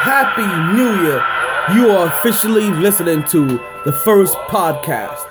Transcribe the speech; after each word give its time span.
Happy 0.00 0.46
New 0.76 1.02
Year. 1.02 1.22
You 1.74 1.90
are 1.90 2.06
officially 2.06 2.70
listening 2.70 3.24
to 3.24 3.46
the 3.84 3.92
first 3.92 4.34
podcast 4.48 5.26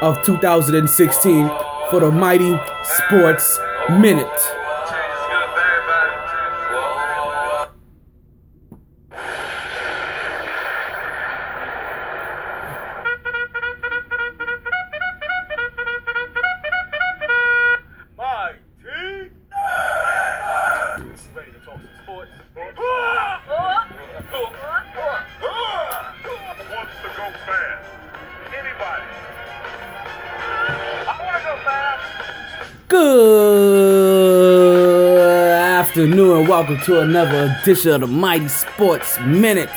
of 0.00 0.22
2016 0.22 1.48
for 1.90 2.00
the 2.00 2.10
MyT 2.12 2.60
Sports 2.84 3.58
Minute. 3.90 4.67
Afternoon 35.98 36.38
and 36.38 36.48
welcome 36.48 36.78
to 36.82 37.00
another 37.00 37.58
edition 37.60 37.90
of 37.90 38.02
the 38.02 38.06
MyT 38.06 38.48
Sports 38.48 39.18
Minute. 39.26 39.68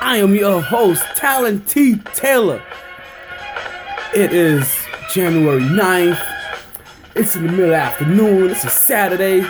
I 0.00 0.16
am 0.16 0.34
your 0.34 0.60
host, 0.60 1.04
Talon 1.14 1.60
T. 1.60 1.94
Taylor. 2.12 2.60
It 4.16 4.32
is 4.32 4.76
January 5.14 5.60
9th. 5.60 6.20
It's 7.14 7.36
in 7.36 7.46
the 7.46 7.52
middle 7.52 7.66
of 7.66 7.70
the 7.70 7.76
afternoon. 7.76 8.50
It's 8.50 8.64
a 8.64 8.70
Saturday. 8.70 9.48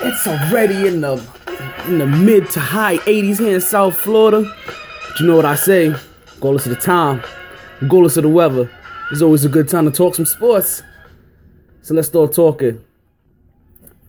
It's 0.00 0.26
already 0.26 0.88
in 0.88 1.00
the 1.00 1.24
in 1.86 1.98
the 1.98 2.06
mid 2.06 2.50
to 2.50 2.58
high 2.58 2.96
80s 2.96 3.38
here 3.38 3.54
in 3.54 3.60
South 3.60 3.96
Florida. 3.96 4.42
But 5.06 5.20
you 5.20 5.28
know 5.28 5.36
what 5.36 5.44
I 5.44 5.54
say? 5.54 5.94
Regardless 6.34 6.66
of 6.66 6.74
the 6.74 6.80
time, 6.80 7.22
regardless 7.80 8.16
of 8.16 8.24
the 8.24 8.28
weather, 8.28 8.68
it's 9.12 9.22
always 9.22 9.44
a 9.44 9.48
good 9.48 9.68
time 9.68 9.84
to 9.84 9.92
talk 9.92 10.16
some 10.16 10.26
sports. 10.26 10.82
So 11.82 11.94
let's 11.94 12.08
start 12.08 12.32
talking. 12.32 12.84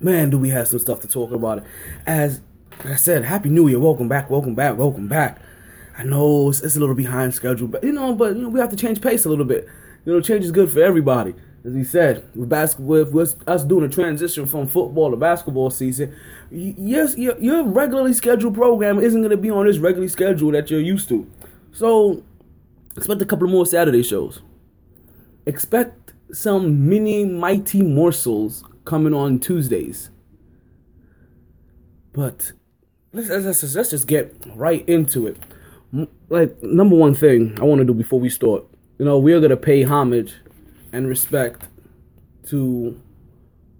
Man, 0.01 0.29
do 0.29 0.37
we 0.37 0.47
have 0.49 0.69
some 0.69 0.79
stuff 0.79 1.01
to 1.01 1.09
talk 1.09 1.31
about? 1.33 1.61
As 2.05 2.39
I 2.85 2.95
said, 2.95 3.25
Happy 3.25 3.49
New 3.49 3.67
Year. 3.67 3.79
Welcome 3.79 4.07
back, 4.07 4.29
welcome 4.29 4.55
back, 4.55 4.77
welcome 4.77 5.09
back. 5.09 5.41
I 5.97 6.03
know 6.03 6.49
it's, 6.49 6.61
it's 6.61 6.77
a 6.77 6.79
little 6.79 6.95
behind 6.95 7.33
schedule, 7.33 7.67
but 7.67 7.83
you 7.83 7.91
know, 7.91 8.15
but 8.15 8.33
you 8.33 8.43
know, 8.43 8.49
we 8.49 8.61
have 8.61 8.69
to 8.69 8.77
change 8.77 9.01
pace 9.01 9.25
a 9.25 9.29
little 9.29 9.43
bit. 9.43 9.67
You 10.05 10.13
know, 10.13 10.21
change 10.21 10.45
is 10.45 10.51
good 10.51 10.71
for 10.71 10.81
everybody. 10.81 11.35
As 11.65 11.75
he 11.75 11.83
said, 11.83 12.25
with 12.33 12.47
basketball, 12.47 13.03
with, 13.11 13.43
us 13.45 13.65
doing 13.65 13.83
a 13.83 13.89
transition 13.89 14.45
from 14.45 14.67
football 14.67 15.11
to 15.11 15.17
basketball 15.17 15.69
season, 15.69 16.15
yes, 16.49 17.17
your, 17.17 17.37
your 17.37 17.63
regularly 17.65 18.13
scheduled 18.13 18.55
program 18.55 18.99
isn't 18.99 19.19
going 19.19 19.31
to 19.31 19.37
be 19.37 19.49
on 19.49 19.65
this 19.65 19.79
regularly 19.79 20.07
schedule 20.07 20.51
that 20.51 20.71
you're 20.71 20.79
used 20.79 21.09
to. 21.09 21.29
So, 21.73 22.23
expect 22.95 23.21
a 23.21 23.25
couple 23.25 23.49
more 23.49 23.65
Saturday 23.65 24.03
shows. 24.03 24.39
Expect 25.45 26.13
some 26.31 26.87
mini 26.87 27.25
mighty 27.25 27.81
morsels 27.81 28.63
coming 28.89 29.13
on 29.13 29.37
Tuesdays. 29.37 30.09
But 32.11 32.53
let's, 33.13 33.29
let's, 33.29 33.45
let's, 33.45 33.75
let's 33.75 33.91
just 33.91 34.07
get 34.07 34.35
right 34.55 34.83
into 34.89 35.27
it. 35.27 35.37
Like, 36.27 36.61
number 36.63 36.95
one 36.95 37.13
thing 37.13 37.55
I 37.61 37.65
want 37.65 37.79
to 37.79 37.85
do 37.85 37.93
before 37.93 38.19
we 38.19 38.29
start, 38.29 38.65
you 38.97 39.05
know, 39.05 39.19
we 39.19 39.31
are 39.33 39.47
to 39.47 39.55
pay 39.55 39.83
homage 39.83 40.33
and 40.91 41.07
respect 41.07 41.67
to 42.47 42.99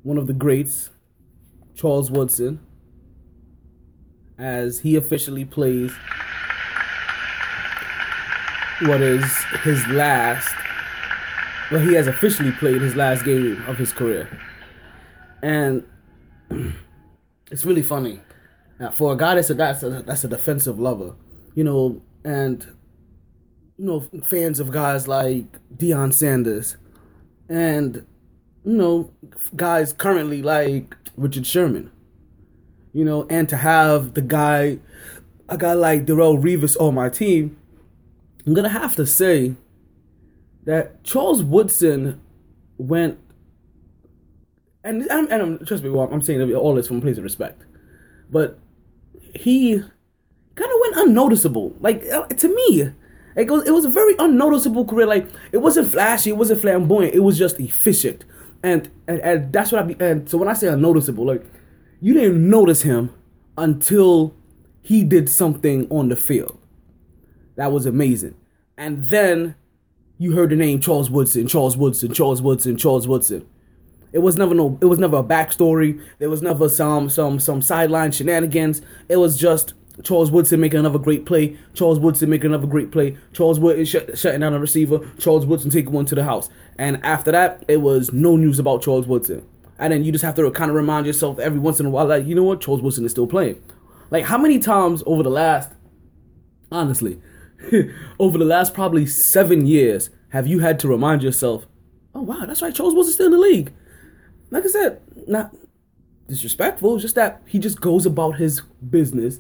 one 0.03 0.19
of 0.19 0.27
the 0.27 0.33
greats, 0.33 0.91
Charles 1.73 2.11
Woodson, 2.11 2.59
as 4.38 4.81
he 4.81 4.95
officially 4.95 5.44
plays 5.44 5.91
what 8.84 9.01
is 9.01 9.25
his 9.63 9.85
last 9.88 10.55
well 11.69 11.81
he 11.81 11.95
has 11.95 12.07
officially 12.07 12.51
played 12.53 12.81
his 12.81 12.95
last 12.95 13.25
game 13.25 13.61
of 13.67 13.78
his 13.78 13.91
career 13.91 14.29
and 15.41 15.85
it's 17.51 17.66
really 17.66 17.81
funny. 17.81 18.22
Now, 18.79 18.91
for 18.91 19.13
a 19.13 19.17
guy 19.17 19.35
that's 19.35 19.50
a 19.50 19.53
that's 19.55 19.83
a, 19.83 19.89
that's 20.03 20.23
a 20.23 20.27
defensive 20.29 20.79
lover 20.79 21.13
you 21.53 21.63
know 21.63 22.01
and 22.23 22.66
you 23.78 23.85
know 23.85 23.99
fans 24.23 24.59
of 24.59 24.72
guys 24.72 25.07
like 25.07 25.59
Deion 25.75 26.13
Sanders 26.13 26.78
and 27.49 28.05
you 28.63 28.73
know 28.73 29.11
guys 29.55 29.91
currently 29.91 30.41
like 30.41 30.95
Richard 31.17 31.45
Sherman 31.45 31.91
you 32.94 33.03
know 33.03 33.28
and 33.29 33.49
to 33.49 33.57
have 33.57 34.13
the 34.13 34.22
guy 34.22 34.79
a 35.49 35.57
guy 35.57 35.73
like 35.73 36.05
Darrelle 36.05 36.41
Revis 36.41 36.79
on 36.79 36.95
my 36.95 37.09
team 37.09 37.57
I'm 38.45 38.53
gonna 38.53 38.69
have 38.69 38.95
to 38.95 39.05
say 39.05 39.55
that 40.63 41.03
Charles 41.03 41.44
Woodson 41.44 42.22
went, 42.78 43.19
and 44.84 45.03
and, 45.12 45.67
trust 45.67 45.84
me, 45.84 45.90
well, 45.90 46.09
I'm 46.12 46.22
saying 46.22 46.53
all 46.53 46.75
this 46.75 46.88
from 46.88 46.97
a 46.97 47.01
place 47.01 47.17
of 47.17 47.23
respect, 47.23 47.63
but 48.29 48.59
he 49.35 49.73
kind 50.56 50.72
of 50.72 50.78
went 50.81 51.07
unnoticeable. 51.07 51.75
Like 51.79 52.03
uh, 52.12 52.28
to 52.28 52.47
me, 52.47 52.91
it 53.35 53.50
was 53.50 53.67
it 53.67 53.72
was 53.72 53.85
a 53.85 53.90
very 53.90 54.16
unnoticeable 54.19 54.85
career. 54.85 55.06
Like 55.06 55.28
it 55.51 55.57
wasn't 55.57 55.91
flashy, 55.91 56.29
it 56.29 56.38
wasn't 56.38 56.62
flamboyant, 56.62 57.13
it 57.13 57.19
was 57.19 57.38
just 57.38 57.59
efficient, 57.59 58.23
and 58.63 58.90
and, 59.07 59.19
and 59.19 59.53
that's 59.53 59.72
what 59.72 59.84
I 59.84 59.85
be. 59.85 59.95
And 60.00 60.29
so 60.29 60.38
when 60.38 60.47
I 60.47 60.53
say 60.53 60.67
unnoticeable, 60.67 61.25
like 61.25 61.46
you 62.00 62.13
didn't 62.13 62.50
notice 62.50 62.84
him 62.84 63.13
until 63.57 64.34
he 64.81 65.03
did 65.03 65.29
something 65.29 65.88
on 65.90 66.09
the 66.09 66.16
field. 66.16 66.57
That 67.56 67.72
was 67.72 67.85
amazing. 67.85 68.35
And 68.78 69.06
then 69.07 69.56
you 70.17 70.31
heard 70.31 70.50
the 70.50 70.56
name 70.56 70.79
Charles 70.79 71.09
Woodson, 71.09 71.47
Charles 71.47 71.75
Woodson, 71.75 72.13
Charles 72.13 72.41
Woodson, 72.41 72.78
Charles 72.78 73.07
Woodson. 73.07 73.46
It 74.12 74.20
was 74.20 74.36
never 74.38 74.56
no 74.56 74.78
it 74.81 74.86
was 74.86 75.00
never 75.00 75.18
a 75.18 75.24
backstory. 75.24 76.02
There 76.20 76.30
was 76.30 76.42
never 76.42 76.70
some 76.70 77.09
some 77.09 77.40
some 77.40 77.62
sideline 77.62 78.12
shenanigans. 78.12 78.81
It 79.08 79.18
was 79.18 79.38
just 79.38 79.74
Charles 80.03 80.31
Woodson 80.31 80.59
making 80.59 80.80
another 80.80 81.00
great 81.00 81.25
play. 81.25 81.58
Charles 81.74 82.00
Woodson 82.00 82.30
making 82.30 82.47
another 82.47 82.68
great 82.68 82.92
play. 82.92 83.18
Charles 83.34 83.59
Woodson 83.59 83.86
shut, 83.86 84.18
shutting 84.18 84.42
down 84.42 84.53
a 84.53 84.59
receiver. 84.59 85.00
Charles 85.20 85.46
Woodson 85.46 85.70
taking 85.70 85.92
one 85.92 86.06
to 86.06 86.16
the 86.16 86.24
house. 86.24 86.50
And 86.78 87.03
after 87.03 87.31
that, 87.31 87.66
it 87.68 87.78
was 87.78 88.14
no 88.14 88.38
news 88.38 88.59
about 88.59 88.81
Charles 88.81 89.06
Woodson. 89.08 89.46
And 89.78 89.94
then 89.94 90.03
you 90.03 90.12
just 90.12 90.24
have 90.24 90.36
to 90.36 90.52
kind 90.52 90.70
of 90.70 90.76
remind 90.76 91.06
yourself 91.06 91.40
every 91.40 91.59
once 91.59 91.80
in 91.80 91.86
a 91.86 91.90
while, 91.90 92.06
like, 92.06 92.26
you 92.26 92.36
know 92.36 92.44
what, 92.44 92.62
Charles 92.62 92.81
Woodson 92.81 93.06
is 93.06 93.12
still 93.12 93.28
playing. 93.28 93.62
Like, 94.09 94.26
how 94.26 94.38
many 94.38 94.59
times 94.59 95.03
over 95.06 95.24
the 95.24 95.30
last 95.30 95.72
honestly, 96.72 97.22
over 98.20 98.38
the 98.38 98.46
last 98.46 98.74
probably 98.74 99.06
seven 99.06 99.66
years, 99.66 100.09
have 100.30 100.47
you 100.47 100.59
had 100.59 100.80
to 100.80 100.88
remind 100.88 101.24
yourself, 101.24 101.66
oh 102.14 102.22
wow, 102.22 102.46
that's 102.46 102.62
right, 102.62 102.74
Charles 102.74 102.96
wasn't 102.96 103.16
still 103.16 103.28
in 103.28 103.31
the 103.34 103.38
league. 103.38 103.74
Like 104.51 104.65
I 104.65 104.67
said, 104.67 105.01
not 105.27 105.55
disrespectful, 106.27 106.97
just 106.97 107.15
that 107.15 107.41
he 107.45 107.59
just 107.59 107.81
goes 107.81 108.05
about 108.05 108.37
his 108.37 108.61
business 108.89 109.39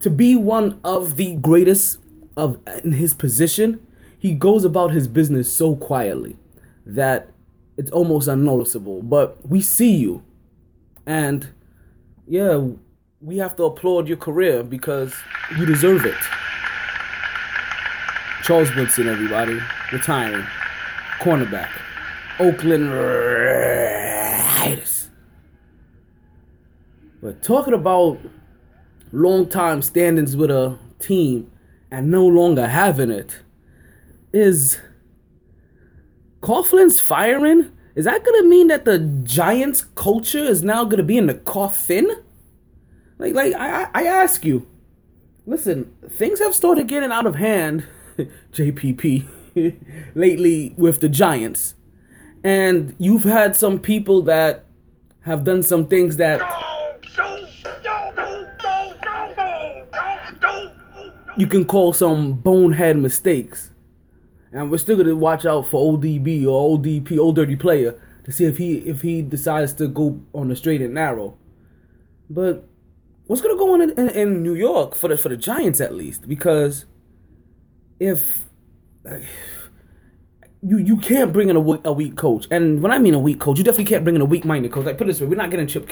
to 0.00 0.10
be 0.10 0.36
one 0.36 0.80
of 0.84 1.16
the 1.16 1.36
greatest 1.36 1.98
of 2.36 2.58
in 2.82 2.92
his 2.92 3.14
position. 3.14 3.86
He 4.18 4.34
goes 4.34 4.64
about 4.64 4.90
his 4.92 5.06
business 5.06 5.52
so 5.52 5.76
quietly 5.76 6.36
that 6.86 7.30
it's 7.76 7.90
almost 7.90 8.28
unnoticeable. 8.28 9.02
But 9.02 9.46
we 9.48 9.60
see 9.60 9.96
you, 9.96 10.22
and 11.06 11.48
yeah, 12.26 12.68
we 13.20 13.38
have 13.38 13.56
to 13.56 13.64
applaud 13.64 14.08
your 14.08 14.16
career 14.16 14.62
because 14.62 15.14
you 15.56 15.66
deserve 15.66 16.04
it. 16.04 16.14
Charles 18.42 18.74
Woodson, 18.74 19.08
everybody, 19.08 19.58
retiring, 19.92 20.44
cornerback, 21.20 21.70
Oakland 22.38 22.92
But 27.24 27.42
talking 27.42 27.72
about 27.72 28.18
long 29.10 29.48
time 29.48 29.80
standings 29.80 30.36
with 30.36 30.50
a 30.50 30.78
team 30.98 31.50
and 31.90 32.10
no 32.10 32.26
longer 32.26 32.66
having 32.66 33.10
it 33.10 33.38
is 34.34 34.78
Coughlin's 36.42 37.00
firing. 37.00 37.72
Is 37.94 38.04
that 38.04 38.26
gonna 38.26 38.42
mean 38.42 38.66
that 38.68 38.84
the 38.84 38.98
Giants 38.98 39.86
culture 39.94 40.44
is 40.44 40.62
now 40.62 40.84
gonna 40.84 41.02
be 41.02 41.16
in 41.16 41.26
the 41.26 41.32
coffin? 41.32 42.14
Like, 43.16 43.32
like 43.32 43.54
I, 43.54 43.84
I 43.84 43.88
I 43.94 44.02
ask 44.04 44.44
you, 44.44 44.66
listen, 45.46 45.94
things 46.06 46.40
have 46.40 46.54
started 46.54 46.88
getting 46.88 47.10
out 47.10 47.24
of 47.24 47.36
hand, 47.36 47.86
JPP, 48.52 49.26
lately 50.14 50.74
with 50.76 51.00
the 51.00 51.08
Giants. 51.08 51.74
And 52.42 52.94
you've 52.98 53.24
had 53.24 53.56
some 53.56 53.78
people 53.78 54.20
that 54.24 54.66
have 55.22 55.44
done 55.44 55.62
some 55.62 55.86
things 55.86 56.18
that 56.18 56.42
you 61.36 61.46
can 61.46 61.64
call 61.64 61.92
some 61.92 62.34
bonehead 62.34 62.96
mistakes. 62.96 63.70
And 64.52 64.70
we're 64.70 64.78
still 64.78 64.96
gonna 64.96 65.16
watch 65.16 65.44
out 65.44 65.66
for 65.66 65.96
ODB 65.98 66.46
or 66.46 66.78
ODP, 66.78 67.18
old 67.18 67.36
dirty 67.36 67.56
player, 67.56 68.00
to 68.24 68.32
see 68.32 68.44
if 68.44 68.56
he 68.58 68.78
if 68.78 69.02
he 69.02 69.20
decides 69.22 69.72
to 69.74 69.88
go 69.88 70.20
on 70.32 70.48
the 70.48 70.56
straight 70.56 70.80
and 70.80 70.94
narrow. 70.94 71.36
But 72.30 72.68
what's 73.26 73.42
gonna 73.42 73.56
go 73.56 73.74
on 73.74 73.80
in, 73.82 73.90
in, 73.98 74.08
in 74.10 74.42
New 74.42 74.54
York 74.54 74.94
for 74.94 75.08
the 75.08 75.16
for 75.16 75.28
the 75.28 75.36
Giants 75.36 75.80
at 75.80 75.94
least? 75.94 76.28
Because 76.28 76.84
if 77.98 78.44
you 80.62 80.78
you 80.78 80.96
can't 80.98 81.32
bring 81.32 81.48
in 81.48 81.56
a, 81.56 81.60
we- 81.60 81.80
a 81.84 81.92
weak 81.92 82.16
coach, 82.16 82.46
and 82.50 82.80
when 82.82 82.92
I 82.92 82.98
mean 82.98 83.14
a 83.14 83.18
weak 83.18 83.40
coach, 83.40 83.58
you 83.58 83.64
definitely 83.64 83.86
can't 83.86 84.04
bring 84.04 84.16
in 84.16 84.22
a 84.22 84.26
weak 84.26 84.44
minded 84.44 84.72
coach. 84.72 84.86
Like 84.86 84.98
put 84.98 85.06
this 85.08 85.20
way, 85.20 85.26
we're 85.26 85.34
not 85.36 85.50
getting 85.50 85.66
chip. 85.66 85.90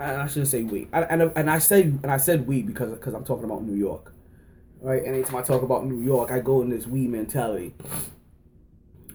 I 0.00 0.22
I 0.22 0.26
shouldn't 0.26 0.48
say 0.48 0.62
weak, 0.64 0.88
and 0.92 1.30
and 1.36 1.50
I 1.50 1.58
say 1.58 1.82
and 1.82 2.06
I 2.06 2.16
said 2.16 2.46
we 2.46 2.62
because 2.62 2.90
because 2.90 3.14
I'm 3.14 3.24
talking 3.24 3.44
about 3.44 3.62
New 3.64 3.76
York, 3.76 4.12
right? 4.80 5.02
Anytime 5.04 5.36
I 5.36 5.42
talk 5.42 5.62
about 5.62 5.86
New 5.86 6.00
York, 6.00 6.30
I 6.30 6.40
go 6.40 6.62
in 6.62 6.70
this 6.70 6.86
we 6.86 7.06
mentality. 7.06 7.74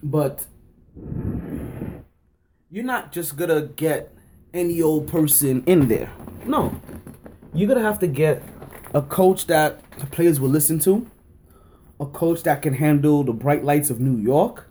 But 0.02 0.46
you're 2.70 2.84
not 2.84 3.12
just 3.12 3.36
gonna 3.36 3.62
get 3.62 4.12
any 4.52 4.82
old 4.82 5.08
person 5.08 5.64
in 5.66 5.88
there. 5.88 6.10
No, 6.44 6.80
you're 7.52 7.68
gonna 7.68 7.82
have 7.82 7.98
to 8.00 8.06
get 8.06 8.42
a 8.92 9.02
coach 9.02 9.46
that 9.46 9.80
the 9.98 10.06
players 10.06 10.38
will 10.38 10.50
listen 10.50 10.78
to, 10.80 11.10
a 11.98 12.06
coach 12.06 12.42
that 12.42 12.62
can 12.62 12.74
handle 12.74 13.24
the 13.24 13.32
bright 13.32 13.64
lights 13.64 13.90
of 13.90 14.00
New 14.00 14.20
York, 14.20 14.68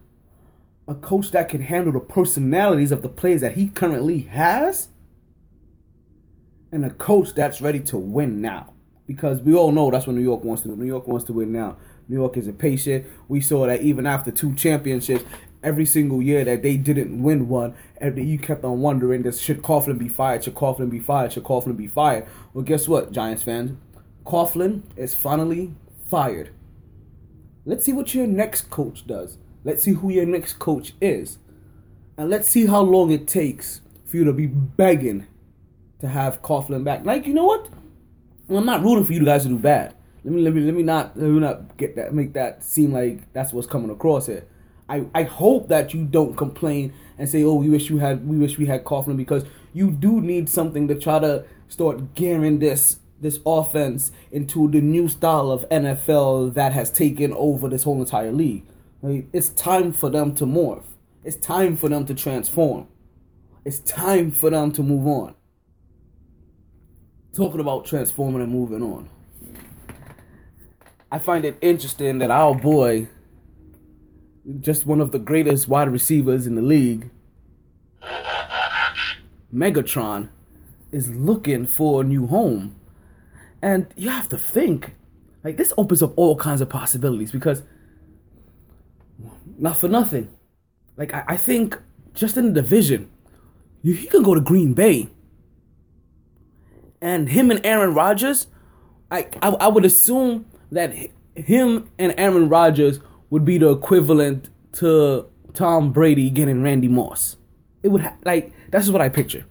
a 0.87 0.95
coach 0.95 1.31
that 1.31 1.49
can 1.49 1.61
handle 1.61 1.93
the 1.93 1.99
personalities 1.99 2.91
of 2.91 3.01
the 3.01 3.09
players 3.09 3.41
that 3.41 3.53
he 3.53 3.67
currently 3.69 4.19
has, 4.19 4.89
and 6.71 6.85
a 6.85 6.89
coach 6.89 7.33
that's 7.33 7.61
ready 7.61 7.79
to 7.79 7.97
win 7.97 8.41
now. 8.41 8.72
Because 9.13 9.41
we 9.41 9.53
all 9.53 9.71
know 9.71 9.91
that's 9.91 10.07
what 10.07 10.15
New 10.15 10.21
York 10.21 10.43
wants 10.43 10.63
to 10.63 10.69
do. 10.69 10.75
New 10.75 10.85
York 10.85 11.07
wants 11.07 11.25
to 11.25 11.33
win 11.33 11.51
now. 11.51 11.77
New 12.07 12.15
York 12.15 12.35
is 12.37 12.47
impatient. 12.47 13.05
We 13.27 13.41
saw 13.41 13.65
that 13.67 13.81
even 13.81 14.05
after 14.05 14.31
two 14.31 14.53
championships, 14.55 15.23
every 15.63 15.85
single 15.85 16.21
year 16.21 16.43
that 16.43 16.61
they 16.61 16.75
didn't 16.75 17.23
win 17.23 17.47
one, 17.47 17.73
and 17.97 18.17
you 18.17 18.37
kept 18.37 18.63
on 18.65 18.81
wondering, 18.81 19.21
does 19.21 19.41
should 19.41 19.61
Coughlin 19.61 19.97
be 19.97 20.09
fired? 20.09 20.43
Should 20.43 20.55
Coughlin 20.55 20.89
be 20.89 20.99
fired? 20.99 21.33
Should 21.33 21.43
Coughlin 21.43 21.77
be 21.77 21.87
fired? 21.87 22.27
Well, 22.53 22.63
guess 22.63 22.87
what, 22.87 23.11
Giants 23.11 23.43
fans? 23.43 23.77
Coughlin 24.25 24.83
is 24.97 25.15
finally 25.15 25.73
fired. 26.09 26.49
Let's 27.65 27.85
see 27.85 27.93
what 27.93 28.13
your 28.13 28.27
next 28.27 28.69
coach 28.69 29.07
does. 29.07 29.37
Let's 29.63 29.83
see 29.83 29.93
who 29.93 30.09
your 30.09 30.25
next 30.25 30.59
coach 30.59 30.93
is. 30.99 31.37
And 32.17 32.29
let's 32.29 32.49
see 32.49 32.65
how 32.65 32.81
long 32.81 33.11
it 33.11 33.27
takes 33.27 33.81
for 34.05 34.17
you 34.17 34.25
to 34.25 34.33
be 34.33 34.47
begging 34.47 35.27
to 36.01 36.09
have 36.09 36.41
Coughlin 36.41 36.83
back. 36.83 37.05
Like, 37.05 37.25
you 37.25 37.33
know 37.33 37.45
what? 37.45 37.69
Well, 38.47 38.59
I'm 38.59 38.65
not 38.65 38.83
rooting 38.83 39.05
for 39.05 39.13
you 39.13 39.23
guys 39.23 39.43
to 39.43 39.49
do 39.49 39.57
bad. 39.57 39.95
Let 40.23 40.33
me 40.33 40.41
let 40.41 40.53
me 40.53 40.61
let 40.61 40.73
me 40.73 40.83
not 40.83 41.17
let 41.17 41.29
me 41.29 41.39
not 41.39 41.77
get 41.77 41.95
that 41.95 42.13
make 42.13 42.33
that 42.33 42.63
seem 42.63 42.93
like 42.93 43.31
that's 43.33 43.53
what's 43.53 43.67
coming 43.67 43.89
across 43.89 44.27
here. 44.27 44.45
I, 44.89 45.05
I 45.15 45.23
hope 45.23 45.69
that 45.69 45.93
you 45.93 46.05
don't 46.05 46.35
complain 46.35 46.93
and 47.17 47.29
say, 47.29 47.43
oh, 47.43 47.55
we 47.55 47.69
wish 47.69 47.89
you 47.89 47.99
had 47.99 48.27
we 48.27 48.37
wish 48.37 48.57
we 48.57 48.65
had 48.65 48.83
Coughlin 48.83 49.17
because 49.17 49.45
you 49.73 49.91
do 49.91 50.21
need 50.21 50.49
something 50.49 50.87
to 50.87 50.95
try 50.95 51.19
to 51.19 51.45
start 51.67 52.15
gearing 52.15 52.59
this 52.59 52.99
this 53.19 53.39
offense 53.45 54.11
into 54.31 54.69
the 54.69 54.81
new 54.81 55.07
style 55.07 55.51
of 55.51 55.67
NFL 55.69 56.53
that 56.53 56.73
has 56.73 56.91
taken 56.91 57.33
over 57.33 57.69
this 57.69 57.83
whole 57.83 57.99
entire 57.99 58.31
league. 58.31 58.65
It's 59.01 59.49
time 59.49 59.93
for 59.93 60.09
them 60.09 60.35
to 60.35 60.45
morph. 60.45 60.83
It's 61.23 61.37
time 61.37 61.77
for 61.77 61.89
them 61.89 62.05
to 62.05 62.13
transform. 62.13 62.87
It's 63.65 63.79
time 63.79 64.31
for 64.31 64.49
them 64.49 64.71
to 64.73 64.83
move 64.83 65.07
on. 65.07 65.35
Talking 67.35 67.59
about 67.59 67.85
transforming 67.85 68.41
and 68.41 68.51
moving 68.51 68.83
on. 68.83 69.09
I 71.11 71.17
find 71.17 71.45
it 71.45 71.57
interesting 71.61 72.19
that 72.19 72.29
our 72.29 72.53
boy, 72.53 73.07
just 74.59 74.85
one 74.85 75.01
of 75.01 75.11
the 75.11 75.19
greatest 75.19 75.67
wide 75.67 75.89
receivers 75.89 76.45
in 76.45 76.55
the 76.55 76.61
league, 76.61 77.09
Megatron, 79.53 80.29
is 80.91 81.09
looking 81.09 81.65
for 81.65 82.01
a 82.01 82.03
new 82.03 82.27
home. 82.27 82.75
And 83.63 83.87
you 83.95 84.09
have 84.09 84.29
to 84.29 84.37
think, 84.37 84.95
like, 85.43 85.57
this 85.57 85.73
opens 85.77 86.03
up 86.03 86.13
all 86.15 86.35
kinds 86.35 86.61
of 86.61 86.69
possibilities 86.69 87.31
because, 87.31 87.63
not 89.57 89.77
for 89.77 89.87
nothing, 89.87 90.29
like, 90.97 91.13
I, 91.13 91.23
I 91.29 91.37
think 91.37 91.79
just 92.13 92.37
in 92.37 92.53
the 92.53 92.61
division, 92.61 93.09
you, 93.81 93.93
he 93.93 94.05
can 94.05 94.21
go 94.21 94.35
to 94.35 94.41
Green 94.41 94.73
Bay. 94.73 95.09
And 97.03 97.27
him 97.27 97.51
and 97.51 97.63
Aaron 97.65 97.93
Rodgers, 97.93 98.47
I, 99.11 99.27
I, 99.41 99.49
I 99.49 99.67
would 99.67 99.83
assume 99.83 100.45
that 100.71 100.93
him 101.35 101.89
and 101.99 102.15
Aaron 102.17 102.47
Rodgers 102.47 103.01
would 103.29 103.43
be 103.43 103.57
the 103.57 103.69
equivalent 103.71 104.49
to 104.75 105.27
Tom 105.53 105.91
Brady 105.91 106.29
getting 106.29 106.63
Randy 106.63 106.87
Moss. 106.87 107.35
It 107.83 107.89
would 107.89 108.03
ha- 108.03 108.15
like 108.23 108.53
that's 108.69 108.87
what 108.87 109.01
I 109.01 109.09
picture, 109.09 109.45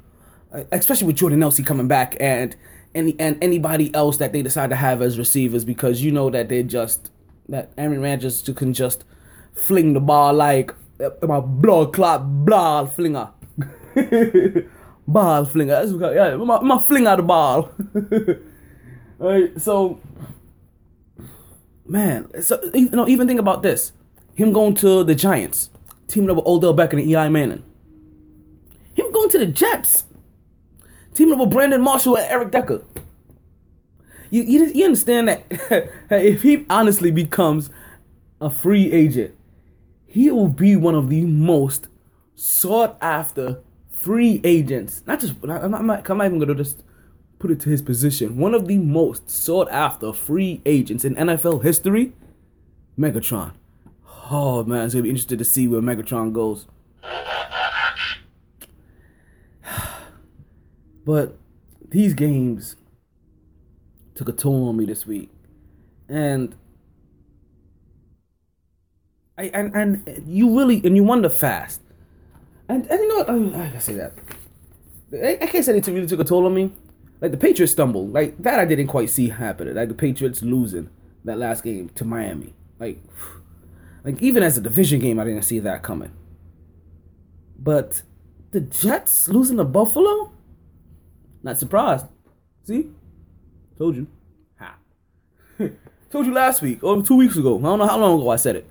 especially 0.73 1.07
with 1.07 1.17
Jordan 1.17 1.41
Nelson 1.41 1.63
coming 1.63 1.89
back 1.89 2.17
and 2.19 2.57
any 2.95 3.15
and 3.19 3.37
anybody 3.45 3.95
else 3.95 4.17
that 4.17 4.33
they 4.33 4.41
decide 4.41 4.71
to 4.71 4.77
have 4.77 5.03
as 5.03 5.19
receivers 5.19 5.63
because 5.63 6.03
you 6.03 6.11
know 6.11 6.31
that 6.31 6.49
they 6.49 6.63
just 6.63 7.11
that 7.51 7.71
Aaron 7.77 8.01
Rodgers 8.01 8.49
can 8.57 8.73
just 8.73 9.05
fling 9.53 9.93
the 9.93 10.01
ball 10.01 10.33
like 10.33 10.73
my 11.21 11.41
blood 11.41 11.93
clot 11.93 12.47
ball 12.47 12.87
flinger. 12.87 13.29
ball 15.07 15.45
flinger. 15.45 15.75
That's 15.75 15.93
what, 15.93 16.15
yeah, 16.15 16.37
my, 16.37 16.61
my 16.61 16.79
flinger 16.79 17.17
the 17.17 17.23
ball. 17.23 17.71
Alright, 19.21 19.61
so 19.61 20.01
man, 21.87 22.43
so 22.43 22.61
you 22.75 22.91
know, 22.91 23.09
even 23.09 23.27
think 23.27 23.41
about 23.41 23.63
this: 23.63 23.93
him 24.35 24.53
going 24.53 24.75
to 24.77 25.05
the 25.05 25.15
Giants, 25.15 25.71
teaming 26.09 26.31
up 26.31 26.37
with 26.37 26.47
Odell 26.47 26.75
Beckham 26.75 26.95
and 26.95 27.09
Eli 27.09 27.29
Manning. 27.29 27.65
Him 28.95 29.11
going 29.13 29.31
to 29.31 29.39
the 29.39 29.47
Jets, 29.47 30.05
teaming 31.15 31.35
up 31.35 31.41
with 31.41 31.51
Brandon 31.51 31.81
Marshall 31.81 32.17
and 32.19 32.31
Eric 32.31 32.51
Decker. 32.51 32.83
You, 34.31 34.43
you, 34.45 34.65
you 34.75 34.85
understand 34.87 35.29
that 35.29 35.45
if 36.11 36.43
he 36.43 36.65
honestly 36.71 37.11
becomes 37.11 37.69
a 38.41 38.49
free 38.49 38.91
agent, 38.91 39.35
he 40.07 40.31
will 40.31 40.49
be 40.49 40.75
one 40.75 40.95
of 40.95 41.11
the 41.11 41.23
most 41.23 41.89
sought 42.35 42.97
after 43.01 43.61
free 44.03 44.41
agents. 44.43 45.03
Not 45.07 45.21
just, 45.21 45.35
I'm 45.43 45.49
not, 45.49 45.63
I'm 45.63 45.87
not, 45.87 46.11
I'm 46.11 46.19
not 46.19 46.27
even 46.27 46.41
to 46.41 46.55
just 46.55 46.83
put 47.39 47.51
it 47.51 47.61
to 47.61 47.71
his 47.71 47.83
position. 47.83 48.37
One 48.37 48.55
of 48.55 48.67
the 48.67 48.79
most 48.79 49.31
sought 49.31 49.71
after 49.71 50.13
free 50.13 50.61
agents 50.67 51.05
in 51.05 51.15
NFL 51.15 51.63
history, 51.63 52.13
Megatron. 52.99 53.53
Oh 54.31 54.65
man, 54.65 54.85
it's 54.85 54.95
gonna 54.95 55.05
be 55.05 55.11
interesting 55.11 55.39
to 55.39 55.45
see 55.45 55.69
where 55.69 55.81
Megatron 55.81 56.33
goes. 56.33 56.67
But 61.05 61.37
these 61.89 62.15
games 62.15 62.77
took 64.15 64.29
a 64.29 64.33
toll 64.33 64.69
on 64.69 64.77
me 64.77 64.85
this 64.85 65.05
week, 65.05 65.31
and 66.09 66.55
I 69.37 69.51
and, 69.53 69.75
and 69.75 70.25
you 70.29 70.57
really 70.57 70.81
and 70.85 70.95
you 70.95 71.03
wonder 71.03 71.29
fast, 71.29 71.82
and 72.69 72.87
and 72.91 73.01
you 73.01 73.09
know 73.09 73.17
what 73.17 73.31
I, 73.31 73.67
I 73.67 73.71
can 73.71 73.81
say 73.81 73.95
that 73.95 74.13
I, 75.13 75.39
I 75.43 75.47
can't 75.47 75.65
say 75.65 75.77
it 75.77 75.87
really 75.87 76.07
took 76.07 76.21
a 76.21 76.25
toll 76.25 76.47
on 76.47 76.55
me. 76.55 76.73
Like 77.21 77.31
the 77.31 77.37
Patriots 77.37 77.73
stumbled, 77.73 78.13
like 78.13 78.37
that 78.43 78.59
I 78.59 78.65
didn't 78.65 78.89
quite 78.89 79.11
see 79.11 79.29
happen. 79.29 79.73
Like 79.75 79.89
the 79.89 79.95
Patriots 79.95 80.43
losing 80.43 80.91
that 81.25 81.39
last 81.39 81.63
game 81.63 81.89
to 81.91 82.05
Miami, 82.05 82.55
like 82.79 82.99
like 84.05 84.21
even 84.21 84.43
as 84.43 84.59
a 84.59 84.61
division 84.61 85.01
game, 85.01 85.19
I 85.19 85.25
didn't 85.25 85.43
see 85.43 85.59
that 85.61 85.83
coming. 85.83 86.13
But 87.59 88.03
the 88.51 88.61
Jets 88.61 89.29
losing 89.29 89.59
to 89.59 89.65
Buffalo, 89.65 90.33
not 91.43 91.59
surprised. 91.59 92.07
See, 92.65 92.89
told 93.79 93.97
you. 93.97 94.09
Ha. 94.59 94.77
told 96.11 96.27
you 96.27 96.33
last 96.33 96.61
week 96.61 96.83
or 96.83 97.03
two 97.03 97.17
weeks 97.17 97.37
ago. 97.37 97.59
I 97.59 97.63
don't 97.63 97.79
know 97.79 97.87
how 97.87 97.99
long 97.99 98.21
ago 98.21 98.31
I 98.31 98.37
said 98.37 98.57
it. 98.57 98.67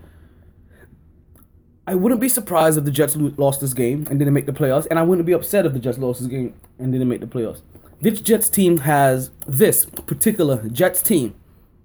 I 1.88 1.96
wouldn't 1.96 2.22
be 2.22 2.30
surprised 2.30 2.78
if 2.78 2.86
the 2.86 2.92
Jets 2.92 3.16
lost 3.16 3.60
this 3.60 3.74
game 3.74 4.06
and 4.10 4.20
didn't 4.20 4.34
make 4.34 4.46
the 4.46 4.52
playoffs, 4.52 4.88
and 4.90 5.00
I 5.00 5.04
wouldn't 5.04 5.26
be 5.26 5.34
upset 5.34 5.66
if 5.66 5.74
the 5.74 5.80
Jets 5.80 5.98
lost 5.98 6.20
this 6.20 6.30
game 6.30 6.54
and 6.78 6.92
didn't 6.92 7.08
make 7.08 7.22
the 7.22 7.28
playoffs. 7.28 7.62
This 8.00 8.22
Jets 8.22 8.50
team 8.50 8.80
has 8.80 9.32
this 9.48 9.86
particular 9.86 10.68
Jets 10.70 11.02
team 11.02 11.36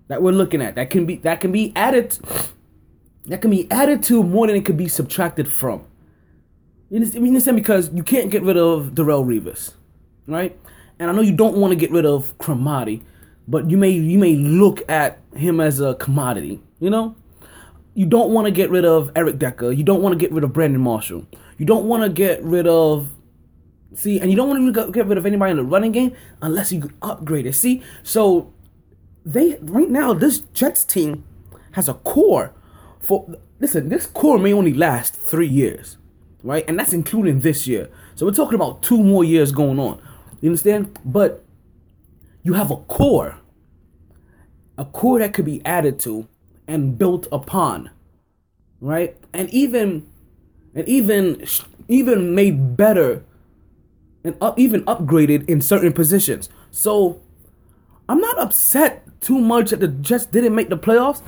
that 0.09 0.23
we're 0.23 0.33
looking 0.33 0.63
at 0.63 0.75
that 0.75 0.91
can 0.91 1.07
be 1.07 1.17
that 1.17 1.41
can 1.41 1.53
be 1.53 1.73
added 1.75 2.19
that 3.27 3.43
can 3.43 3.51
be 3.51 3.71
added 3.71 4.03
to 4.05 4.23
more 4.23 4.47
than 4.47 4.57
it 4.57 4.65
could 4.65 4.77
be 4.77 4.89
subtracted 4.89 5.49
from. 5.49 5.85
You 6.91 6.99
understand? 6.99 7.57
because 7.57 7.93
you 7.93 8.05
can't 8.05 8.31
get 8.31 8.43
rid 8.43 8.57
of 8.57 8.91
Darrelle 8.91 9.27
Revis, 9.27 9.75
right? 10.27 10.57
And 10.99 11.11
I 11.11 11.13
know 11.13 11.23
you 11.23 11.35
don't 11.35 11.57
want 11.57 11.73
to 11.73 11.77
get 11.77 11.91
rid 11.91 12.07
of 12.07 12.37
Cromartie, 12.39 13.03
but 13.49 13.69
you 13.71 13.77
may 13.77 13.91
you 13.91 14.19
may 14.19 14.37
look 14.37 14.89
at 14.89 15.19
him 15.35 15.61
as 15.61 15.81
a 15.81 15.95
commodity. 15.97 16.61
You 16.79 16.91
know, 16.91 17.17
you 17.97 18.05
don't 18.05 18.29
want 18.31 18.45
to 18.45 18.51
get 18.51 18.69
rid 18.69 18.85
of 18.85 19.11
Eric 19.17 19.39
Decker. 19.39 19.73
You 19.73 19.83
don't 19.83 20.03
want 20.03 20.13
to 20.13 20.19
get 20.19 20.31
rid 20.31 20.45
of 20.45 20.53
Brandon 20.53 20.83
Marshall. 20.83 21.27
You 21.57 21.65
don't 21.65 21.87
want 21.87 22.03
to 22.03 22.11
get 22.11 22.45
rid 22.45 22.67
of 22.67 23.09
see, 23.95 24.21
and 24.21 24.31
you 24.31 24.37
don't 24.37 24.51
want 24.51 24.75
to 24.75 24.93
get 24.93 25.07
rid 25.07 25.17
of 25.17 25.25
anybody 25.25 25.53
in 25.53 25.57
the 25.57 25.65
running 25.65 25.93
game 25.93 26.15
unless 26.43 26.71
you 26.71 26.91
upgrade 27.01 27.47
it. 27.47 27.55
See, 27.55 27.83
so 28.03 28.53
they 29.25 29.57
right 29.63 29.89
now 29.89 30.13
this 30.13 30.41
Jets 30.41 30.85
team 30.85 31.25
has 31.73 31.89
a 31.89 31.95
core 31.95 32.55
for 33.01 33.35
listen. 33.61 33.89
This 33.89 34.05
core 34.05 34.39
may 34.39 34.53
only 34.53 34.75
last 34.75 35.15
three 35.15 35.49
years, 35.49 35.97
right? 36.43 36.67
And 36.69 36.79
that's 36.79 36.93
including 36.93 37.41
this 37.41 37.67
year. 37.67 37.89
So 38.15 38.27
we're 38.27 38.33
talking 38.33 38.57
about 38.57 38.83
two 38.83 39.03
more 39.03 39.25
years 39.25 39.53
going 39.53 39.79
on. 39.79 40.03
You 40.43 40.51
understand? 40.51 40.99
But 41.03 41.47
you 42.43 42.53
have 42.53 42.71
a 42.71 42.77
core, 42.77 43.39
a 44.77 44.85
core 44.85 45.19
that 45.19 45.33
could 45.33 45.47
be 45.47 45.65
added 45.65 45.99
to 46.01 46.29
and 46.69 46.99
built 46.99 47.27
upon, 47.31 47.91
right? 48.81 49.17
And 49.33 49.49
even, 49.51 50.09
and 50.75 50.89
even, 50.89 51.47
even 51.89 52.35
made 52.35 52.77
better, 52.77 53.25
and 54.25 54.37
up, 54.41 54.59
even 54.59 54.85
upgraded 54.85 55.49
in 55.49 55.61
certain 55.61 55.93
positions. 55.93 56.49
So, 56.71 57.21
I'm 58.09 58.21
not 58.21 58.39
upset 58.39 59.03
too 59.21 59.39
much 59.39 59.71
that 59.71 59.81
the 59.81 59.89
Jets 59.89 60.27
didn't 60.27 60.55
make 60.55 60.69
the 60.69 60.79
playoffs. 60.79 61.23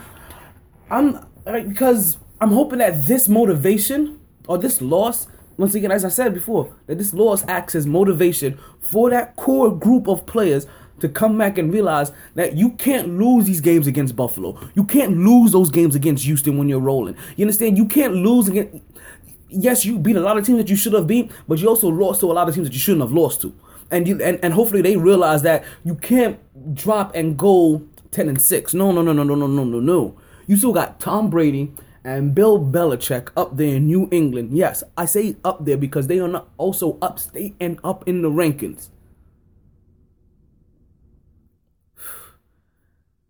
I'm 0.91 1.27
because 1.45 2.19
I'm 2.41 2.53
hoping 2.53 2.79
that 2.79 3.07
this 3.07 3.29
motivation 3.29 4.21
or 4.47 4.59
this 4.59 4.81
loss, 4.81 5.27
once 5.57 5.75
again, 5.75 5.91
as 5.91 6.05
I 6.05 6.09
said 6.09 6.35
before, 6.35 6.75
that 6.87 6.99
this 6.99 7.13
loss 7.13 7.45
acts 7.49 7.75
as 7.75 7.87
motivation 7.87 8.59
for 8.81 9.11
that 9.11 9.37
core 9.37 9.75
group 9.75 10.09
of 10.09 10.27
players 10.27 10.67
to 11.01 11.09
come 11.09 11.39
back 11.39 11.59
and 11.59 11.73
realize 11.73 12.13
that 12.35 12.57
you 12.57 12.71
can't 12.71 13.19
lose 13.19 13.47
these 13.47 13.61
games 13.61 13.87
against 13.87 14.17
Buffalo. 14.17 14.59
You 14.75 14.85
can't 14.85 15.19
lose 15.19 15.53
those 15.53 15.71
games 15.71 15.95
against 15.95 16.25
Houston 16.25 16.59
when 16.59 16.69
you're 16.69 16.81
rolling. 16.81 17.17
You 17.37 17.45
understand? 17.45 17.77
You 17.77 17.87
can't 17.87 18.15
lose 18.15 18.49
against. 18.49 18.83
Yes, 19.49 19.85
you 19.85 19.99
beat 19.99 20.17
a 20.17 20.21
lot 20.21 20.37
of 20.37 20.45
teams 20.45 20.59
that 20.59 20.69
you 20.69 20.77
should 20.77 20.93
have 20.93 21.07
beat, 21.07 21.31
but 21.47 21.59
you 21.59 21.69
also 21.69 21.89
lost 21.89 22.21
to 22.21 22.31
a 22.31 22.35
lot 22.35 22.49
of 22.49 22.55
teams 22.55 22.67
that 22.67 22.75
you 22.75 22.81
shouldn't 22.81 23.03
have 23.03 23.13
lost 23.13 23.41
to. 23.43 23.55
And 23.91 24.07
you 24.07 24.23
and, 24.23 24.39
and 24.43 24.53
hopefully 24.53 24.83
they 24.83 24.97
realize 24.97 25.43
that 25.43 25.65
you 25.85 25.95
can't 25.95 26.39
drop 26.75 27.15
and 27.15 27.39
go 27.39 27.83
ten 28.11 28.29
and 28.29 28.41
six. 28.41 28.75
No, 28.75 28.93
no, 28.93 29.03
no, 29.03 29.13
no, 29.13 29.23
no, 29.23 29.35
no, 29.35 29.47
no, 29.47 29.65
no, 29.65 29.81
no. 29.81 30.19
You 30.47 30.57
still 30.57 30.73
got 30.73 31.01
Tom 31.01 31.31
Brady 31.31 31.73
and 32.05 32.35
Bill 32.35 32.59
Belichick 32.59 33.31
up 33.37 33.57
there 33.57 33.77
in 33.77 33.87
New 33.87 34.09
England. 34.11 34.57
Yes, 34.57 34.83
I 34.97 35.05
say 35.05 35.37
up 35.45 35.65
there 35.65 35.77
because 35.77 36.07
they 36.07 36.19
are 36.21 36.29
not 36.29 36.49
also 36.57 36.99
upstate 37.01 37.55
and 37.61 37.79
up 37.83 38.07
in 38.07 38.23
the 38.23 38.31
rankings. 38.31 38.89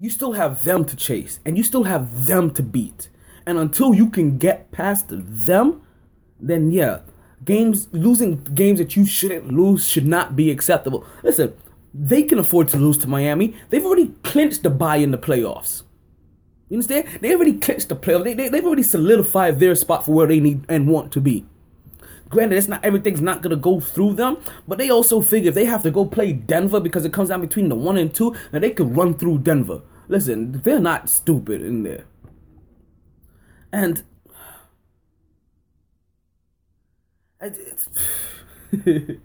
You 0.00 0.10
still 0.10 0.34
have 0.34 0.62
them 0.62 0.84
to 0.84 0.94
chase 0.94 1.40
and 1.44 1.56
you 1.56 1.64
still 1.64 1.82
have 1.82 2.26
them 2.26 2.52
to 2.52 2.62
beat. 2.62 3.08
And 3.44 3.58
until 3.58 3.92
you 3.92 4.08
can 4.08 4.38
get 4.38 4.70
past 4.70 5.06
them, 5.08 5.82
then 6.38 6.70
yeah, 6.70 7.00
games 7.44 7.88
losing 7.90 8.44
games 8.44 8.78
that 8.78 8.94
you 8.94 9.04
shouldn't 9.04 9.50
lose 9.50 9.88
should 9.88 10.06
not 10.06 10.36
be 10.36 10.52
acceptable. 10.52 11.04
Listen, 11.24 11.52
they 11.92 12.22
can 12.22 12.38
afford 12.38 12.68
to 12.68 12.76
lose 12.76 12.96
to 12.98 13.08
Miami. 13.08 13.56
They've 13.70 13.84
already 13.84 14.12
clinched 14.22 14.62
the 14.62 14.70
bye 14.70 14.98
in 14.98 15.10
the 15.10 15.18
playoffs. 15.18 15.82
You 16.68 16.76
understand? 16.76 17.08
They 17.20 17.34
already 17.34 17.54
clinched 17.54 17.88
the 17.88 17.96
playoffs. 17.96 18.22
They, 18.22 18.34
they, 18.34 18.48
they've 18.50 18.64
already 18.64 18.84
solidified 18.84 19.58
their 19.58 19.74
spot 19.74 20.04
for 20.04 20.12
where 20.12 20.28
they 20.28 20.38
need 20.38 20.64
and 20.68 20.86
want 20.86 21.10
to 21.12 21.20
be. 21.20 21.44
Granted, 22.28 22.56
it's 22.56 22.68
not 22.68 22.84
everything's 22.84 23.20
not 23.20 23.42
gonna 23.42 23.56
go 23.56 23.80
through 23.80 24.14
them, 24.14 24.38
but 24.66 24.78
they 24.78 24.90
also 24.90 25.20
figure 25.20 25.48
if 25.48 25.54
they 25.54 25.64
have 25.64 25.82
to 25.82 25.90
go 25.90 26.04
play 26.04 26.32
Denver 26.32 26.80
because 26.80 27.04
it 27.04 27.12
comes 27.12 27.28
down 27.30 27.40
between 27.40 27.68
the 27.68 27.74
one 27.74 27.96
and 27.96 28.14
two, 28.14 28.34
and 28.52 28.62
they 28.62 28.70
could 28.70 28.96
run 28.96 29.14
through 29.14 29.38
Denver. 29.38 29.82
Listen, 30.08 30.52
they're 30.62 30.80
not 30.80 31.08
stupid 31.08 31.62
in 31.62 31.82
there. 31.82 32.04
And 33.72 34.02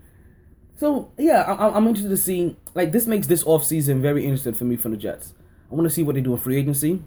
so 0.77 1.11
yeah, 1.17 1.41
I, 1.41 1.75
I'm 1.75 1.87
interested 1.87 2.09
to 2.09 2.17
see 2.17 2.55
like 2.73 2.91
this 2.91 3.05
makes 3.07 3.27
this 3.27 3.43
off 3.45 3.63
season 3.63 4.01
very 4.01 4.23
interesting 4.23 4.53
for 4.53 4.65
me 4.65 4.75
from 4.75 4.91
the 4.91 4.97
Jets. 4.97 5.33
I 5.71 5.75
want 5.75 5.85
to 5.85 5.93
see 5.93 6.03
what 6.03 6.15
they 6.15 6.21
do 6.21 6.33
in 6.33 6.39
free 6.39 6.57
agency 6.57 7.01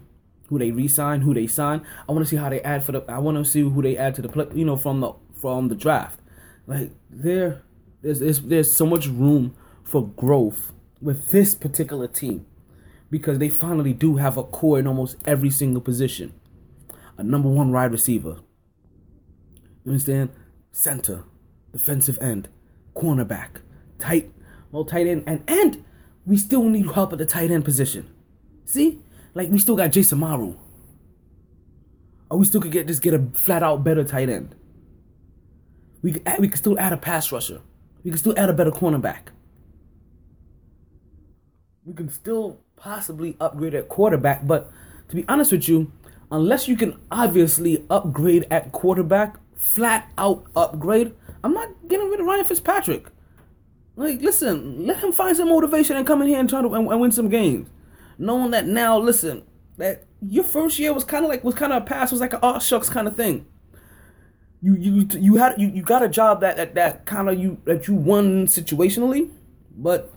who 0.49 0.57
they 0.57 0.71
re-sign, 0.71 1.21
who 1.21 1.33
they 1.33 1.47
sign. 1.47 1.85
I 2.07 2.11
want 2.11 2.25
to 2.25 2.29
see 2.29 2.37
how 2.37 2.49
they 2.49 2.61
add 2.61 2.83
for 2.83 2.93
the. 2.93 3.03
I 3.07 3.19
want 3.19 3.37
to 3.37 3.45
see 3.45 3.61
who 3.61 3.81
they 3.81 3.97
add 3.97 4.15
to 4.15 4.21
the 4.21 4.29
play. 4.29 4.47
You 4.53 4.65
know, 4.65 4.75
from 4.75 5.01
the 5.01 5.13
from 5.39 5.67
the 5.67 5.75
draft. 5.75 6.19
Like 6.65 6.91
there, 7.09 7.61
there's 8.01 8.19
there's, 8.19 8.41
there's 8.41 8.73
so 8.73 8.85
much 8.85 9.07
room 9.07 9.55
for 9.83 10.07
growth 10.07 10.73
with 11.01 11.29
this 11.29 11.55
particular 11.55 12.07
team 12.07 12.45
because 13.09 13.39
they 13.39 13.49
finally 13.49 13.93
do 13.93 14.17
have 14.17 14.37
a 14.37 14.43
core 14.43 14.79
in 14.79 14.87
almost 14.87 15.17
every 15.25 15.49
single 15.49 15.81
position. 15.81 16.33
A 17.17 17.23
number 17.23 17.49
one 17.49 17.71
wide 17.71 17.91
receiver. 17.91 18.37
You 19.83 19.91
understand? 19.91 20.29
Center, 20.71 21.23
defensive 21.71 22.17
end, 22.21 22.49
cornerback, 22.95 23.61
tight, 23.99 24.31
well 24.71 24.85
tight 24.85 25.07
end, 25.07 25.23
and 25.25 25.43
and 25.47 25.83
we 26.25 26.37
still 26.37 26.63
need 26.63 26.91
help 26.91 27.13
at 27.13 27.19
the 27.19 27.25
tight 27.25 27.49
end 27.49 27.63
position. 27.65 28.07
See, 28.65 28.99
like 29.33 29.49
we 29.49 29.59
still 29.59 29.75
got 29.75 29.91
Jace 29.91 30.13
Amaro. 30.13 30.57
Or 32.29 32.37
we 32.39 32.45
still 32.45 32.59
could 32.59 32.73
get 32.73 32.87
just 32.87 33.01
get 33.01 33.13
a 33.13 33.19
flat 33.33 33.63
out 33.63 33.83
better 33.83 34.03
tight 34.03 34.29
end. 34.29 34.53
We 36.01 36.21
we 36.39 36.47
could 36.47 36.57
still 36.57 36.79
add 36.79 36.93
a 36.93 36.97
pass 36.97 37.31
rusher. 37.31 37.61
We 38.03 38.11
can 38.11 38.17
still 38.17 38.33
add 38.37 38.49
a 38.49 38.53
better 38.53 38.71
cornerback. 38.71 39.29
We 41.85 41.93
can 41.93 42.09
still 42.09 42.59
possibly 42.75 43.35
upgrade 43.39 43.73
at 43.73 43.89
quarterback, 43.89 44.45
but 44.45 44.71
to 45.09 45.15
be 45.15 45.25
honest 45.27 45.51
with 45.51 45.67
you, 45.67 45.91
unless 46.31 46.67
you 46.67 46.75
can 46.75 46.99
obviously 47.09 47.85
upgrade 47.89 48.45
at 48.51 48.71
quarterback, 48.71 49.37
flat 49.55 50.09
out 50.17 50.45
upgrade, 50.55 51.13
I'm 51.43 51.53
not 51.53 51.69
getting 51.87 52.09
rid 52.09 52.19
of 52.19 52.25
Ryan 52.25 52.45
Fitzpatrick. 52.45 53.07
Like, 53.95 54.21
listen, 54.21 54.85
let 54.85 54.97
him 54.97 55.11
find 55.11 55.35
some 55.35 55.49
motivation 55.49 55.95
and 55.95 56.05
come 56.05 56.21
in 56.21 56.27
here 56.27 56.39
and 56.39 56.49
try 56.49 56.61
to 56.61 56.67
and, 56.73 56.87
and 56.87 57.01
win 57.01 57.11
some 57.11 57.29
games 57.29 57.69
knowing 58.17 58.51
that 58.51 58.67
now, 58.67 58.97
listen, 58.97 59.43
that 59.77 60.05
your 60.21 60.43
first 60.43 60.79
year 60.79 60.93
was 60.93 61.03
kind 61.03 61.23
of 61.23 61.29
like 61.29 61.43
was 61.43 61.55
kind 61.55 61.71
of 61.71 61.83
a 61.83 61.85
pass, 61.85 62.11
was 62.11 62.21
like 62.21 62.33
an 62.33 62.39
oh 62.41 62.59
shucks 62.59 62.89
kind 62.89 63.07
of 63.07 63.15
thing. 63.15 63.45
You 64.61 64.75
you 64.75 65.07
you 65.19 65.35
had 65.35 65.59
you, 65.59 65.67
you 65.67 65.83
got 65.83 66.03
a 66.03 66.09
job 66.09 66.41
that 66.41 66.57
that, 66.57 66.75
that 66.75 67.05
kind 67.05 67.29
of 67.29 67.39
you 67.39 67.61
that 67.65 67.87
you 67.87 67.93
won 67.93 68.47
situationally, 68.47 69.29
but 69.77 70.13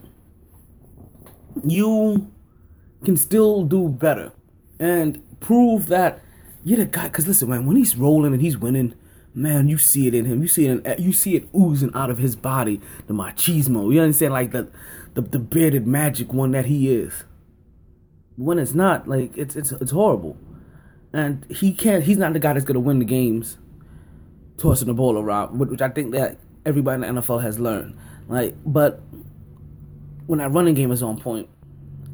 you 1.63 2.31
can 3.03 3.17
still 3.17 3.63
do 3.63 3.87
better 3.87 4.31
and 4.79 5.21
prove 5.39 5.87
that 5.87 6.21
you're 6.63 6.77
the 6.77 6.85
guy. 6.85 7.09
Cause 7.09 7.27
listen, 7.27 7.49
man, 7.49 7.65
when 7.65 7.75
he's 7.75 7.95
rolling 7.95 8.33
and 8.33 8.41
he's 8.41 8.57
winning, 8.57 8.95
man, 9.33 9.67
you 9.67 9.77
see 9.77 10.07
it 10.07 10.15
in 10.15 10.25
him. 10.25 10.41
You 10.41 10.47
see 10.47 10.65
it. 10.65 10.71
In, 10.71 10.87
eh, 10.87 10.95
you 10.97 11.13
see 11.13 11.35
it 11.35 11.47
oozing 11.55 11.91
out 11.93 12.09
of 12.09 12.17
his 12.17 12.35
body. 12.35 12.81
The 13.07 13.13
machismo. 13.13 13.93
You 13.93 14.01
understand? 14.01 14.33
Like 14.33 14.51
the 14.51 14.71
the, 15.13 15.21
the 15.21 15.39
bearded 15.39 15.85
magic 15.85 16.33
one 16.33 16.51
that 16.51 16.65
he 16.65 16.93
is 16.93 17.25
when 18.37 18.57
it's 18.57 18.73
not 18.73 19.07
like 19.07 19.35
it's 19.37 19.55
it's 19.55 19.71
it's 19.73 19.91
horrible 19.91 20.37
and 21.13 21.45
he 21.49 21.73
can't 21.73 22.03
he's 22.03 22.17
not 22.17 22.33
the 22.33 22.39
guy 22.39 22.53
that's 22.53 22.65
to 22.65 22.79
win 22.79 22.99
the 22.99 23.05
games 23.05 23.57
tossing 24.61 24.87
the 24.87 24.93
ball 24.93 25.17
around 25.17 25.57
which 25.57 25.81
i 25.81 25.89
think 25.89 26.11
that 26.11 26.37
everybody 26.65 27.03
in 27.03 27.15
the 27.15 27.21
nfl 27.21 27.41
has 27.41 27.59
learned 27.59 27.97
like 28.27 28.55
but 28.65 29.01
when 30.27 30.39
that 30.39 30.51
running 30.51 30.73
game 30.73 30.91
is 30.91 31.01
on 31.01 31.17
point 31.19 31.49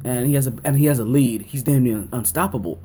and 0.04 0.26
he 0.26 0.34
has 0.34 0.46
a 0.46 0.54
and 0.64 0.78
he 0.78 0.86
has 0.86 0.98
a 0.98 1.04
lead 1.04 1.42
he's 1.42 1.62
damn 1.62 1.84
near 1.84 2.08
unstoppable 2.12 2.80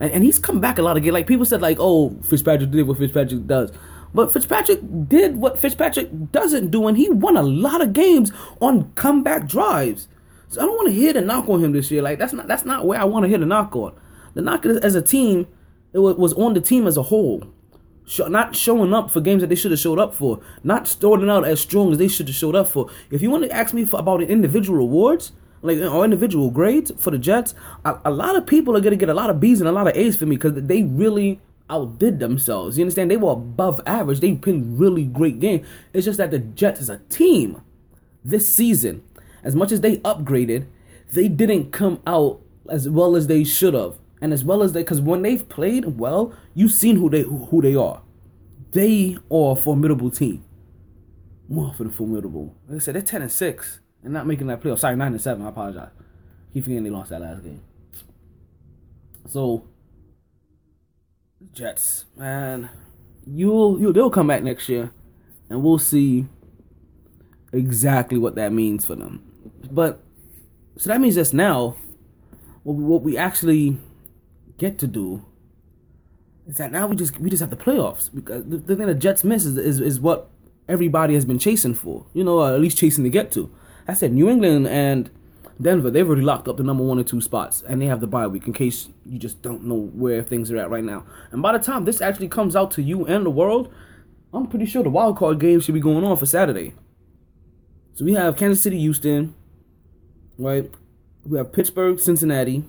and, 0.00 0.10
and 0.10 0.24
he's 0.24 0.38
come 0.38 0.60
back 0.60 0.78
a 0.78 0.82
lot 0.82 0.96
of 0.96 1.02
games 1.02 1.14
like 1.14 1.26
people 1.26 1.44
said 1.44 1.62
like 1.62 1.76
oh 1.80 2.10
fitzpatrick 2.22 2.70
did 2.70 2.86
what 2.86 2.98
fitzpatrick 2.98 3.46
does 3.46 3.70
but 4.14 4.32
Fitzpatrick 4.32 4.78
did 5.08 5.36
what 5.36 5.58
Fitzpatrick 5.58 6.30
doesn't 6.30 6.70
do, 6.70 6.86
and 6.86 6.96
he 6.96 7.10
won 7.10 7.36
a 7.36 7.42
lot 7.42 7.80
of 7.82 7.92
games 7.92 8.30
on 8.60 8.92
comeback 8.92 9.48
drives. 9.48 10.06
So 10.48 10.62
I 10.62 10.66
don't 10.66 10.76
want 10.76 10.88
to 10.88 10.94
hear 10.94 11.12
the 11.12 11.20
knock 11.20 11.48
on 11.48 11.62
him 11.62 11.72
this 11.72 11.90
year. 11.90 12.00
Like 12.00 12.20
that's 12.20 12.32
not 12.32 12.46
that's 12.46 12.64
not 12.64 12.86
where 12.86 13.00
I 13.00 13.04
want 13.04 13.24
to 13.24 13.28
hear 13.28 13.38
the 13.38 13.46
knock 13.46 13.74
on. 13.74 13.92
The 14.34 14.42
knock 14.42 14.64
as 14.64 14.94
a 14.94 15.02
team, 15.02 15.48
it 15.92 15.98
was 15.98 16.32
on 16.34 16.54
the 16.54 16.60
team 16.60 16.86
as 16.86 16.96
a 16.96 17.02
whole. 17.02 17.42
Not 18.18 18.54
showing 18.54 18.92
up 18.92 19.10
for 19.10 19.20
games 19.20 19.40
that 19.40 19.48
they 19.48 19.54
should 19.54 19.70
have 19.70 19.80
showed 19.80 19.98
up 19.98 20.14
for. 20.14 20.40
Not 20.62 20.86
starting 20.86 21.30
out 21.30 21.46
as 21.46 21.60
strong 21.60 21.92
as 21.92 21.98
they 21.98 22.08
should 22.08 22.28
have 22.28 22.36
showed 22.36 22.54
up 22.54 22.68
for. 22.68 22.90
If 23.10 23.22
you 23.22 23.30
want 23.30 23.44
to 23.44 23.52
ask 23.52 23.72
me 23.72 23.84
for, 23.84 23.98
about 23.98 24.22
individual 24.22 24.80
awards, 24.80 25.32
like 25.62 25.78
or 25.78 26.04
individual 26.04 26.50
grades 26.50 26.92
for 26.98 27.10
the 27.10 27.18
Jets, 27.18 27.54
a, 27.84 27.98
a 28.04 28.10
lot 28.10 28.36
of 28.36 28.46
people 28.46 28.76
are 28.76 28.80
gonna 28.80 28.96
get 28.96 29.08
a 29.08 29.14
lot 29.14 29.30
of 29.30 29.40
B's 29.40 29.60
and 29.60 29.68
a 29.68 29.72
lot 29.72 29.86
of 29.86 29.96
A's 29.96 30.16
for 30.16 30.26
me 30.26 30.36
because 30.36 30.52
they 30.54 30.82
really 30.82 31.40
outdid 31.70 32.18
themselves. 32.18 32.76
You 32.76 32.84
understand? 32.84 33.10
They 33.10 33.16
were 33.16 33.32
above 33.32 33.80
average. 33.86 34.20
They 34.20 34.34
played 34.34 34.62
really 34.66 35.04
great 35.04 35.40
game. 35.40 35.64
It's 35.94 36.04
just 36.04 36.18
that 36.18 36.30
the 36.30 36.40
Jets 36.40 36.80
as 36.80 36.90
a 36.90 36.98
team 37.08 37.62
this 38.22 38.52
season 38.52 39.02
as 39.44 39.54
much 39.54 39.70
as 39.70 39.82
they 39.82 39.98
upgraded, 39.98 40.66
they 41.12 41.28
didn't 41.28 41.70
come 41.70 42.00
out 42.06 42.40
as 42.68 42.88
well 42.88 43.14
as 43.14 43.26
they 43.26 43.44
should 43.44 43.74
have, 43.74 43.98
and 44.24 44.32
as 44.32 44.42
well 44.42 44.62
as 44.62 44.72
they, 44.72 44.80
because 44.80 45.02
when 45.02 45.20
they've 45.20 45.46
played 45.50 45.98
well, 45.98 46.32
you've 46.54 46.72
seen 46.72 46.96
who 46.96 47.10
they 47.10 47.20
who 47.20 47.60
they 47.60 47.74
are. 47.74 48.00
They 48.72 49.18
are 49.30 49.52
a 49.52 49.54
formidable 49.54 50.10
team. 50.10 50.42
More 51.46 51.74
for 51.74 51.84
the 51.84 51.90
formidable. 51.90 52.56
Like 52.66 52.76
I 52.76 52.78
said, 52.78 52.94
they're 52.94 53.02
ten 53.02 53.20
and 53.20 53.30
six 53.30 53.80
and 54.02 54.14
not 54.14 54.26
making 54.26 54.46
that 54.46 54.62
playoff. 54.62 54.78
Sorry, 54.78 54.96
nine 54.96 55.12
and 55.12 55.20
seven. 55.20 55.44
I 55.44 55.50
apologize. 55.50 55.90
Keep 56.54 56.64
forgetting 56.64 56.84
they 56.84 56.90
lost 56.90 57.10
that 57.10 57.20
last 57.20 57.42
game. 57.42 57.60
So, 59.28 59.66
Jets, 61.52 62.06
man, 62.16 62.70
you'll 63.26 63.78
you 63.78 63.92
they'll 63.92 64.08
come 64.08 64.28
back 64.28 64.42
next 64.42 64.70
year, 64.70 64.90
and 65.50 65.62
we'll 65.62 65.78
see 65.78 66.28
exactly 67.52 68.16
what 68.16 68.36
that 68.36 68.54
means 68.54 68.86
for 68.86 68.94
them. 68.94 69.22
But 69.70 70.02
so 70.78 70.88
that 70.88 70.98
means 71.02 71.16
that 71.16 71.34
now, 71.34 71.76
what 72.62 73.02
we 73.02 73.18
actually 73.18 73.76
get 74.58 74.78
to 74.78 74.86
do 74.86 75.24
is 76.46 76.56
that 76.58 76.72
now 76.72 76.86
we 76.86 76.96
just 76.96 77.18
we 77.18 77.30
just 77.30 77.40
have 77.40 77.50
the 77.50 77.56
playoffs 77.56 78.10
because 78.14 78.44
the, 78.44 78.58
the 78.58 78.76
thing 78.76 78.86
the 78.86 78.94
Jets 78.94 79.24
miss 79.24 79.44
is, 79.44 79.56
is 79.56 79.80
is 79.80 80.00
what 80.00 80.30
everybody 80.68 81.14
has 81.14 81.24
been 81.24 81.38
chasing 81.38 81.74
for. 81.74 82.06
You 82.12 82.24
know, 82.24 82.40
or 82.40 82.52
at 82.52 82.60
least 82.60 82.78
chasing 82.78 83.04
to 83.04 83.10
get 83.10 83.32
to. 83.32 83.50
I 83.86 83.94
said 83.94 84.12
New 84.12 84.28
England 84.28 84.66
and 84.68 85.10
Denver, 85.60 85.90
they've 85.90 86.06
already 86.06 86.22
locked 86.22 86.48
up 86.48 86.56
the 86.56 86.62
number 86.62 86.82
one 86.82 86.98
and 86.98 87.06
two 87.06 87.20
spots, 87.20 87.62
and 87.62 87.80
they 87.80 87.86
have 87.86 88.00
the 88.00 88.06
bye 88.06 88.26
week 88.26 88.46
in 88.46 88.52
case 88.52 88.88
you 89.06 89.18
just 89.18 89.40
don't 89.42 89.64
know 89.64 89.90
where 89.94 90.22
things 90.22 90.50
are 90.50 90.58
at 90.58 90.70
right 90.70 90.84
now. 90.84 91.04
And 91.30 91.42
by 91.42 91.56
the 91.56 91.62
time 91.62 91.84
this 91.84 92.00
actually 92.00 92.28
comes 92.28 92.56
out 92.56 92.70
to 92.72 92.82
you 92.82 93.06
and 93.06 93.24
the 93.24 93.30
world, 93.30 93.72
I'm 94.32 94.46
pretty 94.48 94.66
sure 94.66 94.82
the 94.82 94.90
wild 94.90 95.16
card 95.16 95.38
game 95.38 95.60
should 95.60 95.74
be 95.74 95.80
going 95.80 96.04
on 96.04 96.16
for 96.16 96.26
Saturday. 96.26 96.74
So 97.94 98.04
we 98.04 98.14
have 98.14 98.36
Kansas 98.36 98.62
City, 98.62 98.80
Houston, 98.80 99.34
right? 100.36 100.68
We 101.24 101.38
have 101.38 101.52
Pittsburgh, 101.52 102.00
Cincinnati, 102.00 102.64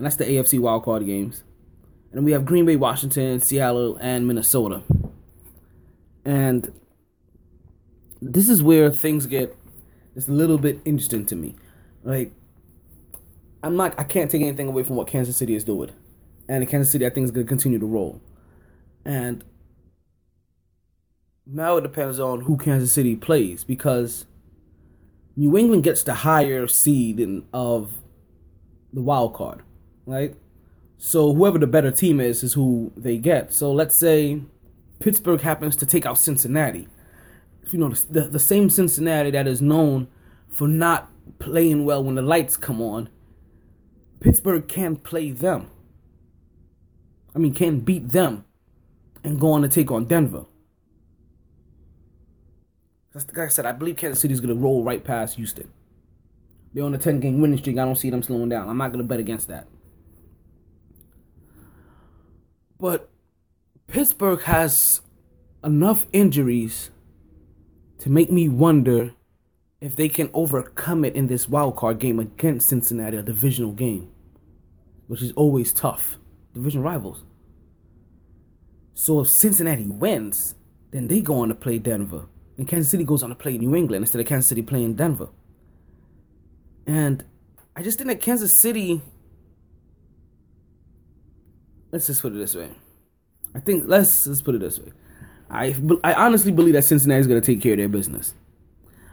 and 0.00 0.06
that's 0.06 0.16
the 0.16 0.24
AFC 0.24 0.58
wild 0.58 0.84
card 0.84 1.04
games. 1.04 1.44
And 2.10 2.24
we 2.24 2.32
have 2.32 2.46
Green 2.46 2.64
Bay, 2.64 2.74
Washington, 2.74 3.38
Seattle, 3.38 3.98
and 4.00 4.26
Minnesota. 4.26 4.82
And 6.24 6.72
this 8.22 8.48
is 8.48 8.62
where 8.62 8.90
things 8.90 9.26
get 9.26 9.54
just 10.14 10.26
a 10.26 10.32
little 10.32 10.56
bit 10.56 10.80
interesting 10.86 11.26
to 11.26 11.36
me. 11.36 11.54
Like, 12.02 12.32
I'm 13.62 13.76
not, 13.76 13.94
I 14.00 14.04
can't 14.04 14.30
take 14.30 14.40
anything 14.40 14.68
away 14.68 14.84
from 14.84 14.96
what 14.96 15.06
Kansas 15.06 15.36
City 15.36 15.54
is 15.54 15.64
doing. 15.64 15.90
And 16.48 16.66
Kansas 16.66 16.90
City, 16.90 17.04
I 17.04 17.10
think, 17.10 17.26
is 17.26 17.30
going 17.30 17.44
to 17.44 17.48
continue 17.48 17.78
to 17.78 17.84
roll. 17.84 18.22
And 19.04 19.44
now 21.44 21.76
it 21.76 21.82
depends 21.82 22.18
on 22.18 22.40
who 22.40 22.56
Kansas 22.56 22.90
City 22.90 23.16
plays 23.16 23.64
because 23.64 24.24
New 25.36 25.58
England 25.58 25.84
gets 25.84 26.02
the 26.02 26.14
higher 26.14 26.66
seed 26.66 27.20
in, 27.20 27.44
of 27.52 28.00
the 28.94 29.02
wild 29.02 29.34
card, 29.34 29.62
right? 30.06 30.34
So 30.98 31.32
whoever 31.34 31.58
the 31.58 31.66
better 31.66 31.90
team 31.90 32.20
is 32.20 32.42
is 32.42 32.52
who 32.52 32.92
they 32.96 33.16
get. 33.16 33.52
So 33.52 33.72
let's 33.72 33.94
say 33.94 34.42
Pittsburgh 34.98 35.40
happens 35.40 35.76
to 35.76 35.86
take 35.86 36.04
out 36.04 36.18
Cincinnati. 36.18 36.88
You 37.70 37.78
know, 37.78 37.88
the, 37.88 38.22
the 38.22 38.38
same 38.38 38.68
Cincinnati 38.68 39.30
that 39.30 39.46
is 39.46 39.62
known 39.62 40.08
for 40.48 40.68
not 40.68 41.10
playing 41.38 41.84
well 41.84 42.04
when 42.04 42.16
the 42.16 42.22
lights 42.22 42.56
come 42.56 42.82
on. 42.82 43.08
Pittsburgh 44.20 44.68
can't 44.68 45.02
play 45.02 45.30
them. 45.30 45.70
I 47.34 47.38
mean, 47.38 47.54
can 47.54 47.80
beat 47.80 48.10
them 48.10 48.44
and 49.24 49.40
go 49.40 49.52
on 49.52 49.62
to 49.62 49.68
take 49.68 49.90
on 49.90 50.04
Denver. 50.04 50.44
That's 53.14 53.26
Like 53.26 53.38
I 53.38 53.48
said, 53.48 53.66
I 53.66 53.72
believe 53.72 53.96
Kansas 53.96 54.20
City 54.20 54.34
is 54.34 54.40
going 54.40 54.54
to 54.54 54.60
roll 54.60 54.84
right 54.84 55.02
past 55.02 55.36
Houston. 55.36 55.70
They're 56.72 56.84
on 56.84 56.94
a 56.94 56.98
10 56.98 57.20
game 57.20 57.40
winning 57.40 57.58
streak. 57.58 57.78
I 57.78 57.84
don't 57.84 57.96
see 57.96 58.10
them 58.10 58.22
slowing 58.22 58.48
down. 58.48 58.68
I'm 58.68 58.76
not 58.76 58.88
going 58.92 59.02
to 59.02 59.08
bet 59.08 59.18
against 59.18 59.48
that. 59.48 59.66
But 62.80 63.10
Pittsburgh 63.86 64.42
has 64.42 65.02
enough 65.62 66.06
injuries 66.12 66.90
to 67.98 68.08
make 68.08 68.30
me 68.30 68.48
wonder 68.48 69.12
if 69.80 69.96
they 69.96 70.08
can 70.08 70.30
overcome 70.32 71.04
it 71.04 71.14
in 71.14 71.26
this 71.26 71.48
wild 71.48 71.76
card 71.76 71.98
game 71.98 72.18
against 72.18 72.68
Cincinnati, 72.68 73.16
a 73.16 73.22
divisional 73.22 73.72
game, 73.72 74.10
which 75.06 75.22
is 75.22 75.32
always 75.32 75.72
tough. 75.72 76.18
Division 76.54 76.82
rivals. 76.82 77.24
So 78.94 79.20
if 79.20 79.28
Cincinnati 79.28 79.86
wins, 79.86 80.54
then 80.90 81.08
they 81.08 81.20
go 81.20 81.40
on 81.40 81.48
to 81.48 81.54
play 81.54 81.78
Denver. 81.78 82.26
And 82.58 82.68
Kansas 82.68 82.90
City 82.90 83.04
goes 83.04 83.22
on 83.22 83.30
to 83.30 83.34
play 83.34 83.56
New 83.56 83.74
England 83.74 84.02
instead 84.02 84.20
of 84.20 84.26
Kansas 84.26 84.48
City 84.48 84.62
playing 84.62 84.94
Denver. 84.94 85.28
And 86.86 87.24
I 87.74 87.82
just 87.82 87.98
think 87.98 88.08
that 88.08 88.20
Kansas 88.20 88.52
City. 88.52 89.02
Let's 91.92 92.06
just 92.06 92.22
put 92.22 92.32
it 92.32 92.38
this 92.38 92.54
way. 92.54 92.70
I 93.54 93.60
think 93.60 93.84
let's 93.86 94.24
just 94.24 94.44
put 94.44 94.54
it 94.54 94.60
this 94.60 94.78
way. 94.78 94.92
I, 95.50 95.74
I 96.04 96.14
honestly 96.14 96.52
believe 96.52 96.74
that 96.74 96.84
Cincinnati 96.84 97.20
is 97.20 97.26
going 97.26 97.40
to 97.40 97.44
take 97.44 97.60
care 97.60 97.72
of 97.72 97.78
their 97.78 97.88
business. 97.88 98.34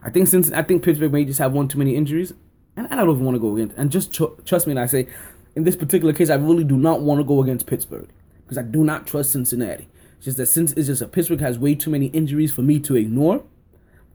I 0.03 0.12
think 0.12 0.27
since 0.27 0.51
I 0.51 0.62
think 0.62 0.84
Pittsburgh 0.84 1.12
may 1.12 1.25
just 1.25 1.39
have 1.39 1.53
one 1.53 1.67
too 1.67 1.79
many 1.79 1.96
injuries, 1.96 2.34
and 2.75 2.88
I 2.88 2.96
don't 2.96 3.10
even 3.10 3.25
want 3.25 3.36
to 3.36 3.39
go 3.39 3.55
against. 3.55 3.75
And 3.77 3.91
just 3.91 4.13
tr- 4.13 4.25
trust 4.46 4.67
me, 4.67 4.71
and 4.71 4.80
I 4.80 4.86
say, 4.86 5.08
in 5.56 5.63
this 5.63 5.75
particular 5.75 6.13
case, 6.13 6.30
I 6.30 6.36
really 6.36 6.63
do 6.63 6.78
not 6.78 7.01
want 7.01 7.19
to 7.19 7.23
go 7.23 7.41
against 7.41 7.65
Pittsburgh 7.65 8.08
because 8.43 8.60
I 8.60 8.62
do 8.62 8.84
not 8.84 9.08
trust 9.08 9.32
Cincinnati. 9.32 9.88
It's 10.17 10.25
just 10.25 10.38
that 10.38 10.45
since 10.45 10.73
it's 10.73 10.88
just 10.88 10.99
that 10.99 11.12
Pittsburgh 11.12 11.39
has 11.39 11.58
way 11.58 11.73
too 11.73 11.89
many 11.89 12.08
injuries 12.08 12.54
for 12.54 12.62
me 12.62 12.80
to 12.82 12.95
ignore, 12.95 13.43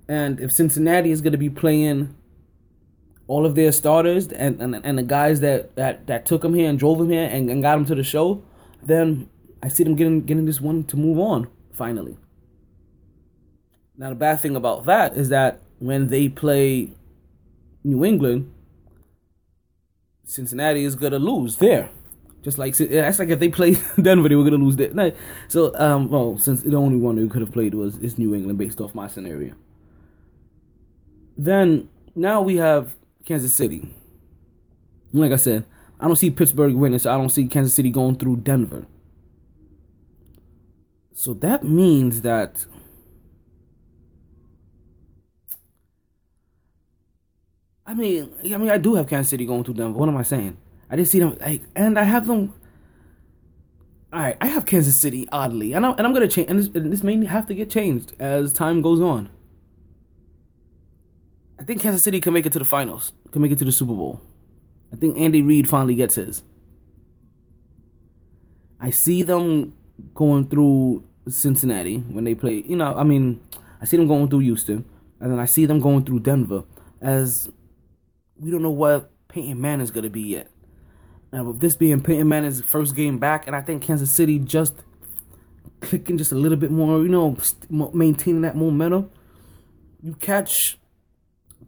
and 0.08 0.38
if 0.38 0.52
Cincinnati 0.52 1.10
is 1.10 1.20
going 1.20 1.32
to 1.32 1.38
be 1.38 1.50
playing 1.50 2.14
all 3.26 3.44
of 3.44 3.54
their 3.54 3.72
starters 3.72 4.28
and, 4.28 4.60
and 4.60 4.80
and 4.84 4.98
the 4.98 5.02
guys 5.02 5.40
that 5.40 5.74
that 5.76 6.06
that 6.06 6.26
took 6.26 6.42
them 6.42 6.54
here 6.54 6.68
and 6.68 6.78
drove 6.78 6.98
them 6.98 7.10
here 7.10 7.28
and, 7.30 7.50
and 7.50 7.62
got 7.62 7.74
them 7.74 7.84
to 7.86 7.94
the 7.94 8.04
show, 8.04 8.42
then 8.84 9.28
I 9.62 9.68
see 9.68 9.84
them 9.84 9.94
getting 9.94 10.22
getting 10.22 10.46
this 10.46 10.60
one 10.60 10.84
to 10.84 10.96
move 10.96 11.18
on 11.18 11.48
finally. 11.72 12.16
Now 13.96 14.08
the 14.08 14.14
bad 14.14 14.40
thing 14.40 14.56
about 14.56 14.86
that 14.86 15.16
is 15.16 15.28
that 15.28 15.60
when 15.78 16.08
they 16.08 16.28
play 16.28 16.92
New 17.84 18.04
England, 18.04 18.52
Cincinnati 20.24 20.84
is 20.84 20.94
gonna 20.94 21.18
lose 21.18 21.56
there. 21.56 21.90
Just 22.42 22.58
like 22.58 22.76
that's 22.76 23.18
like 23.18 23.28
if 23.28 23.38
they 23.38 23.48
play 23.48 23.76
Denver, 24.00 24.28
they 24.28 24.34
were 24.34 24.44
gonna 24.44 24.56
lose 24.56 24.76
there. 24.76 25.14
So, 25.48 25.72
um, 25.78 26.08
well, 26.08 26.38
since 26.38 26.62
the 26.62 26.76
only 26.76 26.96
one 26.96 27.16
who 27.16 27.28
could 27.28 27.40
have 27.40 27.52
played 27.52 27.74
was 27.74 27.98
is 27.98 28.18
New 28.18 28.34
England, 28.34 28.58
based 28.58 28.80
off 28.80 28.94
my 28.94 29.06
scenario. 29.06 29.54
Then 31.36 31.88
now 32.14 32.42
we 32.42 32.56
have 32.56 32.96
Kansas 33.24 33.54
City. 33.54 33.94
Like 35.12 35.32
I 35.32 35.36
said, 35.36 35.64
I 36.02 36.06
don't 36.06 36.16
see 36.16 36.30
Pittsburgh 36.30 36.74
winning, 36.74 36.98
so 36.98 37.14
I 37.14 37.16
don't 37.16 37.28
see 37.28 37.46
Kansas 37.46 37.74
City 37.74 37.90
going 37.90 38.16
through 38.16 38.38
Denver. 38.38 38.86
So 41.14 41.32
that 41.34 41.62
means 41.62 42.22
that 42.22 42.66
I 47.86 47.94
mean, 47.94 48.32
I 48.44 48.56
mean, 48.56 48.70
I 48.70 48.78
do 48.78 48.96
have 48.96 49.06
Kansas 49.06 49.30
City 49.30 49.46
going 49.46 49.62
through 49.62 49.74
Denver. 49.74 49.96
What 49.96 50.08
am 50.08 50.16
I 50.16 50.24
saying? 50.24 50.56
I 50.90 50.96
didn't 50.96 51.08
see 51.08 51.20
them 51.20 51.36
like, 51.40 51.62
and 51.76 51.96
I 51.96 52.02
have 52.02 52.26
them. 52.26 52.52
All 54.12 54.20
right, 54.20 54.36
I 54.40 54.48
have 54.48 54.66
Kansas 54.66 54.96
City 54.96 55.28
oddly, 55.30 55.72
and 55.72 55.86
I'm 55.86 55.94
and 55.96 56.04
I'm 56.04 56.12
gonna 56.12 56.26
change, 56.26 56.50
and 56.50 56.58
this, 56.58 56.66
and 56.74 56.92
this 56.92 57.04
may 57.04 57.24
have 57.24 57.46
to 57.46 57.54
get 57.54 57.70
changed 57.70 58.14
as 58.18 58.52
time 58.52 58.82
goes 58.82 59.00
on. 59.00 59.30
I 61.60 61.62
think 61.62 61.80
Kansas 61.80 62.02
City 62.02 62.20
can 62.20 62.32
make 62.32 62.44
it 62.44 62.52
to 62.54 62.58
the 62.58 62.64
finals, 62.64 63.12
can 63.30 63.40
make 63.40 63.52
it 63.52 63.58
to 63.58 63.64
the 63.64 63.70
Super 63.70 63.94
Bowl. 63.94 64.20
I 64.92 64.96
think 64.96 65.18
Andy 65.18 65.42
Reid 65.42 65.68
finally 65.68 65.94
gets 65.94 66.16
his. 66.16 66.42
I 68.80 68.90
see 68.90 69.22
them 69.22 69.74
going 70.14 70.48
through 70.48 71.04
Cincinnati 71.28 71.98
when 71.98 72.24
they 72.24 72.34
play. 72.34 72.64
You 72.66 72.76
know, 72.76 72.94
I 72.94 73.04
mean, 73.04 73.40
I 73.80 73.84
see 73.84 73.96
them 73.96 74.08
going 74.08 74.28
through 74.28 74.40
Houston, 74.40 74.84
and 75.20 75.32
then 75.32 75.38
I 75.38 75.46
see 75.46 75.66
them 75.66 75.80
going 75.80 76.04
through 76.04 76.20
Denver. 76.20 76.64
As 77.00 77.50
we 78.36 78.50
don't 78.50 78.62
know 78.62 78.70
what 78.70 79.10
Peyton 79.28 79.60
Manning's 79.60 79.90
gonna 79.90 80.10
be 80.10 80.22
yet. 80.22 80.50
Now, 81.32 81.44
with 81.44 81.60
this 81.60 81.74
being 81.74 82.02
Peyton 82.02 82.28
Manning's 82.28 82.60
first 82.60 82.94
game 82.94 83.18
back, 83.18 83.46
and 83.46 83.56
I 83.56 83.62
think 83.62 83.82
Kansas 83.82 84.10
City 84.10 84.38
just 84.38 84.74
clicking 85.80 86.18
just 86.18 86.32
a 86.32 86.36
little 86.36 86.58
bit 86.58 86.70
more, 86.70 87.02
you 87.02 87.08
know, 87.08 87.36
maintaining 87.70 88.42
that 88.42 88.56
momentum. 88.56 89.10
You 90.02 90.14
catch 90.14 90.78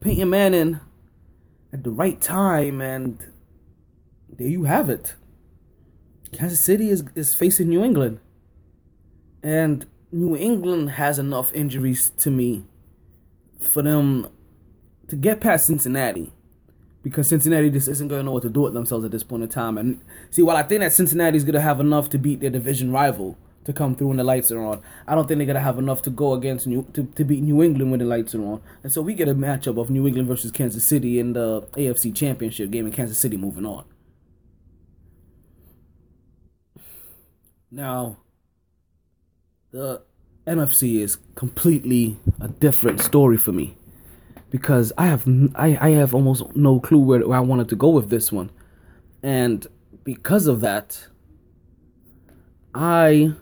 Peyton 0.01 0.31
Manning 0.31 0.81
at 1.75 1.83
the 1.83 1.91
right 1.91 2.21
time, 2.21 2.81
and 2.81 3.19
there 4.39 4.47
you 4.47 4.63
have 4.63 4.89
it. 4.89 5.17
Kansas 6.33 6.61
City 6.61 6.89
is, 6.89 7.03
is 7.17 7.35
facing 7.35 7.69
New 7.69 7.83
England. 7.83 8.21
And 9.43 9.85
New 10.13 10.37
England 10.37 10.91
has 10.91 11.19
enough 11.19 11.53
injuries 11.53 12.11
to 12.19 12.31
me 12.31 12.65
for 13.61 13.83
them 13.83 14.29
to 15.09 15.17
get 15.17 15.41
past 15.41 15.67
Cincinnati. 15.67 16.33
Because 17.03 17.27
Cincinnati 17.27 17.71
just 17.71 17.89
isn't 17.89 18.07
going 18.07 18.21
to 18.21 18.25
know 18.25 18.33
what 18.33 18.45
to 18.45 18.49
do 18.49 18.61
with 18.61 18.73
themselves 18.73 19.05
at 19.05 19.11
this 19.11 19.25
point 19.25 19.43
in 19.43 19.49
time. 19.49 19.77
And 19.77 20.01
see, 20.31 20.43
while 20.43 20.57
I 20.57 20.63
think 20.63 20.81
that 20.81 20.93
Cincinnati 20.93 21.37
is 21.37 21.45
going 21.45 21.55
to 21.55 21.61
have 21.61 21.81
enough 21.81 22.09
to 22.11 22.19
beat 22.19 22.41
their 22.41 22.51
division 22.51 22.93
rival 22.93 23.37
to 23.65 23.73
come 23.73 23.95
through 23.95 24.09
when 24.09 24.17
the 24.17 24.25
lights 24.25 24.53
are 24.53 24.63
on, 24.63 24.83
I 25.07 25.15
don't 25.15 25.27
think 25.27 25.39
they're 25.39 25.55
to 25.55 25.61
have 25.61 25.79
enough 25.79 26.03
to 26.03 26.11
go 26.11 26.35
against 26.35 26.67
New 26.67 26.87
to, 26.93 27.05
to 27.05 27.25
beat 27.25 27.43
New 27.43 27.63
England 27.63 27.91
when 27.91 28.01
the 28.01 28.07
lights 28.07 28.35
are 28.35 28.45
on. 28.45 28.63
And 28.83 28.93
so 28.93 29.03
we 29.03 29.15
get 29.15 29.29
a 29.29 29.35
matchup 29.35 29.81
of 29.81 29.91
New 29.91 30.07
England 30.07 30.29
versus 30.29 30.51
Kansas 30.51 30.85
City 30.85 31.19
in 31.19 31.33
the 31.33 31.63
AFC 31.73 32.15
Championship 32.15 32.71
game, 32.71 32.85
and 32.87 32.95
Kansas 32.95 33.19
City 33.19 33.37
moving 33.37 33.67
on. 33.67 33.85
Now, 37.71 38.19
the 39.73 40.03
NFC 40.47 41.01
is 41.01 41.19
completely 41.35 42.17
a 42.41 42.49
different 42.49 43.01
story 43.01 43.37
for 43.37 43.51
me 43.51 43.77
because 44.51 44.93
I 44.97 45.07
have 45.07 45.27
I, 45.57 45.77
I 45.81 45.91
have 45.91 46.15
almost 46.15 46.55
no 46.55 46.79
clue 46.79 46.99
where, 46.99 47.27
where 47.27 47.39
I 47.39 47.41
wanted 47.41 47.69
to 47.71 47.77
go 47.77 47.89
with 47.89 48.11
this 48.11 48.31
one, 48.31 48.51
and 49.23 49.67
because 50.05 50.47
of 50.47 50.61
that, 50.61 51.09
I 52.75 53.35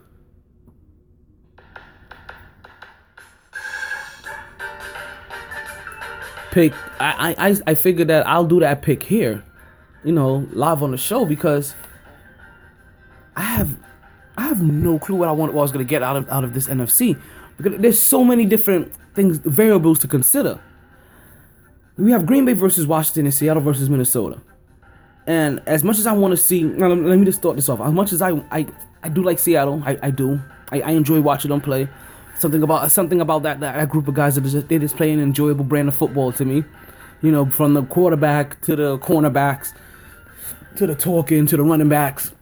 pick 6.52 6.72
I, 7.00 7.34
I 7.36 7.56
I 7.72 7.74
figured 7.74 8.08
that 8.08 8.26
I'll 8.26 8.46
do 8.46 8.60
that 8.60 8.82
pick 8.82 9.02
here, 9.02 9.42
you 10.04 10.12
know, 10.12 10.46
live 10.52 10.82
on 10.82 10.92
the 10.92 10.96
show 10.96 11.24
because 11.24 11.74
I 13.36 13.42
have 13.42 13.76
I 14.36 14.42
have 14.42 14.62
no 14.62 14.98
clue 15.00 15.16
what 15.16 15.28
I 15.28 15.32
want 15.32 15.52
what 15.54 15.60
I 15.60 15.62
was 15.62 15.72
gonna 15.72 15.84
get 15.84 16.02
out 16.02 16.16
of 16.16 16.28
out 16.28 16.44
of 16.44 16.54
this 16.54 16.68
NFC 16.68 17.20
because 17.56 17.80
there's 17.80 17.98
so 17.98 18.22
many 18.24 18.46
different 18.46 18.92
things 19.14 19.38
variables 19.38 19.98
to 20.00 20.08
consider. 20.08 20.60
we 21.96 22.12
have 22.12 22.26
Green 22.26 22.44
Bay 22.44 22.52
versus 22.54 22.86
Washington 22.86 23.26
and 23.26 23.34
Seattle 23.34 23.62
versus 23.62 23.90
Minnesota. 23.90 24.40
And 25.26 25.62
as 25.66 25.84
much 25.84 25.98
as 25.98 26.06
I 26.06 26.12
want 26.12 26.32
to 26.32 26.36
see, 26.36 26.64
let 26.64 26.96
me 26.96 27.24
just 27.24 27.38
start 27.38 27.56
this 27.56 27.68
off. 27.68 27.80
As 27.80 27.92
much 27.92 28.12
as 28.12 28.22
I 28.22 28.30
I, 28.50 28.66
I 29.02 29.08
do 29.08 29.22
like 29.22 29.38
Seattle, 29.38 29.82
I, 29.84 29.98
I 30.02 30.10
do. 30.10 30.40
I, 30.72 30.80
I 30.80 30.90
enjoy 30.92 31.20
watching 31.20 31.50
them 31.50 31.60
play. 31.60 31.88
Something 32.38 32.62
about 32.62 32.90
something 32.90 33.20
about 33.20 33.42
that 33.44 33.60
that, 33.60 33.76
that 33.76 33.88
group 33.88 34.08
of 34.08 34.14
guys 34.14 34.34
that 34.34 34.42
just, 34.42 34.68
they 34.68 34.78
just 34.78 34.96
play 34.96 35.12
an 35.12 35.20
enjoyable 35.20 35.64
brand 35.64 35.88
of 35.88 35.94
football 35.94 36.32
to 36.32 36.44
me. 36.44 36.64
You 37.20 37.30
know, 37.30 37.46
from 37.46 37.74
the 37.74 37.84
quarterback 37.84 38.60
to 38.62 38.74
the 38.74 38.98
cornerbacks 38.98 39.72
to 40.76 40.86
the 40.86 40.94
talking 40.94 41.46
to 41.46 41.56
the 41.56 41.62
running 41.62 41.88
backs. 41.88 42.32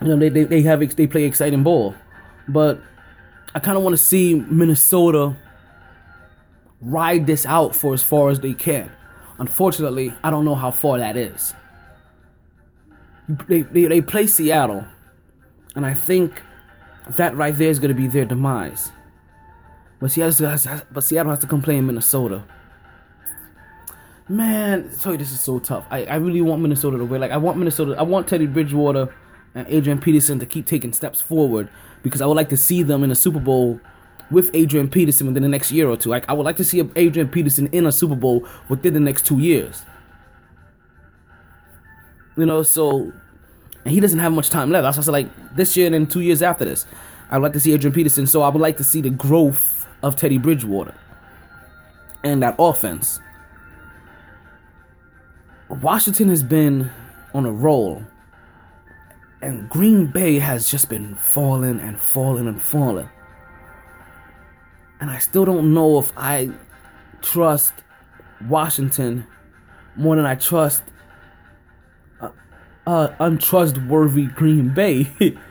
You 0.00 0.08
know, 0.08 0.16
they 0.16 0.28
they, 0.28 0.44
they 0.44 0.62
have 0.62 0.80
they 0.96 1.06
play 1.06 1.24
exciting 1.24 1.62
ball, 1.62 1.94
but 2.46 2.80
I 3.54 3.58
kind 3.58 3.76
of 3.76 3.82
want 3.82 3.94
to 3.94 4.02
see 4.02 4.34
Minnesota 4.34 5.36
ride 6.80 7.26
this 7.26 7.44
out 7.44 7.74
for 7.74 7.92
as 7.94 8.02
far 8.02 8.30
as 8.30 8.40
they 8.40 8.54
can. 8.54 8.90
Unfortunately, 9.38 10.12
I 10.22 10.30
don't 10.30 10.44
know 10.44 10.54
how 10.54 10.70
far 10.70 10.98
that 10.98 11.16
is. 11.16 11.54
They, 13.46 13.62
they, 13.62 13.86
they 13.86 14.00
play 14.00 14.26
Seattle, 14.26 14.86
and 15.74 15.84
I 15.84 15.94
think 15.94 16.42
that 17.10 17.36
right 17.36 17.56
there 17.56 17.70
is 17.70 17.78
going 17.78 17.94
to 17.94 18.00
be 18.00 18.06
their 18.06 18.24
demise. 18.24 18.90
But 20.00 20.12
Seattle, 20.12 20.48
has, 20.48 20.66
but 20.90 21.02
Seattle 21.02 21.30
has 21.30 21.40
to 21.40 21.46
come 21.46 21.62
play 21.62 21.76
in 21.76 21.86
Minnesota. 21.86 22.44
Man, 24.28 24.92
sorry, 24.92 25.16
this 25.16 25.32
is 25.32 25.40
so 25.40 25.58
tough. 25.58 25.86
I, 25.90 26.04
I 26.04 26.16
really 26.16 26.42
want 26.42 26.62
Minnesota 26.62 26.98
to 26.98 27.04
win. 27.04 27.20
Like, 27.20 27.30
I 27.30 27.36
want 27.36 27.56
Minnesota, 27.56 27.96
I 27.98 28.02
want 28.02 28.28
Teddy 28.28 28.46
Bridgewater 28.46 29.14
and 29.54 29.66
Adrian 29.68 29.98
Peterson 29.98 30.38
to 30.38 30.46
keep 30.46 30.66
taking 30.66 30.92
steps 30.92 31.20
forward 31.20 31.68
because 32.02 32.20
I 32.20 32.26
would 32.26 32.36
like 32.36 32.50
to 32.50 32.56
see 32.56 32.82
them 32.82 33.02
in 33.02 33.10
a 33.10 33.14
Super 33.14 33.40
Bowl 33.40 33.80
with 34.30 34.50
Adrian 34.54 34.90
Peterson 34.90 35.26
within 35.26 35.42
the 35.42 35.48
next 35.48 35.72
year 35.72 35.88
or 35.88 35.96
two. 35.96 36.10
Like, 36.10 36.28
I 36.28 36.34
would 36.34 36.44
like 36.44 36.58
to 36.58 36.64
see 36.64 36.88
Adrian 36.94 37.28
Peterson 37.28 37.68
in 37.68 37.86
a 37.86 37.92
Super 37.92 38.14
Bowl 38.14 38.46
within 38.68 38.94
the 38.94 39.00
next 39.00 39.24
two 39.24 39.38
years. 39.38 39.82
You 42.36 42.46
know, 42.46 42.62
so 42.62 43.12
and 43.84 43.94
he 43.94 44.00
doesn't 44.00 44.18
have 44.18 44.32
much 44.32 44.50
time 44.50 44.70
left. 44.70 44.86
I 44.86 45.00
said 45.00 45.10
like 45.10 45.28
this 45.56 45.76
year 45.76 45.86
and 45.86 45.94
then 45.94 46.06
two 46.06 46.20
years 46.20 46.42
after 46.42 46.64
this. 46.64 46.84
I'd 47.30 47.38
like 47.38 47.54
to 47.54 47.60
see 47.60 47.72
Adrian 47.72 47.94
Peterson, 47.94 48.26
so 48.26 48.42
I 48.42 48.48
would 48.48 48.60
like 48.60 48.76
to 48.76 48.84
see 48.84 49.00
the 49.00 49.10
growth 49.10 49.77
of 50.02 50.16
Teddy 50.16 50.38
Bridgewater 50.38 50.94
and 52.22 52.42
that 52.42 52.56
offense. 52.58 53.20
Washington 55.68 56.28
has 56.28 56.42
been 56.42 56.90
on 57.34 57.44
a 57.44 57.52
roll, 57.52 58.02
and 59.42 59.68
Green 59.68 60.06
Bay 60.06 60.38
has 60.38 60.70
just 60.70 60.88
been 60.88 61.14
falling 61.14 61.78
and 61.78 62.00
falling 62.00 62.46
and 62.46 62.60
falling. 62.60 63.08
And 65.00 65.10
I 65.10 65.18
still 65.18 65.44
don't 65.44 65.74
know 65.74 65.98
if 65.98 66.12
I 66.16 66.50
trust 67.20 67.74
Washington 68.48 69.26
more 69.94 70.16
than 70.16 70.26
I 70.26 70.34
trust 70.34 70.82
uh, 72.88 73.08
untrustworthy 73.20 74.26
Green 74.26 74.70
Bay. 74.70 75.10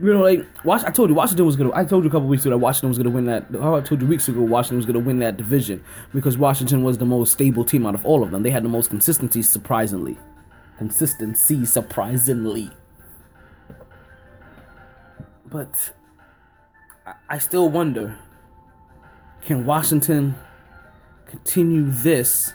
you 0.00 0.12
know, 0.12 0.22
like 0.22 0.46
watch. 0.64 0.84
I 0.84 0.90
told 0.90 1.10
you 1.10 1.14
Washington 1.14 1.46
was 1.46 1.56
gonna. 1.56 1.74
I 1.74 1.84
told 1.84 2.04
you 2.04 2.08
a 2.08 2.12
couple 2.12 2.28
weeks 2.28 2.42
ago 2.42 2.50
that 2.50 2.58
Washington 2.58 2.88
was 2.88 2.98
gonna 2.98 3.10
win 3.10 3.24
that. 3.26 3.46
I 3.50 3.80
told 3.80 4.00
you 4.00 4.06
weeks 4.06 4.28
ago 4.28 4.40
Washington 4.42 4.76
was 4.76 4.86
gonna 4.86 5.00
win 5.00 5.18
that 5.18 5.36
division 5.36 5.82
because 6.14 6.38
Washington 6.38 6.82
was 6.82 6.98
the 6.98 7.04
most 7.04 7.32
stable 7.32 7.64
team 7.64 7.86
out 7.86 7.94
of 7.94 8.04
all 8.06 8.22
of 8.22 8.30
them. 8.30 8.42
They 8.42 8.50
had 8.50 8.64
the 8.64 8.68
most 8.68 8.90
consistency, 8.90 9.42
surprisingly. 9.42 10.16
Consistency, 10.78 11.64
surprisingly. 11.64 12.70
But 15.46 15.92
I, 17.06 17.14
I 17.30 17.38
still 17.38 17.68
wonder: 17.68 18.16
Can 19.42 19.64
Washington 19.66 20.36
continue 21.26 21.90
this? 21.90 22.52